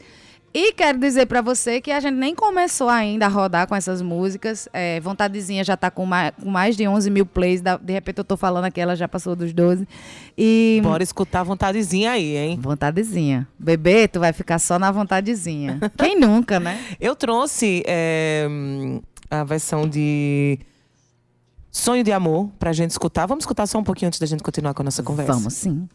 E 0.58 0.72
quero 0.72 0.98
dizer 0.98 1.26
pra 1.26 1.42
você 1.42 1.82
que 1.82 1.92
a 1.92 2.00
gente 2.00 2.14
nem 2.16 2.34
começou 2.34 2.88
ainda 2.88 3.26
a 3.26 3.28
rodar 3.28 3.68
com 3.68 3.76
essas 3.76 4.02
músicas. 4.02 4.70
É, 4.72 5.02
Vontadezinha 5.02 5.66
já 5.66 5.76
tá 5.76 5.92
com 5.92 6.06
mais, 6.06 6.32
com 6.42 6.50
mais 6.50 6.78
de 6.78 6.88
11 6.88 7.10
mil 7.12 7.26
plays. 7.26 7.60
da- 7.62 7.76
De 7.76 7.92
repente 7.92 8.20
eu 8.20 8.24
tô 8.24 8.38
falando 8.38 8.64
aqui, 8.64 8.80
ela 8.80 8.96
já 8.96 9.06
passou 9.06 9.36
dos 9.36 9.52
12. 9.52 9.86
E. 10.38 10.80
Bora 10.82 11.04
escutar 11.04 11.42
a 11.42 11.44
vontadezinha 11.44 12.12
aí, 12.12 12.38
hein? 12.38 12.58
Vontadezinha. 12.62 13.46
Bebê, 13.60 14.08
tu 14.08 14.22
vai 14.22 14.32
ficar 14.32 14.58
só 14.60 14.80
na 14.80 14.90
vontadezinha. 14.94 15.78
Quem 16.00 16.18
nunca, 16.18 16.58
né? 16.58 16.80
Eu 17.02 17.18
trouxe 17.18 17.84
é, 17.86 18.48
a 19.30 19.44
versão 19.44 19.88
de 19.88 20.60
Sonho 21.72 22.04
de 22.04 22.12
Amor 22.12 22.50
pra 22.58 22.72
gente 22.74 22.92
escutar. 22.92 23.26
Vamos 23.26 23.44
escutar 23.44 23.68
só 23.68 23.78
um 23.78 23.84
pouquinho 23.84 24.08
antes 24.08 24.20
da 24.20 24.26
gente 24.26 24.44
continuar 24.44 24.74
com 24.74 24.82
a 24.82 24.86
nossa 24.86 25.04
conversa. 25.04 25.34
Vamos 25.34 25.54
sim. 25.54 25.88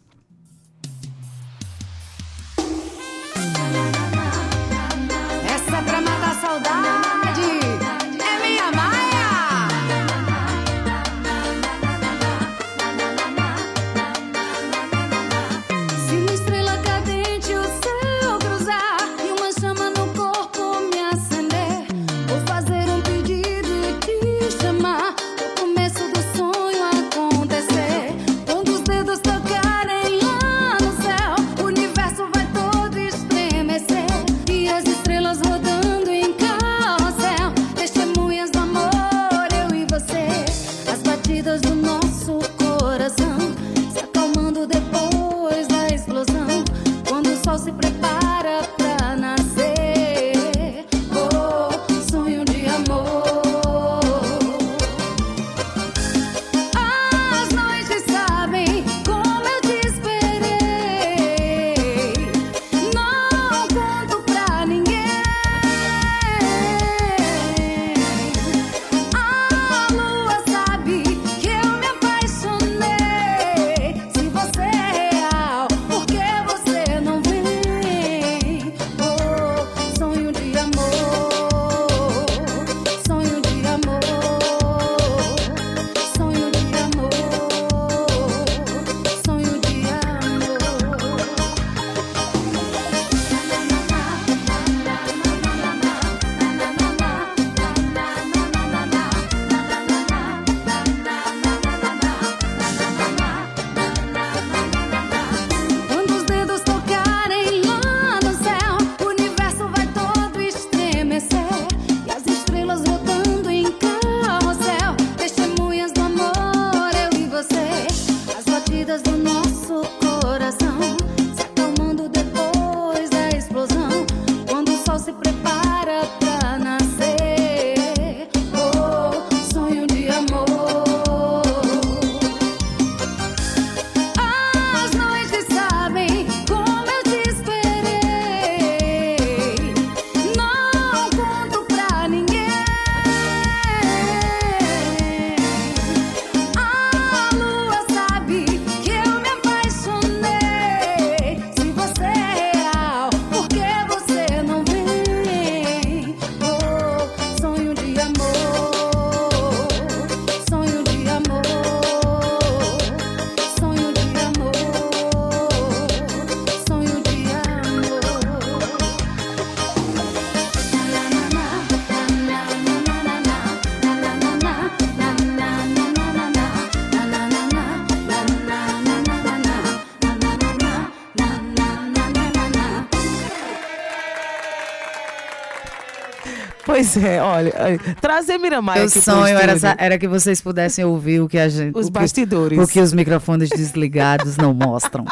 Pois 186.71 186.95
é, 186.95 187.21
olha, 187.21 187.51
trazer 187.99 188.37
Miramar 188.37 188.77
Meu 188.77 188.89
sonho 188.89 189.37
era, 189.37 189.53
era 189.77 189.97
que 189.99 190.07
vocês 190.07 190.39
pudessem 190.39 190.85
ouvir 190.85 191.19
o 191.19 191.27
que 191.27 191.37
a 191.37 191.49
gente. 191.49 191.77
Os 191.77 191.87
o 191.87 191.91
que- 191.91 191.99
bastidores. 191.99 192.57
O 192.57 192.65
que 192.65 192.79
os 192.79 192.93
microfones 192.93 193.49
desligados 193.49 194.37
não 194.37 194.53
mostram. 194.53 195.03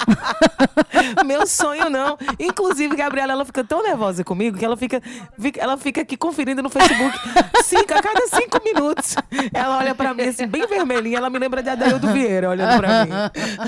Meu 1.26 1.45
sonho 1.45 1.89
não. 1.89 2.18
Inclusive, 2.39 2.95
Gabriela, 2.95 3.34
ela 3.34 3.43
fica 3.43 3.62
tão 3.64 3.84
nervosa 3.84 4.24
comigo 4.24 4.57
que 4.57 4.64
ela 4.64 4.78
fica, 4.78 5.01
ela 5.57 5.76
fica 5.78 5.99
aqui 6.01 6.16
conferindo 6.16 6.64
no 6.64 6.70
Facebook 6.70 7.18
cinco, 7.66 7.93
a 7.93 8.01
cada 8.01 8.28
cinco 8.28 8.62
minutos. 8.64 9.16
Ela 9.53 9.80
olha 9.80 9.93
pra 9.93 10.14
mim 10.14 10.24
assim, 10.24 10.47
bem 10.47 10.66
vermelhinha, 10.66 11.18
ela 11.18 11.30
me 11.30 11.39
lembra 11.39 11.62
de 11.62 11.70
Adaildo 11.70 12.07
Vieira 12.14 12.49
olhando 12.49 12.78
pra 12.78 13.05
mim. 13.05 13.12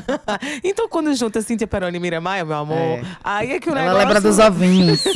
então, 0.63 0.87
quando 0.87 1.13
junta 1.13 1.41
Cíntia 1.41 1.67
Peroni 1.67 1.97
e 1.97 1.99
Miramaia, 1.99 2.45
meu 2.45 2.55
amor, 2.57 2.77
É. 2.77 3.01
aí 3.23 3.51
é 3.51 3.59
que 3.59 3.69
o 3.69 3.71
Ela 3.73 3.81
negócio... 3.81 3.99
lembra 4.07 4.21
dos 4.21 4.39
ovinhos. 4.39 5.03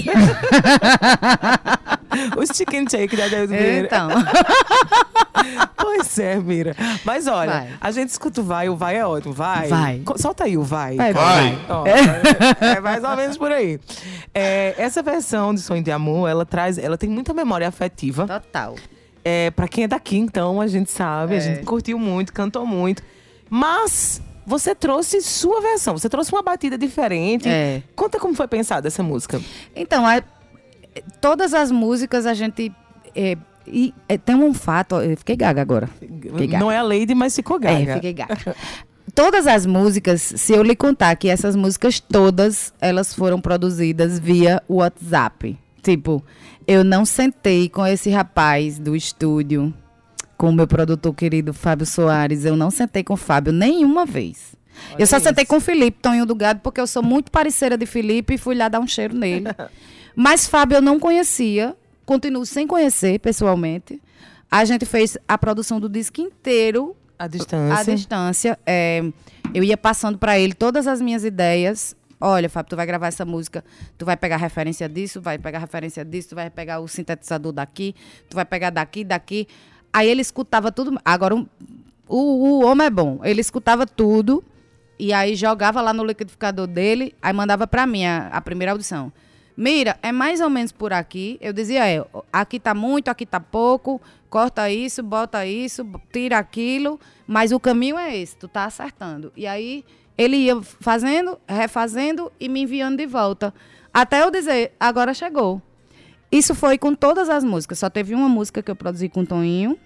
Os 2.37 2.49
chicken 2.55 2.85
shake 2.89 3.15
da 3.15 3.25
Adaildo 3.25 3.53
Vieira. 3.53 3.85
então. 3.87 4.09
Pois 5.77 6.17
é, 6.19 6.35
Mira. 6.37 6.75
Mas 7.03 7.27
olha, 7.27 7.51
Vai. 7.51 7.69
a 7.79 7.91
gente 7.91 8.09
escuta 8.09 8.41
o 8.41 8.43
vai, 8.43 8.67
o 8.69 8.75
vai 8.75 8.97
é 8.97 9.05
ótimo. 9.05 9.33
Vai. 9.33 9.67
Vai. 9.67 10.01
Solta 10.17 10.45
aí 10.45 10.57
o 10.57 10.63
vai. 10.63 10.95
Vai, 10.95 11.13
Vai. 11.13 11.59
Ó, 11.69 11.83
é. 11.85 12.79
mais 12.81 13.03
ou 13.03 13.15
menos 13.15 13.37
por 13.37 13.51
aí. 13.51 13.79
É, 14.33 14.73
essa 14.77 15.01
versão 15.03 15.53
de 15.53 15.61
Sonho 15.61 15.83
de 15.83 15.91
Amor, 15.91 16.27
ela 16.29 16.45
traz, 16.45 16.77
ela 16.77 16.97
tem 16.97 17.09
muita 17.09 17.33
memória 17.33 17.67
afetiva. 17.67 18.25
Total. 18.27 18.75
É, 19.23 19.51
para 19.51 19.67
quem 19.67 19.83
é 19.83 19.87
daqui, 19.87 20.17
então, 20.17 20.59
a 20.59 20.67
gente 20.67 20.91
sabe, 20.91 21.35
É. 21.35 21.37
a 21.37 21.39
gente 21.41 21.63
curtiu 21.63 21.97
muito, 21.99 22.33
cantou 22.33 22.65
muito. 22.65 23.03
Mas 23.49 24.21
você 24.45 24.73
trouxe 24.75 25.21
sua 25.21 25.61
versão, 25.61 25.97
você 25.97 26.09
trouxe 26.09 26.31
uma 26.31 26.41
batida 26.43 26.77
diferente. 26.77 27.47
É. 27.47 27.81
Conta 27.95 28.19
como 28.19 28.33
foi 28.33 28.47
pensada 28.47 28.87
essa 28.87 29.03
música. 29.03 29.39
Então, 29.75 30.05
a- 30.05 30.21
todas 31.21 31.53
as 31.53 31.71
músicas 31.71 32.25
a 32.25 32.33
gente. 32.33 32.71
é, 33.15 33.37
e, 33.67 33.93
é, 34.07 34.17
tem 34.17 34.35
um 34.35 34.53
fato. 34.53 34.95
Eu 34.95 35.17
fiquei 35.17 35.35
gaga 35.35 35.61
agora. 35.61 35.89
Fiquei 35.99 36.47
gaga. 36.47 36.59
Não 36.59 36.71
é 36.71 36.77
a 36.77 36.83
Lady, 36.83 37.15
mas 37.15 37.35
ficou 37.35 37.59
gaga. 37.59 37.91
É, 37.91 37.93
fiquei 37.95 38.13
gaga. 38.13 38.55
Todas 39.13 39.47
as 39.47 39.65
músicas, 39.65 40.21
se 40.21 40.53
eu 40.53 40.61
lhe 40.61 40.75
contar 40.75 41.15
que 41.15 41.29
essas 41.29 41.55
músicas 41.55 41.99
todas, 41.99 42.73
elas 42.81 43.13
foram 43.13 43.39
produzidas 43.39 44.19
via 44.19 44.61
WhatsApp. 44.67 45.57
Tipo, 45.81 46.23
eu 46.67 46.83
não 46.83 47.05
sentei 47.05 47.69
com 47.69 47.85
esse 47.85 48.09
rapaz 48.09 48.77
do 48.77 48.95
estúdio, 48.95 49.73
com 50.37 50.49
o 50.49 50.53
meu 50.53 50.67
produtor 50.67 51.13
querido 51.13 51.53
Fábio 51.53 51.85
Soares. 51.85 52.43
Eu 52.43 52.57
não 52.57 52.69
sentei 52.69 53.03
com 53.03 53.13
o 53.13 53.17
Fábio 53.17 53.53
nenhuma 53.53 54.05
vez. 54.05 54.55
eu 54.99 55.07
só 55.07 55.17
isso. 55.17 55.27
sentei 55.27 55.45
com 55.45 55.57
o 55.57 55.61
Felipe, 55.61 55.99
Tonho 56.01 56.25
do 56.25 56.35
Gado, 56.35 56.59
porque 56.61 56.81
eu 56.81 56.87
sou 56.87 57.03
muito 57.03 57.31
parceira 57.31 57.77
de 57.77 57.85
Felipe 57.85 58.33
e 58.33 58.37
fui 58.37 58.55
lá 58.55 58.67
dar 58.67 58.79
um 58.79 58.87
cheiro 58.87 59.15
nele. 59.15 59.45
Mas 60.15 60.47
Fábio 60.47 60.77
eu 60.77 60.81
não 60.81 60.99
conhecia, 60.99 61.75
continuo 62.05 62.45
sem 62.45 62.65
conhecer 62.65 63.19
pessoalmente. 63.19 64.01
A 64.49 64.63
gente 64.65 64.85
fez 64.85 65.17
a 65.27 65.37
produção 65.37 65.79
do 65.79 65.89
disco 65.89 66.21
inteiro 66.21 66.95
A 67.19 67.27
distância. 67.27 67.93
à 67.93 67.95
distância. 67.95 68.59
é, 68.65 69.03
eu 69.53 69.63
ia 69.63 69.75
passando 69.77 70.17
para 70.17 70.39
ele 70.39 70.53
todas 70.53 70.87
as 70.87 71.01
minhas 71.01 71.23
ideias 71.23 71.95
Olha, 72.19 72.49
Fábio, 72.49 72.69
tu 72.69 72.75
vai 72.77 72.85
gravar 72.85 73.07
essa 73.07 73.25
música, 73.25 73.63
tu 73.97 74.05
vai 74.05 74.15
pegar 74.15 74.37
referência 74.37 74.87
disso, 74.87 75.19
vai 75.21 75.37
pegar 75.37 75.59
referência 75.59 76.03
disso, 76.03 76.29
tu 76.29 76.35
vai 76.35 76.49
pegar 76.49 76.79
o 76.79 76.87
sintetizador 76.87 77.51
daqui, 77.51 77.93
tu 78.29 78.35
vai 78.35 78.45
pegar 78.45 78.69
daqui, 78.69 79.03
daqui. 79.03 79.45
Aí 79.91 80.09
ele 80.09 80.21
escutava 80.21 80.71
tudo. 80.71 80.97
Agora, 81.03 81.35
um- 81.35 81.45
o, 82.07 82.61
o 82.61 82.65
homem 82.65 82.87
é 82.87 82.89
bom. 82.89 83.19
Ele 83.21 83.41
escutava 83.41 83.85
tudo 83.85 84.41
e 84.97 85.11
aí 85.11 85.35
jogava 85.35 85.81
lá 85.81 85.91
no 85.93 86.05
liquidificador 86.05 86.67
dele, 86.67 87.13
aí 87.21 87.33
mandava 87.33 87.67
pra 87.67 87.85
mim 87.85 88.05
a, 88.05 88.27
a 88.29 88.39
primeira 88.39 88.71
audição. 88.71 89.11
Mira, 89.57 89.97
é 90.01 90.11
mais 90.11 90.41
ou 90.41 90.49
menos 90.49 90.71
por 90.71 90.91
aqui. 90.91 91.37
Eu 91.39 91.53
dizia, 91.53 91.87
é, 91.87 92.05
aqui 92.31 92.59
tá 92.59 92.73
muito, 92.73 93.07
aqui 93.07 93.25
tá 93.25 93.39
pouco, 93.39 94.01
corta 94.29 94.69
isso, 94.69 95.01
bota 95.01 95.45
isso, 95.45 95.87
tira 96.11 96.37
aquilo, 96.37 96.99
mas 97.25 97.51
o 97.51 97.59
caminho 97.59 97.97
é 97.97 98.17
esse, 98.17 98.35
tu 98.35 98.47
tá 98.47 98.65
acertando. 98.65 99.31
E 99.35 99.47
aí 99.47 99.85
ele 100.17 100.37
ia 100.37 100.61
fazendo, 100.61 101.37
refazendo 101.47 102.31
e 102.39 102.49
me 102.49 102.61
enviando 102.61 102.97
de 102.97 103.05
volta. 103.05 103.53
Até 103.93 104.23
eu 104.23 104.31
dizer, 104.31 104.73
agora 104.79 105.13
chegou. 105.13 105.61
Isso 106.31 106.53
foi 106.53 106.77
com 106.77 106.93
todas 106.93 107.29
as 107.29 107.43
músicas. 107.43 107.79
Só 107.79 107.89
teve 107.89 108.13
uma 108.13 108.27
música 108.27 108.61
que 108.61 108.69
eu 108.69 108.75
produzi 108.75 109.07
com 109.07 109.21
o 109.21 109.25
Toninho, 109.25 109.77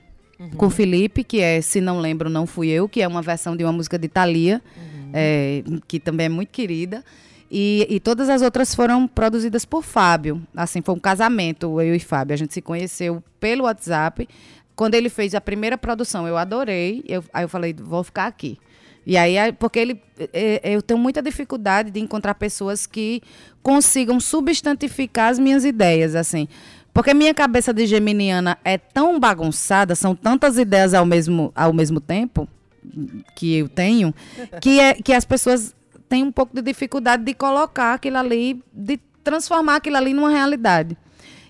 com 0.55 0.67
o 0.67 0.69
Felipe, 0.69 1.23
que 1.23 1.41
é 1.41 1.61
Se 1.61 1.81
Não 1.81 1.99
Lembro, 1.99 2.29
Não 2.29 2.47
Fui 2.47 2.69
Eu, 2.69 2.87
que 2.87 3.01
é 3.01 3.07
uma 3.07 3.21
versão 3.21 3.55
de 3.55 3.63
uma 3.63 3.73
música 3.73 3.99
de 3.99 4.07
Thalia, 4.07 4.61
é, 5.13 5.63
que 5.87 5.99
também 5.99 6.25
é 6.25 6.29
muito 6.29 6.49
querida. 6.49 7.03
E, 7.51 7.87
e 7.89 7.99
todas 7.99 8.29
as 8.29 8.41
outras 8.41 8.75
foram 8.75 9.07
produzidas 9.07 9.65
por 9.65 9.83
Fábio. 9.83 10.41
Assim, 10.55 10.81
foi 10.81 10.93
um 10.93 10.99
casamento, 10.99 11.81
eu 11.81 11.95
e 11.95 11.99
Fábio. 11.99 12.33
A 12.33 12.37
gente 12.37 12.53
se 12.53 12.61
conheceu 12.61 13.23
pelo 13.39 13.63
WhatsApp. 13.63 14.27
Quando 14.75 14.95
ele 14.95 15.09
fez 15.09 15.33
a 15.33 15.41
primeira 15.41 15.77
produção, 15.77 16.27
eu 16.27 16.37
adorei. 16.37 17.03
Eu, 17.07 17.23
aí 17.33 17.43
eu 17.43 17.49
falei, 17.49 17.73
vou 17.73 18.03
ficar 18.03 18.27
aqui. 18.27 18.57
E 19.05 19.17
aí, 19.17 19.51
porque 19.53 19.79
ele, 19.79 20.01
é, 20.31 20.61
é, 20.63 20.75
eu 20.75 20.81
tenho 20.83 20.99
muita 20.99 21.21
dificuldade 21.21 21.89
de 21.89 21.99
encontrar 21.99 22.35
pessoas 22.35 22.85
que 22.85 23.21
consigam 23.63 24.19
substantificar 24.19 25.31
as 25.31 25.39
minhas 25.39 25.65
ideias, 25.65 26.13
assim. 26.13 26.47
Porque 26.93 27.13
minha 27.13 27.33
cabeça 27.33 27.73
de 27.73 27.87
geminiana 27.87 28.57
é 28.63 28.77
tão 28.77 29.19
bagunçada, 29.19 29.95
são 29.95 30.15
tantas 30.15 30.57
ideias 30.57 30.93
ao 30.93 31.05
mesmo, 31.05 31.51
ao 31.55 31.73
mesmo 31.73 31.99
tempo 31.99 32.47
que 33.35 33.55
eu 33.57 33.69
tenho, 33.69 34.13
que, 34.61 34.79
é, 34.79 34.93
que 34.93 35.13
as 35.13 35.25
pessoas 35.25 35.75
têm 36.09 36.23
um 36.23 36.31
pouco 36.31 36.53
de 36.55 36.61
dificuldade 36.61 37.23
de 37.23 37.33
colocar 37.33 37.93
aquilo 37.93 38.17
ali, 38.17 38.61
de 38.73 38.99
transformar 39.23 39.75
aquilo 39.77 39.95
ali 39.97 40.13
numa 40.13 40.29
realidade. 40.29 40.97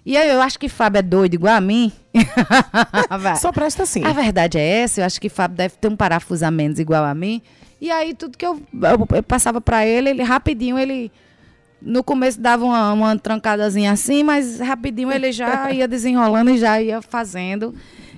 E 0.05 0.17
aí 0.17 0.29
eu 0.29 0.41
acho 0.41 0.59
que 0.59 0.67
Fábio 0.69 0.99
é 0.99 1.01
doido 1.01 1.33
igual 1.35 1.55
a 1.55 1.61
mim. 1.61 1.91
Só 3.35 3.51
presta 3.51 3.83
assim. 3.83 4.03
A 4.03 4.11
verdade 4.13 4.57
é 4.57 4.81
essa, 4.81 5.01
eu 5.01 5.05
acho 5.05 5.19
que 5.19 5.29
Fábio 5.29 5.57
deve 5.57 5.75
ter 5.77 5.87
um 5.87 5.95
parafuso 5.95 6.45
a 6.45 6.51
menos 6.51 6.79
igual 6.79 7.03
a 7.03 7.13
mim. 7.13 7.41
E 7.81 7.89
aí 7.91 8.13
tudo 8.13 8.37
que 8.37 8.45
eu, 8.45 8.61
eu- 8.73 9.07
eu 9.17 9.23
passava 9.23 9.61
pra 9.61 9.85
ele, 9.85 10.09
ele 10.09 10.23
rapidinho, 10.23 10.77
ele 10.77 11.11
no 11.81 12.03
começo 12.03 12.39
dava 12.41 12.65
uma, 12.65 12.91
uma 12.91 13.17
trancadazinha 13.17 13.91
assim, 13.93 14.21
mas 14.23 14.59
rapidinho 14.59 15.11
ele 15.11 15.31
já 15.31 15.71
ia 15.71 15.87
desenrolando 15.87 16.49
e 16.51 16.57
já 16.57 16.81
ia 16.81 17.01
fazendo. 17.01 17.73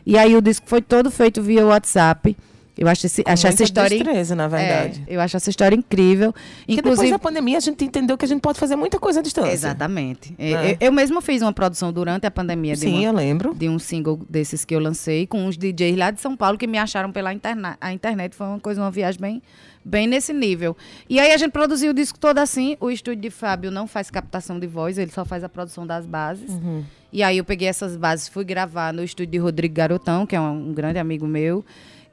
E 0.05 0.17
aí 0.17 0.35
o 0.35 0.41
disco 0.41 0.67
foi 0.67 0.81
todo 0.81 1.11
feito 1.11 1.41
via 1.43 1.63
WhatsApp. 1.65 2.35
Eu 2.81 2.87
acho, 2.87 3.05
esse, 3.05 3.21
acho 3.27 3.45
essa 3.45 3.63
história. 3.63 3.95
destreza, 3.95 4.33
na 4.35 4.47
verdade. 4.47 5.03
É, 5.05 5.15
eu 5.15 5.21
acho 5.21 5.37
essa 5.37 5.51
história 5.51 5.75
incrível. 5.75 6.33
Porque 6.33 6.77
depois 6.77 6.93
Inclusive, 6.93 7.11
da 7.11 7.19
pandemia 7.19 7.57
a 7.57 7.59
gente 7.59 7.85
entendeu 7.85 8.17
que 8.17 8.25
a 8.25 8.27
gente 8.27 8.41
pode 8.41 8.57
fazer 8.57 8.75
muita 8.75 8.97
coisa 8.99 9.19
à 9.19 9.21
distância. 9.23 9.51
Exatamente. 9.51 10.33
É? 10.39 10.71
Eu, 10.71 10.77
eu 10.79 10.91
mesmo 10.91 11.21
fiz 11.21 11.43
uma 11.43 11.53
produção 11.53 11.93
durante 11.93 12.25
a 12.25 12.31
pandemia 12.31 12.73
de, 12.73 12.79
Sim, 12.79 12.93
uma- 12.95 13.03
eu 13.03 13.13
lembro. 13.13 13.53
de 13.53 13.69
um 13.69 13.77
single 13.77 14.19
desses 14.27 14.65
que 14.65 14.73
eu 14.73 14.79
lancei 14.79 15.27
com 15.27 15.45
uns 15.45 15.55
DJs 15.57 15.95
lá 15.95 16.09
de 16.09 16.19
São 16.19 16.35
Paulo 16.35 16.57
que 16.57 16.65
me 16.65 16.79
acharam 16.79 17.11
pela 17.11 17.31
interna 17.31 17.77
a 17.79 17.93
internet. 17.93 18.35
Foi 18.35 18.47
uma 18.47 18.59
coisa, 18.59 18.81
uma 18.81 18.89
viagem 18.89 19.21
bem, 19.21 19.43
bem 19.85 20.07
nesse 20.07 20.33
nível. 20.33 20.75
E 21.07 21.19
aí 21.19 21.31
a 21.33 21.37
gente 21.37 21.51
produziu 21.51 21.91
o 21.91 21.93
disco 21.93 22.17
todo 22.17 22.39
assim. 22.39 22.77
O 22.79 22.89
estúdio 22.89 23.21
de 23.21 23.29
Fábio 23.29 23.69
não 23.69 23.85
faz 23.85 24.09
captação 24.09 24.59
de 24.59 24.65
voz, 24.65 24.97
ele 24.97 25.11
só 25.11 25.23
faz 25.23 25.43
a 25.43 25.49
produção 25.49 25.85
das 25.85 26.07
bases. 26.07 26.49
Uhum. 26.49 26.83
E 27.13 27.21
aí 27.21 27.37
eu 27.37 27.45
peguei 27.45 27.67
essas 27.67 27.95
bases, 27.95 28.27
fui 28.27 28.43
gravar 28.43 28.91
no 28.91 29.03
estúdio 29.03 29.33
de 29.33 29.37
Rodrigo 29.37 29.75
Garotão, 29.75 30.25
que 30.25 30.35
é 30.35 30.41
um, 30.41 30.69
um 30.69 30.73
grande 30.73 30.97
amigo 30.97 31.27
meu. 31.27 31.63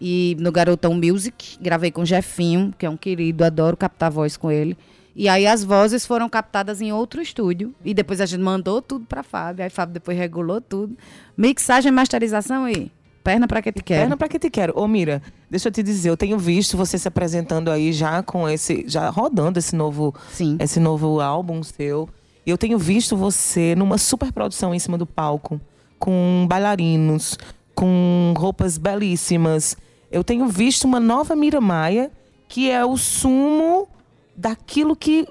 E 0.00 0.36
no 0.38 0.52
Garotão 0.52 0.94
Music, 0.94 1.58
gravei 1.60 1.90
com 1.90 2.02
o 2.02 2.06
Jefinho, 2.06 2.72
que 2.78 2.86
é 2.86 2.90
um 2.90 2.96
querido, 2.96 3.44
adoro 3.44 3.76
captar 3.76 4.10
voz 4.10 4.36
com 4.36 4.50
ele. 4.50 4.76
E 5.14 5.28
aí 5.28 5.46
as 5.48 5.64
vozes 5.64 6.06
foram 6.06 6.28
captadas 6.28 6.80
em 6.80 6.92
outro 6.92 7.20
estúdio. 7.20 7.74
E 7.84 7.92
depois 7.92 8.20
a 8.20 8.26
gente 8.26 8.40
mandou 8.40 8.80
tudo 8.80 9.04
pra 9.04 9.24
Fábio. 9.24 9.64
Aí 9.64 9.70
Fábio 9.70 9.94
depois 9.94 10.16
regulou 10.16 10.60
tudo. 10.60 10.96
Mixagem, 11.36 11.90
masterização 11.90 12.68
e 12.68 12.92
perna 13.24 13.48
pra 13.48 13.60
que 13.60 13.72
te 13.72 13.82
quero. 13.82 14.02
Perna 14.02 14.16
pra 14.16 14.28
que 14.28 14.38
te 14.38 14.48
quero. 14.48 14.72
Ô, 14.78 14.86
Mira, 14.86 15.20
deixa 15.50 15.68
eu 15.68 15.72
te 15.72 15.82
dizer, 15.82 16.10
eu 16.10 16.16
tenho 16.16 16.38
visto 16.38 16.76
você 16.76 16.96
se 16.96 17.08
apresentando 17.08 17.68
aí 17.68 17.92
já 17.92 18.22
com 18.22 18.48
esse. 18.48 18.84
já 18.86 19.10
rodando 19.10 19.58
esse 19.58 19.74
novo, 19.74 20.14
Sim. 20.32 20.56
esse 20.60 20.78
novo 20.78 21.20
álbum 21.20 21.64
seu. 21.64 22.08
E 22.46 22.50
eu 22.50 22.56
tenho 22.56 22.78
visto 22.78 23.16
você 23.16 23.74
numa 23.74 23.98
super 23.98 24.32
produção 24.32 24.72
em 24.72 24.78
cima 24.78 24.96
do 24.96 25.04
palco, 25.04 25.60
com 25.98 26.46
bailarinos, 26.48 27.36
com 27.74 28.32
roupas 28.38 28.78
belíssimas. 28.78 29.76
Eu 30.10 30.24
tenho 30.24 30.46
visto 30.46 30.84
uma 30.84 30.98
nova 31.00 31.34
Mira 31.36 31.60
Maia, 31.60 32.10
que 32.48 32.70
é 32.70 32.84
o 32.84 32.96
sumo 32.96 33.88
daquilo 34.36 34.94
que. 34.96 35.26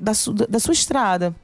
da, 0.00 0.14
su- 0.14 0.32
da 0.32 0.58
sua 0.58 0.72
estrada. 0.72 1.34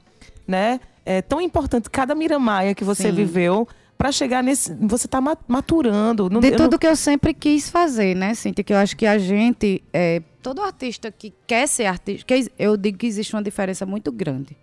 Né? 0.47 0.79
É 1.05 1.21
tão 1.21 1.39
importante 1.41 1.89
cada 1.89 2.13
Mira 2.15 2.37
Maia 2.39 2.75
que 2.75 2.83
você 2.83 3.09
Sim. 3.09 3.15
viveu 3.15 3.67
para 3.97 4.11
chegar 4.11 4.43
nesse. 4.43 4.73
Você 4.81 5.07
tá 5.07 5.21
ma- 5.21 5.37
maturando. 5.47 6.29
Não- 6.29 6.41
De 6.41 6.47
eu 6.47 6.51
não- 6.51 6.57
tudo 6.57 6.77
que 6.79 6.87
eu 6.87 6.95
sempre 6.95 7.33
quis 7.33 7.69
fazer, 7.69 8.15
né, 8.15 8.33
Cíntia? 8.33 8.63
Que 8.63 8.73
eu 8.73 8.77
acho 8.77 8.97
que 8.97 9.05
a 9.05 9.17
gente, 9.17 9.81
é, 9.93 10.21
todo 10.41 10.61
artista 10.61 11.09
que 11.11 11.33
quer 11.47 11.67
ser 11.67 11.85
artista, 11.85 12.25
que 12.25 12.51
eu 12.59 12.75
digo 12.75 12.97
que 12.97 13.07
existe 13.07 13.33
uma 13.33 13.41
diferença 13.43 13.85
muito 13.85 14.11
grande 14.11 14.57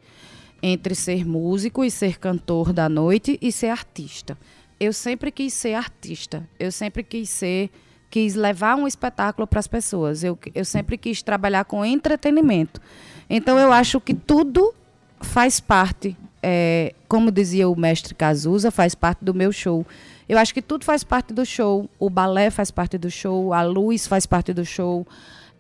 entre 0.63 0.95
ser 0.95 1.25
músico 1.27 1.83
e 1.83 1.91
ser 1.91 2.19
cantor 2.19 2.73
da 2.75 2.87
noite 2.87 3.39
e 3.41 3.51
ser 3.51 3.69
artista. 3.69 4.37
Eu 4.79 4.93
sempre 4.93 5.31
quis 5.31 5.55
ser 5.55 5.73
artista. 5.73 6.47
Eu 6.59 6.71
sempre 6.71 7.03
quis 7.03 7.31
ser, 7.31 7.71
quis 8.11 8.35
levar 8.35 8.77
um 8.77 8.87
espetáculo 8.87 9.47
para 9.47 9.61
as 9.61 9.69
pessoas. 9.69 10.25
Eu, 10.25 10.39
eu 10.55 10.65
sempre 10.65 10.99
quis 10.99 11.23
trabalhar 11.23 11.65
com 11.65 11.85
entretenimento. 11.85 12.81
Então 13.29 13.59
eu 13.59 13.73
acho 13.73 14.01
que 14.01 14.13
tudo 14.13 14.75
faz 15.21 15.61
parte, 15.61 16.17
é, 16.43 16.95
como 17.07 17.31
dizia 17.31 17.69
o 17.69 17.79
mestre 17.79 18.15
Cazuza, 18.15 18.71
faz 18.71 18.95
parte 18.95 19.25
do 19.25 19.33
meu 19.33 19.53
show. 19.53 19.87
Eu 20.29 20.39
acho 20.39 20.53
que 20.53 20.63
tudo 20.63 20.85
faz 20.85 21.05
parte 21.05 21.33
do 21.33 21.47
show. 21.47 21.89
O 21.99 22.11
balé 22.11 22.51
faz 22.51 22.71
parte 22.71 22.99
do 22.99 23.11
show, 23.11 23.53
a 23.53 23.63
luz 23.63 24.07
faz 24.07 24.27
parte 24.27 24.53
do 24.53 24.65
show. 24.65 25.07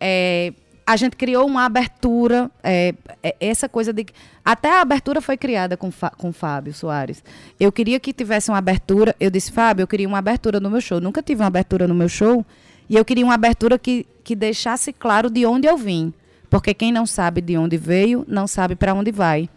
É, 0.00 0.52
a 0.86 0.96
gente 0.96 1.16
criou 1.16 1.46
uma 1.46 1.64
abertura, 1.64 2.50
é, 2.62 2.94
é, 3.22 3.36
essa 3.40 3.68
coisa 3.68 3.92
de. 3.92 4.06
Até 4.44 4.70
a 4.70 4.80
abertura 4.80 5.20
foi 5.20 5.36
criada 5.36 5.76
com, 5.76 5.90
com 6.16 6.32
Fábio 6.32 6.74
Soares. 6.74 7.22
Eu 7.58 7.70
queria 7.70 8.00
que 8.00 8.12
tivesse 8.12 8.50
uma 8.50 8.58
abertura. 8.58 9.14
Eu 9.20 9.30
disse, 9.30 9.52
Fábio, 9.52 9.84
eu 9.84 9.86
queria 9.86 10.08
uma 10.08 10.18
abertura 10.18 10.58
no 10.58 10.70
meu 10.70 10.80
show. 10.80 11.00
Nunca 11.00 11.22
tive 11.22 11.42
uma 11.42 11.48
abertura 11.48 11.86
no 11.86 11.94
meu 11.94 12.08
show. 12.08 12.44
E 12.88 12.96
eu 12.96 13.04
queria 13.04 13.24
uma 13.24 13.34
abertura 13.34 13.78
que, 13.78 14.06
que 14.24 14.34
deixasse 14.34 14.92
claro 14.92 15.30
de 15.30 15.46
onde 15.46 15.68
eu 15.68 15.76
vim. 15.76 16.12
Porque 16.48 16.74
quem 16.74 16.90
não 16.90 17.06
sabe 17.06 17.40
de 17.40 17.56
onde 17.56 17.76
veio, 17.76 18.24
não 18.26 18.48
sabe 18.48 18.74
para 18.74 18.92
onde 18.92 19.12
vai. 19.12 19.48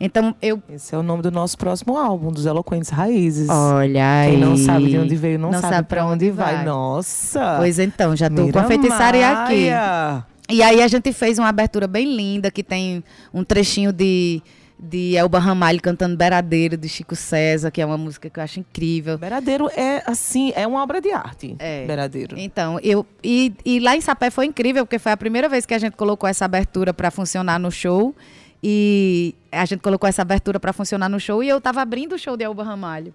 Então, 0.00 0.34
eu. 0.40 0.62
Esse 0.68 0.94
é 0.94 0.98
o 0.98 1.02
nome 1.02 1.22
do 1.22 1.30
nosso 1.30 1.56
próximo 1.56 1.96
álbum, 1.96 2.30
dos 2.30 2.46
Eloquentes 2.46 2.90
Raízes. 2.90 3.48
Olha 3.48 4.20
aí. 4.20 4.30
Quem 4.32 4.40
não 4.40 4.56
sabe 4.56 4.88
de 4.88 4.98
onde 4.98 5.16
veio, 5.16 5.38
não, 5.38 5.52
sabe, 5.52 5.88
pra 5.88 6.06
onde 6.06 6.30
vai. 6.30 6.64
Nossa! 6.64 7.56
Pois 7.58 7.78
então, 7.78 8.14
já 8.14 8.28
tô 8.28 8.36
com 8.36 8.42
Mira 8.44 8.60
a 8.60 8.64
feitiçaria 8.64 9.30
aqui. 9.30 9.68
E 10.48 10.62
aí 10.62 10.82
a 10.82 10.88
gente 10.88 11.12
fez 11.12 11.38
uma 11.38 11.48
abertura 11.48 11.86
bem 11.86 12.14
linda, 12.14 12.50
que 12.50 12.62
tem 12.62 13.02
um 13.34 13.42
trechinho 13.42 13.92
de, 13.92 14.40
de 14.78 15.16
Elba 15.16 15.38
Ramalho 15.38 15.80
cantando 15.80 16.16
Beradeiro, 16.16 16.76
de 16.76 16.88
Chico 16.88 17.16
César, 17.16 17.70
que 17.70 17.80
é 17.80 17.86
uma 17.86 17.98
música 17.98 18.30
que 18.30 18.38
eu 18.38 18.44
acho 18.44 18.60
incrível. 18.60 19.18
Beradeiro 19.18 19.68
é 19.76 20.02
assim, 20.06 20.52
é 20.54 20.66
uma 20.66 20.82
obra 20.82 21.00
de 21.00 21.10
arte. 21.10 21.56
É. 21.58 21.84
Beradeiro. 21.86 22.38
Então, 22.38 22.78
eu 22.82 23.04
e, 23.24 23.52
e 23.64 23.80
lá 23.80 23.96
em 23.96 24.00
Sapé 24.00 24.30
foi 24.30 24.46
incrível, 24.46 24.86
porque 24.86 24.98
foi 24.98 25.12
a 25.12 25.16
primeira 25.16 25.48
vez 25.48 25.66
que 25.66 25.74
a 25.74 25.78
gente 25.78 25.96
colocou 25.96 26.28
essa 26.28 26.44
abertura 26.44 26.94
para 26.94 27.10
funcionar 27.10 27.58
no 27.58 27.70
show. 27.70 28.14
E 28.62 29.34
a 29.52 29.64
gente 29.64 29.80
colocou 29.80 30.08
essa 30.08 30.22
abertura 30.22 30.58
para 30.58 30.72
funcionar 30.72 31.08
no 31.08 31.20
show 31.20 31.42
e 31.42 31.48
eu 31.48 31.60
tava 31.60 31.82
abrindo 31.82 32.14
o 32.14 32.18
show 32.18 32.36
de 32.36 32.44
Elba 32.44 32.64
Ramalho. 32.64 33.14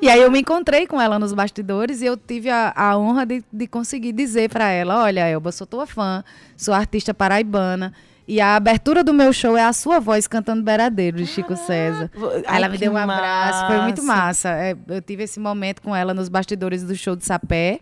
E 0.00 0.08
aí 0.08 0.20
eu 0.20 0.30
me 0.30 0.40
encontrei 0.40 0.86
com 0.86 1.00
ela 1.00 1.18
nos 1.18 1.32
bastidores 1.32 2.02
e 2.02 2.06
eu 2.06 2.16
tive 2.16 2.50
a, 2.50 2.72
a 2.76 2.98
honra 2.98 3.24
de, 3.24 3.44
de 3.52 3.66
conseguir 3.66 4.12
dizer 4.12 4.50
para 4.50 4.68
ela, 4.68 5.02
olha, 5.02 5.26
Elba, 5.26 5.50
sou 5.52 5.66
tua 5.66 5.86
fã, 5.86 6.22
sou 6.56 6.74
artista 6.74 7.14
paraibana. 7.14 7.92
E 8.26 8.40
a 8.40 8.56
abertura 8.56 9.04
do 9.04 9.12
meu 9.12 9.32
show 9.34 9.54
é 9.56 9.62
a 9.62 9.72
sua 9.72 10.00
voz 10.00 10.26
cantando 10.26 10.62
Beradeiro, 10.62 11.18
de 11.18 11.26
Chico 11.26 11.54
César. 11.56 12.10
Ai, 12.46 12.56
ela 12.56 12.68
me 12.70 12.78
deu 12.78 12.92
um 12.92 12.96
abraço, 12.96 13.66
foi 13.66 13.80
muito 13.82 14.02
massa. 14.02 14.48
massa. 14.48 14.48
É, 14.50 14.76
eu 14.88 15.02
tive 15.02 15.24
esse 15.24 15.38
momento 15.38 15.82
com 15.82 15.94
ela 15.94 16.14
nos 16.14 16.30
bastidores 16.30 16.82
do 16.82 16.96
show 16.96 17.14
de 17.14 17.24
Sapé. 17.24 17.80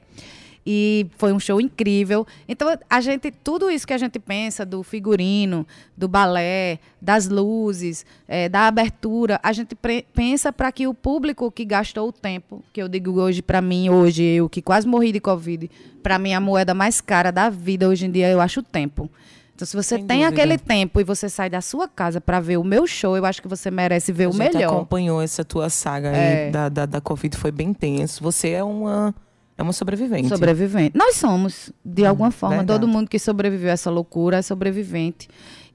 E 0.64 1.06
foi 1.18 1.32
um 1.32 1.40
show 1.40 1.60
incrível. 1.60 2.24
Então, 2.48 2.68
a 2.88 3.00
gente, 3.00 3.32
tudo 3.32 3.68
isso 3.68 3.84
que 3.86 3.92
a 3.92 3.98
gente 3.98 4.18
pensa 4.20 4.64
do 4.64 4.82
figurino, 4.84 5.66
do 5.96 6.06
balé, 6.06 6.78
das 7.00 7.28
luzes, 7.28 8.06
eh, 8.28 8.48
da 8.48 8.68
abertura, 8.68 9.40
a 9.42 9.52
gente 9.52 9.76
pensa 10.14 10.52
para 10.52 10.70
que 10.70 10.86
o 10.86 10.94
público 10.94 11.50
que 11.50 11.64
gastou 11.64 12.08
o 12.08 12.12
tempo, 12.12 12.62
que 12.72 12.80
eu 12.80 12.88
digo 12.88 13.10
hoje 13.20 13.42
para 13.42 13.60
mim, 13.60 13.88
hoje 13.90 14.22
eu 14.22 14.48
que 14.48 14.62
quase 14.62 14.86
morri 14.86 15.10
de 15.10 15.18
Covid, 15.20 15.68
para 16.02 16.16
mim 16.18 16.32
a 16.32 16.40
moeda 16.40 16.72
mais 16.74 17.00
cara 17.00 17.32
da 17.32 17.50
vida 17.50 17.88
hoje 17.88 18.06
em 18.06 18.10
dia 18.10 18.28
eu 18.28 18.40
acho 18.40 18.60
o 18.60 18.62
tempo. 18.62 19.10
Então, 19.54 19.66
se 19.66 19.76
você 19.76 19.96
Sem 19.96 20.06
tem 20.06 20.20
dúvida. 20.20 20.42
aquele 20.42 20.58
tempo 20.58 21.00
e 21.00 21.04
você 21.04 21.28
sai 21.28 21.50
da 21.50 21.60
sua 21.60 21.86
casa 21.86 22.20
pra 22.20 22.40
ver 22.40 22.56
o 22.56 22.64
meu 22.64 22.86
show, 22.86 23.16
eu 23.16 23.24
acho 23.24 23.42
que 23.42 23.48
você 23.48 23.70
merece 23.70 24.10
ver 24.12 24.24
A 24.24 24.30
o 24.30 24.34
melhor. 24.34 24.72
acompanhou 24.72 25.20
essa 25.20 25.44
tua 25.44 25.68
saga 25.68 26.08
É. 26.08 26.46
aí 26.46 26.50
da, 26.52 26.68
da, 26.68 26.86
da 26.86 27.00
Covid, 27.00 27.36
foi 27.36 27.50
bem 27.52 27.74
tenso. 27.74 28.22
Você 28.24 28.48
é 28.50 28.64
uma, 28.64 29.14
é 29.56 29.62
uma 29.62 29.72
sobrevivente. 29.72 30.28
Sobrevivente. 30.28 30.96
Nós 30.96 31.16
somos, 31.16 31.70
de 31.84 32.04
alguma 32.06 32.30
forma. 32.30 32.56
Hum, 32.56 32.58
verdade. 32.58 32.80
Todo 32.80 32.88
mundo 32.88 33.08
que 33.08 33.18
sobreviveu 33.18 33.70
a 33.70 33.72
essa 33.74 33.90
loucura 33.90 34.38
é 34.38 34.42
sobrevivente. 34.42 35.28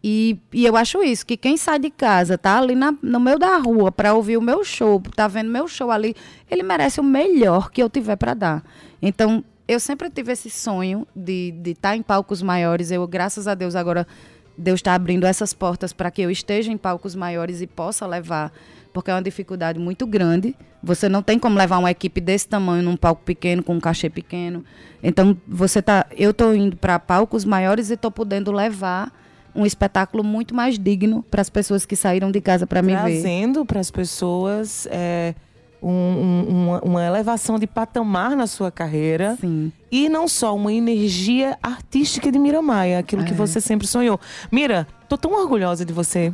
E, 0.03 0.37
e 0.53 0.65
eu 0.65 0.75
acho 0.77 1.01
isso, 1.03 1.25
que 1.25 1.35
quem 1.35 1.57
sai 1.57 1.79
de 1.79 1.89
casa, 1.89 2.37
tá 2.37 2.57
ali 2.59 2.75
na- 2.75 2.93
no 3.01 3.19
meio 3.19 3.39
da 3.39 3.57
rua 3.57 3.91
pra 3.91 4.13
ouvir 4.13 4.37
o 4.37 4.41
meu 4.41 4.63
show, 4.63 5.01
tá 5.15 5.27
vendo 5.27 5.49
meu 5.49 5.67
show 5.67 5.89
ali, 5.89 6.15
ele 6.49 6.61
merece 6.63 6.99
o 6.99 7.03
melhor 7.03 7.71
que 7.71 7.81
eu 7.81 7.89
tiver 7.89 8.15
pra 8.15 8.33
dar. 8.35 8.63
Então, 9.01 9.43
eu 9.67 9.79
sempre 9.79 10.09
tive 10.09 10.31
esse 10.31 10.49
sonho 10.49 11.05
de 11.15 11.53
estar 11.65 11.95
em 11.97 12.01
palcos 12.03 12.41
maiores. 12.41 12.91
Eu, 12.91 13.05
graças 13.07 13.47
a 13.47 13.55
Deus, 13.55 13.75
agora 13.75 14.07
Deus 14.57 14.79
está 14.79 14.93
abrindo 14.93 15.25
essas 15.25 15.51
portas 15.53 15.91
para 15.93 16.09
que 16.11 16.21
eu 16.21 16.31
esteja 16.31 16.71
em 16.71 16.77
palcos 16.77 17.15
maiores 17.15 17.61
e 17.61 17.67
possa 17.67 18.05
levar, 18.07 18.51
porque 18.97 19.11
é 19.11 19.13
uma 19.13 19.21
dificuldade 19.21 19.77
muito 19.77 20.07
grande. 20.07 20.55
Você 20.81 21.07
não 21.07 21.21
tem 21.21 21.37
como 21.37 21.55
levar 21.55 21.77
uma 21.77 21.91
equipe 21.91 22.19
desse 22.19 22.47
tamanho 22.47 22.81
num 22.81 22.97
palco 22.97 23.21
pequeno 23.23 23.61
com 23.61 23.75
um 23.75 23.79
cachê 23.79 24.09
pequeno. 24.09 24.65
Então, 25.03 25.37
você 25.47 25.83
tá, 25.83 26.07
eu 26.17 26.31
estou 26.31 26.55
indo 26.55 26.75
para 26.75 26.97
palcos 26.97 27.45
maiores 27.45 27.91
e 27.91 27.93
estou 27.93 28.09
podendo 28.09 28.51
levar 28.51 29.11
um 29.53 29.67
espetáculo 29.67 30.23
muito 30.23 30.55
mais 30.55 30.79
digno 30.79 31.21
para 31.29 31.41
as 31.41 31.49
pessoas 31.49 31.85
que 31.85 31.95
saíram 31.95 32.31
de 32.31 32.41
casa 32.41 32.65
para 32.65 32.81
me 32.81 32.95
ver. 32.95 33.21
Trazendo 33.21 33.63
para 33.67 33.79
as 33.79 33.91
pessoas 33.91 34.87
é, 34.89 35.35
um- 35.79 35.89
um- 35.91 36.45
uma, 36.49 36.81
uma 36.81 37.05
elevação 37.05 37.59
de 37.59 37.67
patamar 37.67 38.35
na 38.35 38.47
sua 38.47 38.71
carreira. 38.71 39.37
Sim. 39.39 39.71
E 39.91 40.09
não 40.09 40.27
só 40.27 40.55
uma 40.55 40.73
energia 40.73 41.55
artística 41.61 42.31
de 42.31 42.39
Mira 42.39 42.63
Maia, 42.63 42.97
aquilo 42.97 43.23
que 43.23 43.31
É. 43.33 43.35
você 43.35 43.61
sempre 43.61 43.85
sonhou. 43.85 44.19
Mira, 44.51 44.87
tô 45.07 45.15
tão 45.17 45.33
orgulhosa 45.39 45.85
de 45.85 45.93
você. 45.93 46.33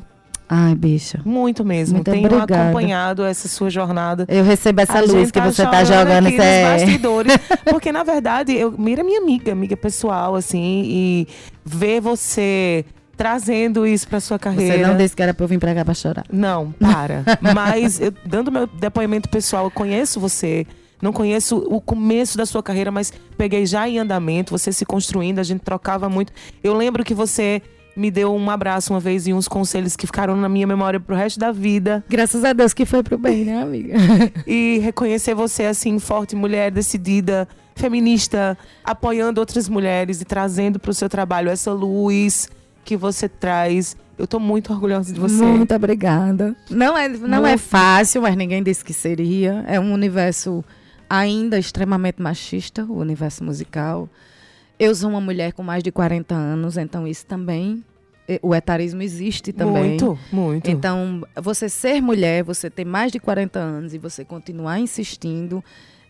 Ai, 0.56 0.76
bicha. 0.76 1.20
Muito 1.26 1.66
mesmo. 1.66 1.96
Muito 1.96 2.12
Tenho 2.12 2.28
obrigada. 2.28 2.62
acompanhado 2.62 3.24
essa 3.24 3.48
sua 3.48 3.72
jornada. 3.72 4.28
Eu 4.30 4.44
recebo 4.44 4.82
essa 4.82 5.00
A 5.00 5.02
luz 5.02 5.32
que 5.32 5.42
você 5.42 5.66
tá 5.66 5.84
jogando. 5.84 6.28
aqui 6.28 6.40
é... 6.40 6.64
bastidores. 6.64 7.34
Porque, 7.66 7.92
na 7.92 8.04
verdade, 8.04 8.54
eu, 8.54 8.72
Mira 8.72 9.04
minha 9.04 9.20
amiga, 9.20 9.52
amiga 9.52 9.76
pessoal, 9.76 10.36
assim, 10.36 10.84
e 10.86 11.28
ver 11.66 12.00
você 12.02 12.86
trazendo 13.18 13.88
isso 13.88 14.08
pra 14.08 14.20
sua 14.20 14.38
carreira. 14.38 14.78
Você 14.78 14.86
não 14.86 14.96
disse 14.96 15.16
que 15.16 15.24
era 15.24 15.34
pra 15.34 15.44
eu 15.44 15.48
vir 15.48 15.58
pra 15.58 15.74
cá 15.74 15.84
pra 15.84 15.96
chorar. 15.96 16.24
Não, 16.32 16.72
para. 16.74 17.24
Mas, 17.42 18.00
eu, 18.00 18.14
dando 18.24 18.52
meu 18.52 18.68
depoimento 18.68 19.30
pessoal, 19.30 19.66
eu 19.66 19.72
conheço 19.72 20.20
você. 20.20 20.68
Não 21.02 21.12
conheço 21.12 21.58
o 21.58 21.82
começo 21.82 22.38
da 22.38 22.46
sua 22.46 22.64
carreira, 22.64 22.90
mas 22.90 23.12
peguei 23.38 23.66
já 23.66 23.90
em 23.90 24.00
andamento, 24.00 24.58
você 24.58 24.72
se 24.72 24.86
construindo, 24.86 25.40
a 25.40 25.44
gente 25.44 25.60
trocava 25.60 26.08
muito. 26.08 26.32
Eu 26.64 26.74
lembro 26.74 27.04
que 27.04 27.14
você 27.14 27.62
me 27.96 28.10
deu 28.10 28.34
um 28.34 28.50
abraço 28.50 28.94
uma 28.94 29.00
vez 29.00 29.28
e 29.28 29.34
uns 29.34 29.48
conselhos 29.48 29.96
que 29.96 30.06
ficaram 30.06 30.36
na 30.36 30.50
minha 30.50 30.66
memória 30.66 31.00
pro 31.00 31.16
resto 31.16 31.40
da 31.40 31.52
vida. 31.52 32.04
Graças 32.10 32.44
a 32.44 32.54
Deus 32.54 32.74
que 32.74 32.86
foi 32.86 33.04
pro 33.04 33.18
bem, 33.18 33.46
né, 33.46 33.62
amiga? 33.62 33.96
E 34.48 34.80
reconhecer 34.80 35.34
você 35.34 35.66
assim, 35.66 36.00
forte, 36.00 36.36
mulher, 36.36 36.72
decidida, 36.72 37.48
feminista, 37.76 38.58
apoiando 38.84 39.40
outras 39.40 39.70
mulheres 39.70 40.22
e 40.22 40.26
trazendo 40.26 40.80
pro 40.80 40.94
seu 40.94 41.10
trabalho 41.10 41.50
essa 41.50 41.72
luz 41.72 42.50
que 42.84 42.98
você 42.98 43.30
traz. 43.30 43.96
Eu 44.18 44.28
tô 44.28 44.40
muito 44.40 44.72
orgulhosa 44.72 45.14
de 45.14 45.20
você. 45.20 45.44
Muito 45.44 45.74
obrigada. 45.74 46.56
Não 46.70 46.98
é, 46.98 47.10
não 47.10 47.46
é 47.46 47.52
Muito. 47.52 47.62
fácil, 47.62 48.22
mas 48.22 48.36
ninguém 48.36 48.62
disse 48.62 48.84
que 48.84 48.94
seria. 48.94 49.64
É 49.68 49.80
um 49.80 49.92
universo 49.92 50.64
ainda 51.10 51.58
extremamente 51.58 52.22
machista, 52.22 52.84
o 52.86 52.98
universo 52.98 53.44
musical. 53.44 54.08
Eu 54.84 54.94
sou 54.96 55.10
uma 55.10 55.22
mulher 55.22 55.54
com 55.54 55.64
mais 55.64 55.82
de 55.84 55.92
40 55.92 56.34
anos, 56.36 56.78
então 56.78 57.08
isso 57.08 57.26
também. 57.26 57.84
eh, 58.28 58.40
O 58.42 58.54
etarismo 58.54 59.02
existe 59.02 59.52
também. 59.54 59.90
Muito, 59.92 60.20
muito. 60.32 60.70
Então, 60.70 61.24
você 61.42 61.70
ser 61.70 62.02
mulher, 62.02 62.44
você 62.44 62.70
ter 62.70 62.86
mais 62.86 63.12
de 63.12 63.20
40 63.20 63.60
anos 63.60 63.94
e 63.94 63.98
você 63.98 64.24
continuar 64.26 64.80
insistindo, 64.80 65.64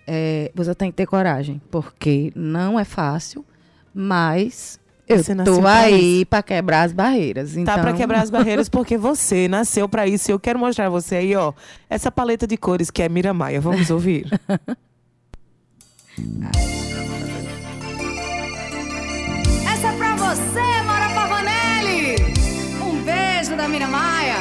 é, 0.08 0.52
você 0.56 0.74
tem 0.76 0.90
que 0.92 0.98
ter 0.98 1.06
coragem, 1.06 1.62
porque 1.72 2.32
não 2.36 2.80
é 2.80 2.84
fácil, 2.84 3.46
mas 3.94 4.80
eu 5.08 5.18
tô 5.46 5.68
aí 5.68 6.26
para 6.26 6.42
quebrar 6.42 6.84
as 6.84 6.92
barreiras. 6.94 7.56
Então, 7.56 7.76
Tá 7.76 7.82
pra 7.82 7.94
quebrar 7.94 8.22
as 8.22 8.30
barreiras 8.36 8.70
porque 8.70 8.98
você 8.98 9.48
nasceu 9.48 9.88
pra 9.88 10.08
isso. 10.08 10.30
E 10.30 10.34
eu 10.34 10.40
quero 10.40 10.58
mostrar 10.58 10.88
a 10.88 10.90
você 10.90 11.16
aí, 11.18 11.36
ó, 11.36 11.54
essa 11.90 12.12
paleta 12.12 12.48
de 12.48 12.58
cores 12.58 12.90
que 12.90 13.04
é 13.04 13.10
Mira 13.10 13.34
Maia. 13.34 13.62
Vamos 13.62 13.92
ouvir? 13.92 14.26
você, 20.36 20.82
Mora 20.84 21.10
Pavanelli. 21.14 22.16
Um 22.82 23.04
beijo 23.04 23.56
da 23.56 23.68
Mira 23.68 23.88
Maia. 23.88 24.38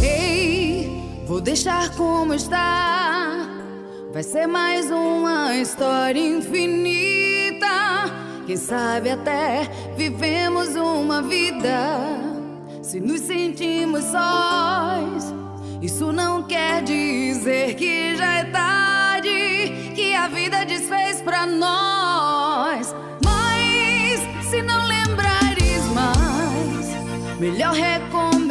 Ei, 0.00 1.22
vou 1.26 1.42
deixar 1.42 1.94
como 1.94 2.32
está. 2.32 3.46
Vai 4.14 4.22
ser 4.22 4.46
mais 4.46 4.90
uma 4.90 5.54
história 5.56 6.18
infinita. 6.18 7.68
Quem 8.48 8.56
sabe 8.56 9.10
até 9.10 9.68
vivemos 9.94 10.74
uma 10.74 11.20
vida. 11.20 11.78
Se 12.82 12.98
nos 12.98 13.20
sentimos 13.20 14.02
sós, 14.04 15.34
isso 15.82 16.10
não 16.14 16.42
quer 16.44 16.82
dizer 16.82 17.74
que 17.74 18.16
já 18.16 18.38
é 18.38 18.44
tarde. 18.44 19.92
Que 19.94 20.14
a 20.14 20.28
vida 20.28 20.64
desfez 20.64 21.20
pra 21.20 21.44
nós. 21.44 22.94
Mas 23.22 24.48
se 24.48 24.62
não 24.62 24.86
lembrares 24.86 25.84
mais, 25.92 27.38
melhor 27.38 27.74
recomeçar. 27.74 28.47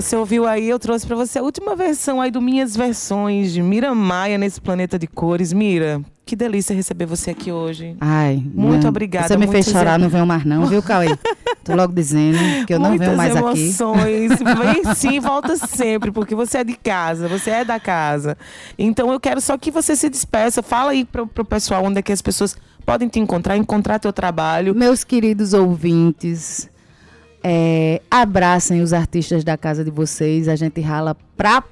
Você 0.00 0.16
ouviu 0.16 0.46
aí, 0.46 0.68
eu 0.68 0.78
trouxe 0.78 1.06
pra 1.06 1.14
você 1.14 1.38
a 1.38 1.42
última 1.42 1.76
versão 1.76 2.20
aí 2.20 2.30
do 2.30 2.40
Minhas 2.40 2.74
Versões 2.74 3.52
de 3.52 3.62
Mira 3.62 3.94
Maia 3.94 4.38
nesse 4.38 4.60
planeta 4.60 4.98
de 4.98 5.06
cores. 5.06 5.52
Mira, 5.52 6.00
que 6.24 6.34
delícia 6.34 6.74
receber 6.74 7.04
você 7.04 7.32
aqui 7.32 7.52
hoje. 7.52 7.96
Ai, 8.00 8.42
Muito 8.54 8.82
não, 8.84 8.88
obrigada, 8.88 9.28
Você 9.28 9.36
me 9.36 9.46
fez 9.46 9.66
chorar, 9.66 9.98
não 9.98 10.08
venho 10.08 10.24
mais 10.26 10.44
não, 10.44 10.64
viu, 10.66 10.82
Cauê? 10.82 11.08
Tô 11.62 11.74
logo 11.74 11.92
dizendo 11.92 12.38
que 12.66 12.72
eu 12.72 12.78
não 12.78 12.88
Muitas 12.90 13.08
venho 13.08 13.16
mais 13.18 13.36
aqui. 13.36 13.60
emoções. 13.60 14.32
Vem 14.40 14.94
sim, 14.94 15.20
volta 15.20 15.56
sempre, 15.56 16.10
porque 16.10 16.34
você 16.34 16.58
é 16.58 16.64
de 16.64 16.74
casa, 16.74 17.28
você 17.28 17.50
é 17.50 17.64
da 17.64 17.78
casa. 17.78 18.38
Então 18.78 19.12
eu 19.12 19.20
quero 19.20 19.40
só 19.42 19.58
que 19.58 19.70
você 19.70 19.94
se 19.94 20.08
despeça. 20.08 20.62
Fala 20.62 20.92
aí 20.92 21.04
pro, 21.04 21.26
pro 21.26 21.44
pessoal 21.44 21.84
onde 21.84 21.98
é 21.98 22.02
que 22.02 22.10
as 22.12 22.22
pessoas 22.22 22.56
podem 22.86 23.08
te 23.08 23.20
encontrar, 23.20 23.58
encontrar 23.58 23.98
teu 23.98 24.12
trabalho. 24.12 24.74
Meus 24.74 25.04
queridos 25.04 25.52
ouvintes, 25.52 26.69
é, 27.42 28.00
abracem 28.10 28.80
os 28.80 28.92
artistas 28.92 29.44
da 29.44 29.56
casa 29.56 29.84
de 29.84 29.90
vocês. 29.90 30.48
A 30.48 30.56
gente 30.56 30.80
rala 30.80 31.16
pra 31.36 31.62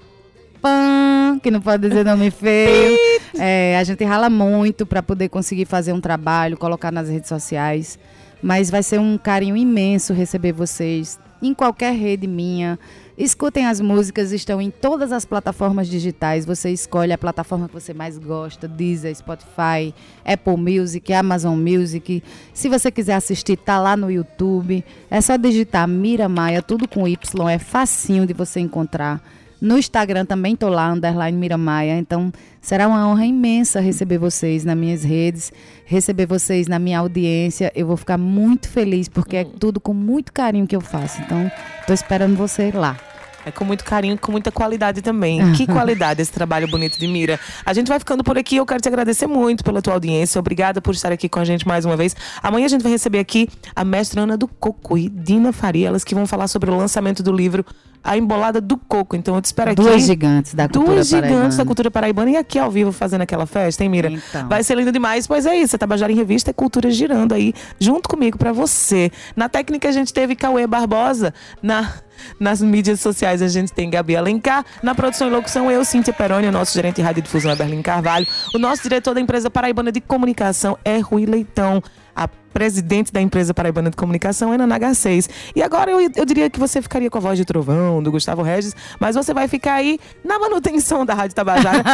pã, 0.60 1.38
que 1.42 1.50
não 1.50 1.60
pode 1.60 1.88
dizer 1.88 2.04
nome 2.04 2.30
feio. 2.30 2.98
É, 3.38 3.76
a 3.78 3.84
gente 3.84 4.02
rala 4.04 4.28
muito 4.30 4.86
para 4.86 5.02
poder 5.02 5.28
conseguir 5.28 5.66
fazer 5.66 5.92
um 5.92 6.00
trabalho, 6.00 6.56
colocar 6.56 6.90
nas 6.90 7.08
redes 7.08 7.28
sociais. 7.28 7.98
Mas 8.42 8.70
vai 8.70 8.82
ser 8.82 8.98
um 8.98 9.18
carinho 9.18 9.56
imenso 9.56 10.12
receber 10.12 10.52
vocês 10.52 11.18
em 11.42 11.52
qualquer 11.54 11.94
rede 11.94 12.26
minha. 12.26 12.78
Escutem 13.18 13.66
as 13.66 13.80
músicas, 13.80 14.30
estão 14.30 14.62
em 14.62 14.70
todas 14.70 15.10
as 15.10 15.24
plataformas 15.24 15.88
digitais. 15.88 16.46
Você 16.46 16.70
escolhe 16.70 17.12
a 17.12 17.18
plataforma 17.18 17.66
que 17.66 17.74
você 17.74 17.92
mais 17.92 18.16
gosta: 18.16 18.68
Deezer, 18.68 19.12
Spotify, 19.12 19.92
Apple 20.24 20.56
Music, 20.56 21.12
Amazon 21.12 21.58
Music. 21.58 22.22
Se 22.54 22.68
você 22.68 22.92
quiser 22.92 23.14
assistir, 23.14 23.56
tá 23.56 23.80
lá 23.80 23.96
no 23.96 24.08
YouTube. 24.08 24.84
É 25.10 25.20
só 25.20 25.36
digitar 25.36 25.88
Mira 25.88 26.28
Maia, 26.28 26.62
tudo 26.62 26.86
com 26.86 27.08
Y, 27.08 27.48
é 27.48 27.58
facinho 27.58 28.24
de 28.24 28.32
você 28.32 28.60
encontrar. 28.60 29.20
No 29.60 29.76
Instagram 29.76 30.24
também 30.24 30.54
tô 30.54 30.68
lá, 30.68 30.92
underline 30.92 31.36
Mira 31.36 31.58
Maia. 31.58 31.98
Então, 31.98 32.32
será 32.60 32.86
uma 32.86 33.04
honra 33.08 33.26
imensa 33.26 33.80
receber 33.80 34.18
vocês 34.18 34.64
nas 34.64 34.76
minhas 34.76 35.02
redes, 35.02 35.52
receber 35.84 36.26
vocês 36.26 36.68
na 36.68 36.78
minha 36.78 37.00
audiência. 37.00 37.72
Eu 37.74 37.88
vou 37.88 37.96
ficar 37.96 38.16
muito 38.16 38.68
feliz, 38.68 39.08
porque 39.08 39.38
é 39.38 39.44
tudo 39.44 39.80
com 39.80 39.92
muito 39.92 40.32
carinho 40.32 40.68
que 40.68 40.76
eu 40.76 40.80
faço. 40.80 41.20
Então, 41.20 41.50
tô 41.84 41.92
esperando 41.92 42.36
você 42.36 42.70
lá. 42.70 43.07
É 43.48 43.50
com 43.50 43.64
muito 43.64 43.84
carinho, 43.84 44.18
com 44.18 44.30
muita 44.30 44.52
qualidade 44.52 45.02
também. 45.02 45.40
Que 45.58 45.66
qualidade 45.66 46.20
esse 46.22 46.30
trabalho 46.30 46.68
bonito 46.68 46.98
de 46.98 47.08
Mira. 47.08 47.40
A 47.64 47.72
gente 47.72 47.88
vai 47.88 47.98
ficando 47.98 48.22
por 48.22 48.38
aqui. 48.38 48.56
Eu 48.56 48.66
quero 48.66 48.80
te 48.80 48.88
agradecer 48.88 49.26
muito 49.26 49.64
pela 49.64 49.82
tua 49.82 49.94
audiência. 49.94 50.38
Obrigada 50.38 50.80
por 50.80 50.94
estar 50.94 51.10
aqui 51.10 51.28
com 51.28 51.40
a 51.40 51.44
gente 51.44 51.66
mais 51.66 51.84
uma 51.84 51.96
vez. 51.96 52.14
Amanhã 52.42 52.66
a 52.66 52.68
gente 52.68 52.82
vai 52.82 52.92
receber 52.92 53.18
aqui 53.18 53.48
a 53.74 53.84
mestra 53.84 54.22
Ana 54.22 54.36
do 54.36 54.46
Coco 54.46 54.96
e 54.96 55.08
Dina 55.08 55.52
Faria, 55.52 55.88
elas 55.88 56.04
que 56.04 56.14
vão 56.14 56.26
falar 56.26 56.46
sobre 56.48 56.70
o 56.70 56.76
lançamento 56.76 57.22
do 57.22 57.32
livro 57.32 57.64
A 58.04 58.16
Embolada 58.16 58.60
do 58.60 58.76
Coco. 58.76 59.16
Então 59.16 59.34
eu 59.34 59.42
te 59.42 59.46
espero 59.46 59.70
aqui. 59.72 59.82
Duas 59.82 60.02
gigantes 60.02 60.54
da 60.54 60.68
cultura 60.68 60.94
Duas 60.94 61.08
gigantes 61.08 61.30
paraibana. 61.30 61.56
da 61.56 61.64
cultura 61.64 61.90
paraibana 61.90 62.30
e 62.30 62.36
aqui 62.36 62.58
ao 62.58 62.70
vivo 62.70 62.92
fazendo 62.92 63.22
aquela 63.22 63.46
festa, 63.46 63.82
hein, 63.82 63.88
Mira? 63.90 64.10
Então. 64.10 64.48
Vai 64.48 64.62
ser 64.62 64.76
lindo 64.76 64.92
demais. 64.92 65.26
Pois 65.26 65.46
é 65.46 65.56
isso, 65.56 65.74
a 65.74 65.78
Tabajara 65.78 66.12
em 66.12 66.16
Revista 66.16 66.50
é 66.50 66.52
cultura 66.52 66.90
girando 66.90 67.32
aí, 67.32 67.52
junto 67.80 68.08
comigo 68.08 68.38
pra 68.38 68.52
você. 68.52 69.10
Na 69.34 69.48
técnica 69.48 69.88
a 69.88 69.92
gente 69.92 70.12
teve 70.12 70.36
Cauê 70.36 70.66
Barbosa, 70.66 71.32
na, 71.62 71.92
nas 72.38 72.60
mídias 72.60 73.00
sociais 73.00 73.42
a 73.42 73.48
gente 73.48 73.72
tem 73.72 73.90
Gabi 73.90 74.16
Alencar, 74.16 74.64
na 74.82 74.94
produção 74.94 75.28
e 75.28 75.30
locução 75.30 75.70
eu, 75.70 75.84
Cíntia 75.84 76.12
Peroni, 76.12 76.46
o 76.46 76.52
nosso 76.52 76.74
gerente 76.74 76.96
de 76.96 77.02
rádio 77.02 77.22
difusão 77.22 77.50
é 77.50 77.56
Berlim 77.56 77.82
Carvalho, 77.82 78.26
o 78.54 78.58
nosso 78.58 78.82
diretor 78.82 79.14
da 79.14 79.20
empresa 79.20 79.50
paraibana 79.50 79.92
de 79.92 80.00
comunicação 80.00 80.78
é 80.84 80.98
Rui 80.98 81.26
Leitão. 81.26 81.82
A 82.18 82.26
presidente 82.52 83.12
da 83.12 83.20
empresa 83.20 83.54
paraibana 83.54 83.90
de 83.90 83.96
comunicação 83.96 84.52
é 84.52 84.58
Nana 84.58 84.76
H6. 84.76 85.30
E 85.54 85.62
agora 85.62 85.88
eu, 85.88 86.00
eu 86.16 86.24
diria 86.24 86.50
que 86.50 86.58
você 86.58 86.82
ficaria 86.82 87.08
com 87.08 87.16
a 87.16 87.20
voz 87.20 87.38
de 87.38 87.44
trovão 87.44 88.02
do 88.02 88.10
Gustavo 88.10 88.42
Regis, 88.42 88.74
mas 88.98 89.14
você 89.14 89.32
vai 89.32 89.46
ficar 89.46 89.74
aí 89.74 90.00
na 90.24 90.36
manutenção 90.36 91.06
da 91.06 91.14
Rádio 91.14 91.36
Tabajara 91.36 91.84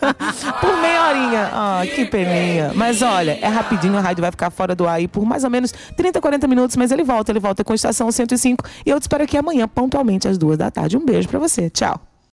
por 0.62 0.80
meia 0.80 1.08
horinha. 1.08 1.50
Ah, 1.52 1.82
que 1.94 2.06
peninha. 2.06 2.72
Mas 2.74 3.02
olha, 3.02 3.38
é 3.42 3.48
rapidinho, 3.48 3.98
a 3.98 4.00
rádio 4.00 4.22
vai 4.22 4.30
ficar 4.30 4.48
fora 4.48 4.74
do 4.74 4.88
ar 4.88 4.94
aí 4.94 5.06
por 5.06 5.26
mais 5.26 5.44
ou 5.44 5.50
menos 5.50 5.74
30, 5.94 6.22
40 6.22 6.48
minutos, 6.48 6.76
mas 6.76 6.90
ele 6.90 7.04
volta, 7.04 7.30
ele 7.30 7.40
volta 7.40 7.62
com 7.62 7.72
a 7.72 7.76
estação 7.76 8.10
105 8.10 8.64
e 8.86 8.88
eu 8.88 8.98
te 8.98 9.02
espero 9.02 9.24
aqui 9.24 9.36
amanhã, 9.36 9.68
pontualmente 9.68 10.26
às 10.26 10.38
duas 10.38 10.56
da 10.56 10.70
tarde. 10.70 10.96
Um 10.96 11.04
beijo 11.04 11.28
pra 11.28 11.38
você. 11.38 11.68
Tchau. 11.68 12.15